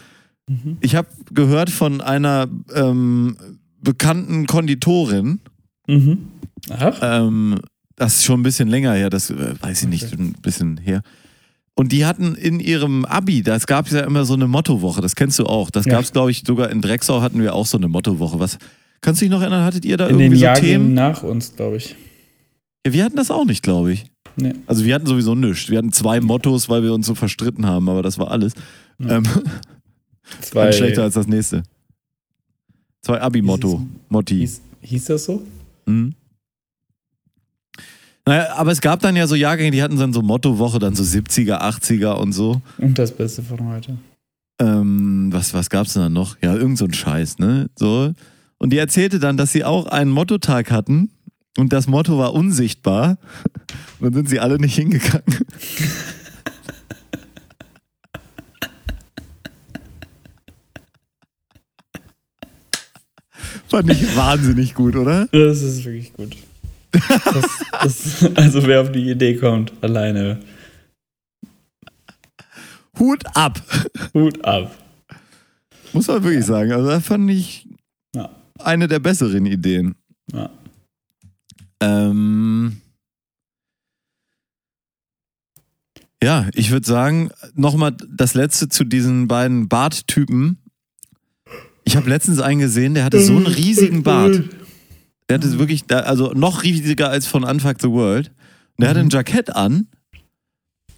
Mhm. 0.47 0.77
Ich 0.81 0.95
habe 0.95 1.07
gehört 1.33 1.69
von 1.69 1.99
einer 2.01 2.47
ähm, 2.73 3.35
bekannten 3.81 4.47
Konditorin, 4.47 5.39
Mhm. 5.87 6.27
Ach? 6.69 6.97
ähm, 7.01 7.59
das 7.95 8.15
ist 8.17 8.25
schon 8.25 8.39
ein 8.41 8.43
bisschen 8.43 8.67
länger 8.69 8.93
her, 8.93 9.09
das 9.09 9.29
äh, 9.29 9.55
weiß 9.61 9.83
ich 9.83 9.87
nicht, 9.89 10.05
Okay. 10.05 10.15
ein 10.19 10.33
bisschen 10.41 10.77
her. 10.77 11.01
Und 11.75 11.91
die 11.91 12.05
hatten 12.05 12.35
in 12.35 12.59
ihrem 12.59 13.05
Abi, 13.05 13.41
das 13.43 13.67
gab 13.67 13.85
es 13.87 13.93
ja 13.93 14.01
immer 14.01 14.25
so 14.25 14.33
eine 14.33 14.47
Mottowoche, 14.47 15.01
das 15.01 15.15
kennst 15.15 15.37
du 15.39 15.45
auch. 15.45 15.69
Das 15.69 15.85
Ja. 15.85 15.93
gab 15.93 16.03
es, 16.03 16.11
glaube 16.13 16.31
ich, 16.31 16.43
sogar 16.45 16.69
in 16.71 16.81
Drecksau 16.81 17.21
hatten 17.21 17.41
wir 17.41 17.53
auch 17.53 17.65
so 17.65 17.77
eine 17.77 17.87
Mottowoche. 17.87 18.39
Was, 18.39 18.57
kannst 19.01 19.21
du 19.21 19.25
dich 19.25 19.31
noch 19.31 19.41
erinnern, 19.41 19.63
hattet 19.63 19.85
ihr 19.85 19.95
da 19.97 20.07
In 20.07 20.17
den 20.17 20.25
irgendwie 20.27 20.39
so 20.39 20.45
Jahrgängen 20.45 20.81
Themen? 20.81 20.93
nach 20.93 21.23
uns, 21.23 21.55
glaube 21.55 21.77
ich. 21.77 21.95
Ja, 22.85 22.93
wir 22.93 23.03
hatten 23.03 23.15
das 23.17 23.29
auch 23.31 23.45
nicht, 23.45 23.63
glaube 23.63 23.91
ich. 23.93 24.05
Nee. 24.37 24.53
Also 24.67 24.85
wir 24.85 24.93
hatten 24.93 25.07
sowieso 25.07 25.35
nichts. 25.35 25.69
Wir 25.69 25.79
hatten 25.79 25.91
zwei 25.91 26.21
Mottos, 26.21 26.69
weil 26.69 26.83
wir 26.83 26.93
uns 26.93 27.07
so 27.07 27.15
verstritten 27.15 27.65
haben, 27.65 27.89
aber 27.89 28.03
das 28.03 28.19
war 28.19 28.31
alles. 28.31 28.53
Ja. 28.99 29.17
Ähm, 29.17 29.23
Zwei. 30.41 30.71
Schlechter 30.71 31.03
als 31.03 31.13
das 31.13 31.27
nächste. 31.27 31.63
Zwei 33.01 33.21
Abi-Motto. 33.21 33.85
Motti. 34.09 34.39
Hieß, 34.39 34.61
hieß 34.81 35.05
das 35.05 35.25
so? 35.25 35.41
Mhm. 35.85 36.13
Naja, 38.25 38.53
aber 38.55 38.71
es 38.71 38.81
gab 38.81 38.99
dann 38.99 39.15
ja 39.15 39.25
so 39.25 39.35
Jahrgänge, 39.35 39.71
die 39.71 39.81
hatten 39.81 39.97
dann 39.97 40.11
so 40.11 40.21
Mottowoche, 40.21 40.79
dann 40.79 40.95
so 40.95 41.03
70er, 41.03 41.61
80er 41.61 42.15
und 42.15 42.33
so. 42.33 42.61
Und 42.77 42.99
das 42.99 43.15
Beste 43.15 43.41
von 43.41 43.65
heute. 43.69 43.97
Ähm, 44.59 45.29
was, 45.31 45.53
was 45.53 45.69
gab's 45.69 45.93
denn 45.93 46.01
dann 46.01 46.13
noch? 46.13 46.35
Ja, 46.41 46.53
irgend 46.53 46.77
so 46.77 46.85
ein 46.85 46.93
Scheiß, 46.93 47.39
ne? 47.39 47.69
So. 47.75 48.11
Und 48.57 48.73
die 48.73 48.77
erzählte 48.77 49.19
dann, 49.19 49.37
dass 49.37 49.53
sie 49.53 49.63
auch 49.63 49.85
einen 49.85 50.11
Mottotag 50.11 50.71
hatten 50.71 51.09
und 51.57 51.73
das 51.73 51.87
Motto 51.87 52.17
war 52.17 52.33
unsichtbar. 52.33 53.17
Dann 53.99 54.13
sind 54.13 54.29
sie 54.29 54.39
alle 54.39 54.57
nicht 54.57 54.75
hingegangen. 54.75 55.23
Fand 63.67 63.89
ich 63.91 64.15
wahnsinnig 64.15 64.73
gut, 64.73 64.95
oder? 64.95 65.27
Das 65.31 65.61
ist 65.61 65.83
wirklich 65.83 66.13
gut. 66.13 66.35
Das, 66.91 67.45
das, 67.83 68.31
also 68.35 68.65
wer 68.65 68.81
auf 68.81 68.91
die 68.91 69.09
Idee 69.11 69.35
kommt, 69.35 69.73
alleine. 69.81 70.39
Hut 72.97 73.23
ab! 73.35 73.61
Hut 74.13 74.43
ab. 74.45 74.75
Muss 75.93 76.07
man 76.07 76.23
wirklich 76.23 76.45
sagen. 76.45 76.71
Also, 76.71 76.87
das 76.87 77.05
fand 77.05 77.29
ich 77.29 77.67
Ja. 78.15 78.29
eine 78.59 78.87
der 78.87 78.99
besseren 78.99 79.45
Ideen. 79.45 79.95
Ja. 80.33 80.49
Ähm. 81.81 82.81
Ja, 86.23 86.47
ich 86.53 86.71
würde 86.71 86.87
sagen, 86.87 87.29
nochmal 87.53 87.95
das 88.09 88.33
letzte 88.33 88.69
zu 88.69 88.83
diesen 88.83 89.27
beiden 89.27 89.67
Barttypen. 89.67 90.57
Ich 91.83 91.95
habe 91.95 92.09
letztens 92.09 92.39
einen 92.39 92.59
gesehen, 92.59 92.95
der 92.95 93.05
hatte 93.05 93.21
so 93.21 93.35
einen 93.35 93.45
riesigen 93.45 94.03
Bart. 94.03 94.43
Der 95.29 95.37
hatte 95.37 95.59
wirklich, 95.59 95.83
also 95.91 96.31
noch 96.33 96.63
riesiger 96.63 97.09
als 97.09 97.27
von 97.27 97.43
Unfuck 97.43 97.77
the 97.81 97.89
World. 97.89 98.31
Der 98.79 98.89
hatte 98.89 98.99
ein 98.99 99.09
Jackett 99.09 99.55
an 99.55 99.87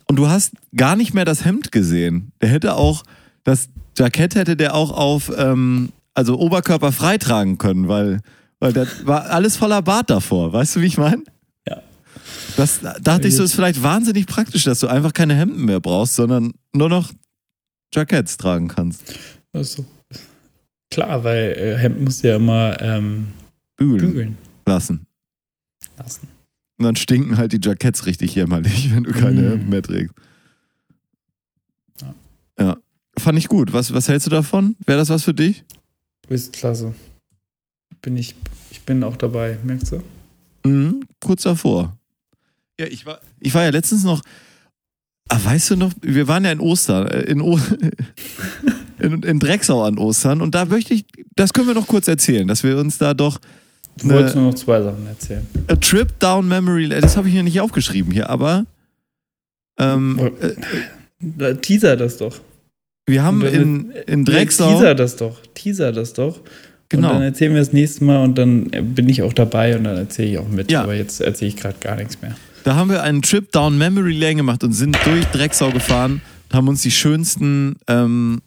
und 0.07 0.15
du 0.15 0.27
hast 0.27 0.53
gar 0.75 0.95
nicht 0.95 1.13
mehr 1.13 1.25
das 1.25 1.45
Hemd 1.45 1.71
gesehen. 1.71 2.31
Der 2.41 2.49
hätte 2.49 2.75
auch, 2.75 3.03
das 3.43 3.69
Jackett 3.97 4.35
hätte 4.35 4.57
der 4.57 4.73
auch 4.73 4.91
auf, 4.91 5.31
ähm, 5.37 5.89
also 6.13 6.37
Oberkörper 6.39 6.91
frei 6.91 7.17
tragen 7.17 7.57
können, 7.57 7.87
weil, 7.87 8.21
weil 8.59 8.73
das 8.73 9.05
war 9.05 9.25
alles 9.29 9.55
voller 9.57 9.81
Bart 9.81 10.09
davor. 10.09 10.51
Weißt 10.53 10.75
du, 10.75 10.81
wie 10.81 10.85
ich 10.87 10.97
meine? 10.97 11.23
Ja. 11.67 11.81
Das 12.57 12.79
dachte 13.01 13.27
ich 13.27 13.35
so, 13.35 13.43
ist 13.43 13.53
vielleicht 13.53 13.81
wahnsinnig 13.83 14.25
praktisch, 14.27 14.63
dass 14.63 14.79
du 14.79 14.87
einfach 14.87 15.13
keine 15.13 15.35
Hemden 15.35 15.65
mehr 15.65 15.79
brauchst, 15.79 16.15
sondern 16.15 16.51
nur 16.73 16.89
noch 16.89 17.11
Jacketts 17.93 18.37
tragen 18.37 18.67
kannst. 18.67 19.03
Das 19.51 19.69
ist 19.69 19.73
so. 19.77 19.85
Klar, 20.91 21.23
weil 21.23 21.53
äh, 21.57 21.77
Hemd 21.77 22.01
musst 22.01 22.23
du 22.23 22.29
ja 22.29 22.35
immer 22.37 22.79
ähm, 22.81 23.27
Bügeln 23.77 24.07
bügeln 24.11 24.37
lassen. 24.65 25.05
lassen. 25.97 26.27
Und 26.77 26.85
dann 26.85 26.95
stinken 26.95 27.37
halt 27.37 27.51
die 27.53 27.59
Jacketts 27.61 28.05
richtig 28.05 28.35
jämmerlich, 28.35 28.91
wenn 28.95 29.03
du 29.03 29.11
keine 29.11 29.41
Mm. 29.41 29.49
Hemden 29.51 29.69
mehr 29.69 29.81
trägst. 29.83 30.13
Ja. 32.01 32.15
Ja. 32.59 32.77
Fand 33.17 33.37
ich 33.37 33.47
gut. 33.47 33.73
Was, 33.73 33.93
was 33.93 34.07
hältst 34.07 34.27
du 34.27 34.31
davon? 34.31 34.75
Wäre 34.85 34.97
das 34.99 35.09
was 35.09 35.23
für 35.23 35.33
dich? 35.33 35.63
Du 36.23 36.29
bist 36.29 36.53
klasse. 36.53 36.93
Bin 38.01 38.15
ich, 38.17 38.35
ich 38.71 38.81
bin 38.81 39.03
auch 39.03 39.17
dabei, 39.17 39.57
merkst 39.63 39.93
du? 39.93 40.03
Mhm, 40.69 41.03
kurz 41.19 41.43
davor. 41.43 41.97
Ja, 42.79 42.85
ich 42.87 43.05
war, 43.05 43.19
ich 43.39 43.53
war 43.53 43.63
ja 43.63 43.69
letztens 43.69 44.03
noch. 44.03 44.21
Ah, 45.27 45.39
weißt 45.43 45.71
du 45.71 45.75
noch, 45.75 45.91
wir 46.01 46.27
waren 46.27 46.43
ja 46.45 46.51
in 46.51 46.59
Ostern, 46.59 47.07
äh, 47.07 47.21
in, 47.21 47.41
o 47.41 47.59
in, 48.99 49.21
in 49.21 49.39
Drecksau 49.39 49.83
an 49.83 49.97
Ostern 49.99 50.41
und 50.41 50.55
da 50.55 50.65
möchte 50.65 50.93
ich, 50.93 51.05
das 51.35 51.53
können 51.53 51.67
wir 51.67 51.75
noch 51.75 51.87
kurz 51.87 52.07
erzählen, 52.07 52.47
dass 52.47 52.63
wir 52.63 52.77
uns 52.77 52.97
da 52.97 53.13
doch 53.13 53.39
Du 53.97 54.09
wolltest 54.09 54.35
nur 54.35 54.45
noch 54.45 54.55
zwei 54.55 54.81
Sachen 54.81 55.05
erzählen. 55.07 55.45
A 55.67 55.75
Trip 55.75 56.17
Down 56.19 56.47
Memory 56.47 56.85
Lane, 56.85 57.01
das 57.01 57.17
habe 57.17 57.27
ich 57.27 57.33
hier 57.33 57.43
nicht 57.43 57.59
aufgeschrieben 57.59 58.11
hier, 58.13 58.29
aber 58.29 58.65
ähm, 59.77 60.31
äh, 60.39 60.53
Da, 61.19 61.53
teaser 61.53 61.97
das 61.97 62.17
doch. 62.17 62.39
wir 63.07 63.23
haben 63.23 63.43
in, 63.45 63.91
in 64.07 64.19
Nee, 64.21 64.25
Drecksau, 64.25 64.71
Teaser 64.73 64.95
das 64.95 65.15
doch. 65.17 65.41
Teaser 65.53 65.91
das 65.91 66.13
doch. 66.13 66.39
Genau, 66.89 67.09
Und 67.09 67.13
dann 67.15 67.23
erzählen 67.23 67.53
wir 67.53 67.59
das 67.59 67.73
nächste 67.73 68.03
Mal 68.03 68.23
und 68.23 68.37
dann 68.37 68.65
bin 68.65 69.07
ich 69.09 69.21
auch 69.21 69.33
dabei 69.33 69.77
und 69.77 69.83
dann 69.85 69.97
erzähle 69.97 70.31
ich 70.31 70.37
auch 70.37 70.47
mit. 70.47 70.71
Ja. 70.71 70.83
Aber 70.83 70.95
jetzt 70.95 71.21
erzähle 71.21 71.49
ich 71.49 71.55
gerade 71.55 71.77
gar 71.79 71.95
nichts 71.95 72.21
mehr. 72.21 72.35
da 72.63 72.75
haben 72.75 72.89
wir 72.89 73.03
einen 73.03 73.21
Trip 73.21 73.51
Down 73.51 73.77
Memory 73.77 74.13
Lane 74.13 74.35
gemacht 74.35 74.63
und 74.63 74.73
sind 74.73 74.97
durch 75.05 75.25
Drecksau 75.27 75.71
gefahren 75.71 76.21
und 76.49 76.55
haben 76.55 76.67
uns 76.67 76.81
die 76.81 76.91
schönsten 76.91 77.75
ähm, 77.87 78.41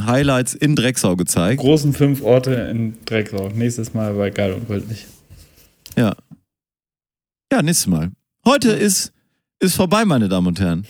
Highlights 0.00 0.54
in 0.54 0.76
Drecksau 0.76 1.16
gezeigt. 1.16 1.60
Großen 1.60 1.92
fünf 1.92 2.22
Orte 2.22 2.52
in 2.52 2.94
Drecksau. 3.04 3.50
Nächstes 3.54 3.94
Mal 3.94 4.14
bei 4.14 4.30
Geil 4.30 4.52
und 4.52 4.66
Gründlich. 4.66 5.06
Ja. 5.96 6.14
Ja, 7.52 7.62
nächstes 7.62 7.86
Mal. 7.88 8.10
Heute 8.44 8.70
ist, 8.70 9.12
ist 9.58 9.74
vorbei, 9.74 10.04
meine 10.04 10.28
Damen 10.28 10.46
und 10.46 10.60
Herren. 10.60 10.86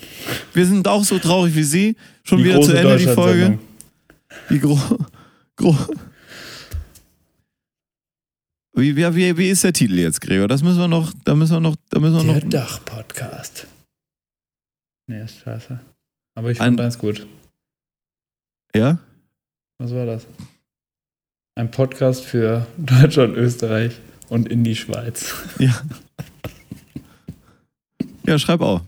Wir 0.52 0.66
sind 0.66 0.86
auch 0.86 1.04
so 1.04 1.18
traurig 1.18 1.54
wie 1.54 1.62
Sie. 1.62 1.96
Schon 2.22 2.44
wieder 2.44 2.60
zu 2.60 2.72
Ende 2.72 2.98
die 2.98 3.06
Folge. 3.06 3.58
Die 4.50 4.58
gro 4.60 4.78
gro 5.56 5.74
wie, 8.78 8.96
wie, 8.96 9.36
wie, 9.36 9.48
ist 9.48 9.64
der 9.64 9.72
Titel 9.72 9.98
jetzt, 9.98 10.20
Gregor? 10.20 10.46
Das 10.46 10.62
müssen 10.62 10.78
wir 10.78 10.88
noch, 10.88 11.12
da 11.24 11.34
müssen 11.34 11.54
wir 11.54 11.60
noch, 11.60 11.76
da 11.90 11.98
müssen 11.98 12.26
wir 12.26 12.34
Der 12.34 12.44
noch. 12.44 12.48
Dach-Podcast. 12.48 13.66
Nee, 15.08 15.22
ist 15.22 15.40
scheiße. 15.40 15.80
Aber 16.36 16.50
ich 16.50 16.58
fand 16.58 16.80
eins 16.80 16.98
gut. 16.98 17.26
Ja? 18.74 18.98
Was 19.78 19.92
war 19.92 20.06
das? 20.06 20.26
Ein 21.56 21.70
Podcast 21.70 22.24
für 22.24 22.66
Deutschland, 22.76 23.36
Österreich 23.36 23.98
und 24.28 24.48
in 24.48 24.64
die 24.64 24.76
Schweiz. 24.76 25.34
Ja. 25.58 25.82
Ja, 28.26 28.38
schreib 28.38 28.60
auch. 28.60 28.82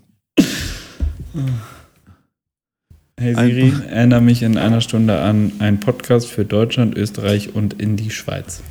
Hey 3.18 3.34
Siri, 3.34 3.72
erinnere 3.88 4.20
mich 4.20 4.42
in 4.42 4.58
einer 4.58 4.82
Stunde 4.82 5.20
an 5.20 5.52
einen 5.60 5.80
Podcast 5.80 6.28
für 6.28 6.44
Deutschland, 6.44 6.94
Österreich 6.96 7.54
und 7.54 7.80
in 7.80 7.96
die 7.96 8.10
Schweiz. 8.10 8.62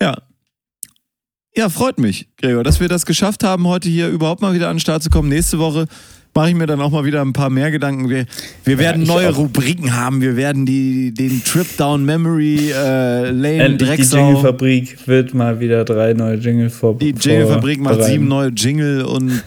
Ja. 0.00 0.16
Ja, 1.58 1.68
freut 1.68 1.98
mich, 1.98 2.28
Gregor, 2.36 2.62
dass 2.62 2.78
wir 2.78 2.86
das 2.86 3.04
geschafft 3.04 3.42
haben, 3.42 3.66
heute 3.66 3.88
hier 3.88 4.06
überhaupt 4.10 4.42
mal 4.42 4.54
wieder 4.54 4.68
an 4.68 4.76
den 4.76 4.80
Start 4.80 5.02
zu 5.02 5.10
kommen. 5.10 5.28
Nächste 5.28 5.58
Woche 5.58 5.86
mache 6.32 6.50
ich 6.50 6.54
mir 6.54 6.68
dann 6.68 6.80
auch 6.80 6.92
mal 6.92 7.04
wieder 7.04 7.20
ein 7.20 7.32
paar 7.32 7.50
mehr 7.50 7.72
Gedanken. 7.72 8.08
Wir, 8.08 8.26
wir 8.62 8.78
werden 8.78 9.02
ich 9.02 9.08
neue 9.08 9.30
auch. 9.30 9.38
Rubriken 9.38 9.96
haben. 9.96 10.20
Wir 10.20 10.36
werden 10.36 10.66
die, 10.66 11.12
den 11.12 11.42
Trip 11.42 11.66
Down 11.76 12.04
Memory 12.04 12.70
äh, 12.70 13.30
Lane 13.30 13.54
Endlich 13.54 13.90
die 13.90 13.96
Drecksau. 13.96 14.18
Jingle-Fabrik 14.18 15.08
wird 15.08 15.34
mal 15.34 15.58
wieder 15.58 15.84
drei 15.84 16.12
neue 16.12 16.36
Jingle 16.36 16.70
vor. 16.70 16.96
Die 16.96 17.10
Jingle-Fabrik 17.10 17.80
macht 17.80 18.04
sieben 18.04 18.28
neue 18.28 18.50
Jingle 18.50 19.02
und 19.02 19.42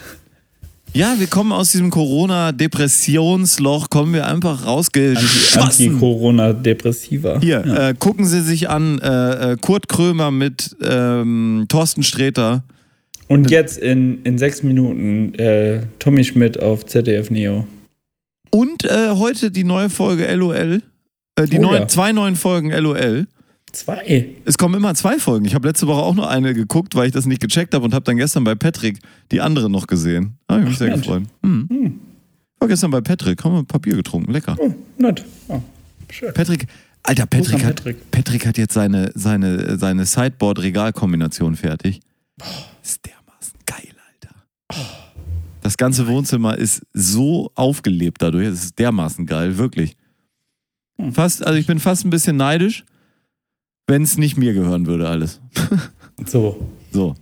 ja, 0.93 1.15
wir 1.19 1.27
kommen 1.27 1.51
aus 1.51 1.71
diesem 1.71 1.89
Corona-Depressionsloch, 1.89 3.89
kommen 3.89 4.13
wir 4.13 4.27
einfach 4.27 4.65
rausgeschossen. 4.65 5.61
Anti-Corona-Depressiva. 5.61 7.39
Hier, 7.41 7.63
Ja. 7.65 7.89
äh, 7.89 7.93
gucken 7.97 8.25
Sie 8.25 8.41
sich 8.41 8.69
an, 8.69 8.99
äh, 8.99 9.53
äh, 9.53 9.57
Kurt 9.59 9.87
Krömer 9.87 10.31
mit 10.31 10.75
ähm, 10.83 11.65
Thorsten 11.69 12.03
Sträter. 12.03 12.63
Und 13.27 13.49
jetzt 13.49 13.77
in, 13.77 14.21
in 14.23 14.37
sechs 14.37 14.61
Minuten 14.63 15.33
äh, 15.35 15.81
Tommy 15.99 16.23
Schmidt 16.23 16.61
auf 16.61 16.85
ZDF 16.85 17.29
Neo. 17.29 17.65
Und 18.49 18.83
äh, 18.83 19.11
heute 19.11 19.51
die 19.51 19.63
neue 19.63 19.89
Folge 19.89 20.25
LOL. 20.35 20.81
Äh, 21.37 21.45
die 21.47 21.59
Oh 21.59 21.61
neuen, 21.61 21.81
ja. 21.83 21.87
zwei 21.87 22.11
neuen 22.11 22.35
Folgen 22.35 22.71
LOL. 22.71 23.27
Zwei. 23.71 24.29
Es 24.45 24.57
kommen 24.57 24.75
immer 24.75 24.93
zwei 24.95 25.17
Folgen. 25.17 25.45
Ich 25.45 25.55
habe 25.55 25.67
letzte 25.67 25.87
Woche 25.87 26.01
auch 26.01 26.13
nur 26.13 26.29
eine 26.29 26.53
geguckt, 26.53 26.95
weil 26.95 27.07
ich 27.07 27.13
das 27.13 27.25
nicht 27.25 27.41
gecheckt 27.41 27.73
habe 27.73 27.85
und 27.85 27.93
habe 27.93 28.03
dann 28.03 28.17
gestern 28.17 28.43
bei 28.43 28.55
Patrick 28.55 28.99
die 29.31 29.39
andere 29.39 29.69
noch 29.69 29.87
gesehen. 29.87 30.37
Da 30.47 30.55
habe 30.55 30.63
ich 30.63 30.69
mich 30.69 30.75
Ach, 30.75 30.79
sehr 30.79 30.89
Mensch. 30.89 31.05
gefreut. 31.05 31.23
Hm. 31.43 31.67
Hm. 31.69 31.99
War 32.59 32.67
gestern 32.67 32.91
bei 32.91 33.01
Patrick, 33.01 33.43
haben 33.43 33.55
wir 33.55 33.63
Papier 33.63 33.95
getrunken. 33.95 34.31
Lecker. 34.31 34.55
Oh, 34.59 34.73
nett. 34.97 35.23
Oh, 35.47 35.61
schön. 36.09 36.33
Patrick, 36.33 36.67
Alter, 37.03 37.25
Patrick 37.25 37.63
hat, 37.63 37.77
Patrick. 37.77 38.11
Patrick 38.11 38.45
hat 38.45 38.57
jetzt 38.57 38.73
seine, 38.73 39.11
seine, 39.15 39.77
seine 39.77 40.05
Sideboard-Regalkombination 40.05 41.55
fertig. 41.55 42.01
Ist 42.83 43.01
dermaßen 43.05 43.53
geil, 43.65 43.95
Alter. 44.13 44.35
Das 45.61 45.77
ganze 45.77 46.07
Wohnzimmer 46.07 46.57
ist 46.57 46.83
so 46.93 47.51
aufgelebt 47.55 48.21
dadurch. 48.21 48.47
Es 48.47 48.65
ist 48.65 48.79
dermaßen 48.79 49.25
geil, 49.25 49.57
wirklich. 49.57 49.95
Hm. 50.97 51.13
Fast, 51.13 51.45
also 51.45 51.57
ich 51.57 51.67
bin 51.67 51.79
fast 51.79 52.05
ein 52.05 52.09
bisschen 52.11 52.37
neidisch, 52.37 52.83
wenn 53.87 54.03
es 54.03 54.17
nicht 54.17 54.37
mir 54.37 54.53
gehören 54.53 54.85
würde, 54.85 55.07
alles. 55.07 55.39
So. 56.27 56.69
So. 56.91 57.15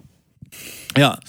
Ja. 0.97 1.20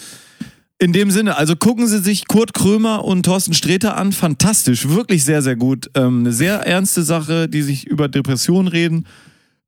In 0.78 0.93
dem 0.93 1.11
Sinne, 1.11 1.37
also 1.37 1.57
gucken 1.57 1.87
Sie 1.87 1.99
sich 1.99 2.26
Kurt 2.26 2.55
Krömer 2.55 3.05
und 3.05 3.24
Thorsten 3.24 3.53
Sträter 3.53 3.97
an. 3.97 4.12
Fantastisch, 4.12 4.89
wirklich 4.89 5.24
sehr, 5.24 5.43
sehr 5.43 5.57
gut. 5.57 5.91
Ähm, 5.95 6.20
eine 6.20 6.33
sehr 6.33 6.66
ernste 6.66 7.03
Sache, 7.03 7.49
die 7.49 7.62
sich 7.62 7.87
über 7.87 8.09
Depressionen 8.09 8.66
reden. 8.66 9.07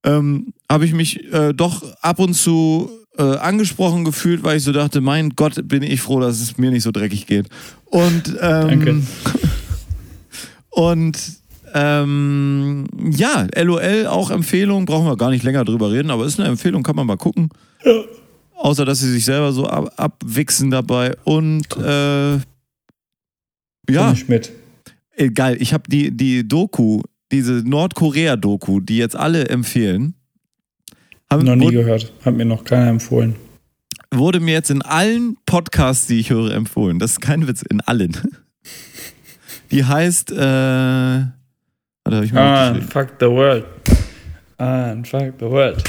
Ähm, 0.05 0.55
Habe 0.71 0.87
ich 0.87 0.95
mich 0.95 1.31
äh, 1.33 1.53
doch 1.53 1.85
ab 2.01 2.19
und 2.19 2.35
zu 2.35 2.91
äh, 3.19 3.23
angesprochen 3.23 4.05
gefühlt, 4.05 4.43
weil 4.43 4.57
ich 4.57 4.65
so 4.65 4.73
dachte, 4.73 5.03
mein 5.03 5.31
Gott, 5.37 5.69
bin 5.69 5.83
ich 5.83 6.01
froh, 6.01 6.19
dass 6.19 6.41
es 6.41 6.57
mir 6.57 6.71
nicht 6.71 6.83
so 6.83 6.93
dreckig 6.93 7.27
geht. 7.27 7.47
Und 7.85 8.29
ähm, 8.41 8.69
Danke. 8.69 9.03
und 10.71 11.19
ähm, 11.75 12.87
ja, 13.11 13.47
LOL 13.57 14.07
auch 14.07 14.31
Empfehlung, 14.31 14.85
brauchen 14.85 15.07
wir 15.07 15.17
gar 15.17 15.31
nicht 15.31 15.43
länger 15.43 15.65
drüber 15.65 15.91
reden, 15.91 16.11
aber 16.11 16.27
ist 16.27 16.39
eine 16.39 16.49
Empfehlung, 16.49 16.83
kann 16.83 16.97
man 16.97 17.07
mal 17.07 17.17
gucken. 17.17 17.49
Außer, 18.55 18.85
dass 18.85 19.01
sie 19.01 19.11
sich 19.11 19.25
selber 19.25 19.53
so 19.53 19.67
ab 19.67 19.93
abwichsen 19.97 20.71
dabei. 20.71 21.17
Und 21.25 21.67
äh, 21.77 22.35
ja, 23.91 24.15
Schmidt. 24.15 24.53
geil. 25.35 25.57
Ich 25.61 25.73
habe 25.73 25.85
die, 25.89 26.17
die 26.17 26.47
Doku, 26.47 27.03
diese 27.33 27.63
Nordkorea-Doku, 27.69 28.81
die 28.81 28.99
jetzt 28.99 29.17
alle 29.17 29.49
empfehlen, 29.49 30.15
haben, 31.31 31.45
Noch 31.45 31.57
nie 31.57 31.65
wurde, 31.65 31.79
gehört. 31.79 32.13
Hat 32.25 32.35
mir 32.35 32.45
noch 32.45 32.65
keiner 32.65 32.89
empfohlen. 32.89 33.35
wurde 34.13 34.39
mir 34.41 34.53
jetzt 34.53 34.71
in 34.71 34.83
allen 34.83 35.37
Podcasts, 35.47 36.07
die 36.07 36.21
ich 36.21 36.31
höre, 36.31 36.53
empfohlen. 36.53 36.99
Das 36.99 37.13
ist 37.13 37.21
kein 37.21 37.49
Witz, 37.49 37.63
in 37.63 37.81
allen. 37.81 38.17
Die 39.71 39.85
heißt, 39.87 40.33
äh, 40.33 41.25
warte, 42.13 42.17
hab 42.17 42.25
ich 42.25 42.33
mal 42.33 42.43
Ah, 42.43 42.81
fuck 42.89 43.09
the 43.21 43.27
world. 43.27 43.65
Ah, 44.59 44.95
fuck 45.05 45.35
the 45.39 45.47
world. 45.47 45.83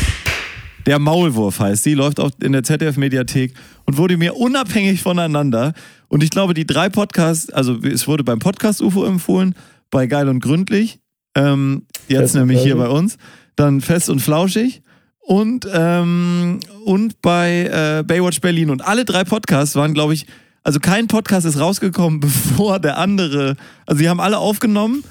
Der 0.85 0.99
Maulwurf 0.99 1.59
heißt 1.59 1.85
die, 1.85 1.93
läuft 1.93 2.19
auch 2.19 2.31
in 2.41 2.51
der 2.51 2.63
ZDF-Mediathek 2.63 3.53
und 3.85 3.97
wurde 3.97 4.17
mir 4.17 4.35
unabhängig 4.35 5.01
voneinander. 5.01 5.73
Und 6.09 6.23
ich 6.23 6.29
glaube, 6.29 6.53
die 6.53 6.67
drei 6.67 6.89
Podcasts, 6.89 7.51
also 7.51 7.77
es 7.77 8.07
wurde 8.07 8.23
beim 8.23 8.39
Podcast 8.39 8.81
UFO 8.81 9.05
empfohlen, 9.05 9.55
bei 9.91 10.07
Geil 10.07 10.27
und 10.27 10.41
Gründlich, 10.41 10.99
ähm, 11.35 11.83
jetzt 12.07 12.35
nämlich 12.35 12.61
hier 12.61 12.75
bei 12.75 12.87
uns, 12.89 13.17
dann 13.55 13.79
Fest 13.79 14.09
und 14.09 14.19
Flauschig 14.19 14.81
und, 15.19 15.67
ähm, 15.73 16.59
und 16.85 17.21
bei 17.21 17.99
äh, 17.99 18.03
Baywatch 18.03 18.41
Berlin. 18.41 18.69
Und 18.69 18.85
alle 18.85 19.05
drei 19.05 19.23
Podcasts 19.23 19.75
waren, 19.75 19.93
glaube 19.93 20.13
ich, 20.13 20.25
also 20.63 20.79
kein 20.79 21.07
Podcast 21.07 21.45
ist 21.45 21.59
rausgekommen, 21.59 22.19
bevor 22.19 22.79
der 22.79 22.97
andere, 22.97 23.55
also 23.85 24.01
die 24.01 24.09
haben 24.09 24.19
alle 24.19 24.37
aufgenommen, 24.37 25.03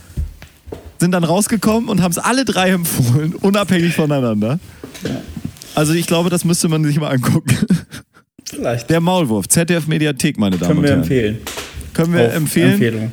sind 1.02 1.10
dann 1.12 1.24
rausgekommen 1.24 1.88
und 1.90 2.00
haben 2.00 2.12
es 2.12 2.18
alle 2.18 2.44
drei 2.44 2.70
empfohlen, 2.70 3.34
unabhängig 3.34 3.94
voneinander. 3.94 4.60
Also 5.74 5.94
ich 5.94 6.06
glaube, 6.06 6.30
das 6.30 6.44
müsste 6.44 6.68
man 6.68 6.84
sich 6.84 6.98
mal 7.00 7.08
angucken. 7.08 7.56
Vielleicht. 8.44 8.88
Der 8.88 9.00
Maulwurf, 9.00 9.48
ZDF 9.48 9.88
Mediathek, 9.88 10.38
meine 10.38 10.58
Damen 10.58 10.68
Können 10.68 10.78
und 10.78 10.84
wir 10.84 10.90
Herren. 10.90 11.02
empfehlen. 11.02 11.38
Können 11.92 12.14
wir 12.14 12.28
Auf 12.28 12.34
empfehlen? 12.34 12.72
Empfehlung. 12.72 13.12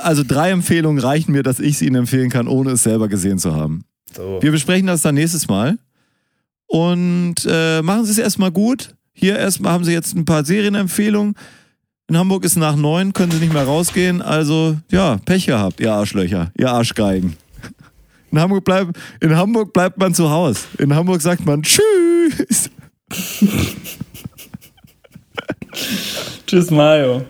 Also 0.00 0.22
drei 0.26 0.50
Empfehlungen 0.50 1.02
reichen 1.02 1.32
mir, 1.32 1.42
dass 1.42 1.58
ich 1.58 1.78
sie 1.78 1.86
Ihnen 1.86 1.96
empfehlen 1.96 2.30
kann, 2.30 2.46
ohne 2.46 2.70
es 2.72 2.84
selber 2.84 3.08
gesehen 3.08 3.38
zu 3.38 3.54
haben. 3.54 3.84
So. 4.14 4.38
Wir 4.40 4.52
besprechen 4.52 4.86
das 4.86 5.02
dann 5.02 5.16
nächstes 5.16 5.48
Mal. 5.48 5.78
Und 6.66 7.36
äh, 7.48 7.82
machen 7.82 8.04
Sie 8.04 8.12
es 8.12 8.18
erstmal 8.18 8.52
gut. 8.52 8.94
Hier 9.12 9.36
erstmal 9.36 9.72
haben 9.72 9.84
Sie 9.84 9.92
jetzt 9.92 10.14
ein 10.14 10.24
paar 10.24 10.44
Serienempfehlungen. 10.44 11.34
In 12.08 12.16
Hamburg 12.16 12.44
ist 12.44 12.54
nach 12.56 12.76
neun, 12.76 13.12
können 13.12 13.32
Sie 13.32 13.40
nicht 13.40 13.52
mehr 13.52 13.64
rausgehen. 13.64 14.22
Also, 14.22 14.76
ja, 14.92 15.18
Pech 15.24 15.46
gehabt, 15.46 15.80
ihr 15.80 15.92
Arschlöcher, 15.92 16.52
ihr 16.56 16.70
Arschgeigen. 16.70 17.36
In 18.30 18.38
Hamburg, 18.38 18.64
bleib, 18.64 18.96
in 19.20 19.34
Hamburg 19.34 19.72
bleibt 19.72 19.98
man 19.98 20.14
zu 20.14 20.30
Hause. 20.30 20.60
In 20.78 20.94
Hamburg 20.94 21.20
sagt 21.20 21.44
man 21.44 21.62
Tschüss. 21.62 22.70
Tschüss, 26.46 26.70
Mario. 26.70 27.24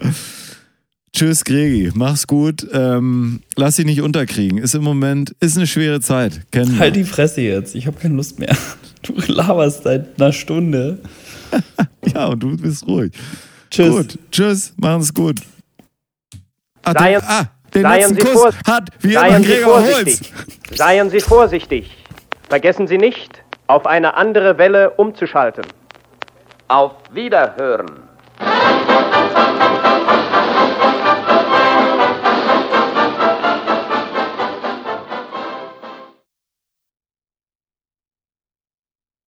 Tschüss, 1.14 1.44
Gregi. 1.44 1.90
Mach's 1.94 2.26
gut. 2.26 2.66
Ähm, 2.74 3.40
lass 3.56 3.76
dich 3.76 3.86
nicht 3.86 4.02
unterkriegen. 4.02 4.58
Ist 4.58 4.74
im 4.74 4.82
Moment, 4.82 5.34
ist 5.40 5.56
eine 5.56 5.66
schwere 5.66 6.00
Zeit. 6.00 6.42
Kennen. 6.52 6.78
Halt 6.78 6.96
die 6.96 7.04
Fresse 7.04 7.40
jetzt. 7.40 7.74
Ich 7.74 7.86
habe 7.86 7.98
keine 7.98 8.14
Lust 8.14 8.38
mehr. 8.38 8.54
Du 9.02 9.14
laberst 9.32 9.84
seit 9.84 10.20
einer 10.20 10.32
Stunde. 10.32 10.98
Ja, 12.12 12.26
und 12.26 12.40
du 12.40 12.56
bist 12.56 12.86
ruhig. 12.86 13.12
Tschüss. 13.70 13.90
Gut. 13.90 14.18
Tschüss. 14.30 14.72
Machen's 14.76 15.12
gut. 15.14 15.40
Ah, 16.84 16.92
Seien- 16.98 17.20
den, 17.20 17.28
ah, 17.28 17.42
den 17.74 17.82
seien 17.82 18.00
letzten 18.00 18.14
Sie 18.14 18.20
Kuss 18.32 18.54
hat 18.66 18.88
wie 19.00 19.12
Seien 19.12 19.42
Sie 19.42 19.48
Gregor 19.52 19.74
Holz. 19.82 19.90
vorsichtig. 19.94 20.32
Seien 20.78 21.10
Sie 21.10 21.20
vorsichtig. 21.20 21.96
Vergessen 22.48 22.86
Sie 22.86 22.98
nicht, 22.98 23.42
auf 23.66 23.86
eine 23.86 24.14
andere 24.14 24.56
Welle 24.58 24.90
umzuschalten. 24.90 25.64
Auf 26.68 26.92
Wiederhören. 27.12 28.05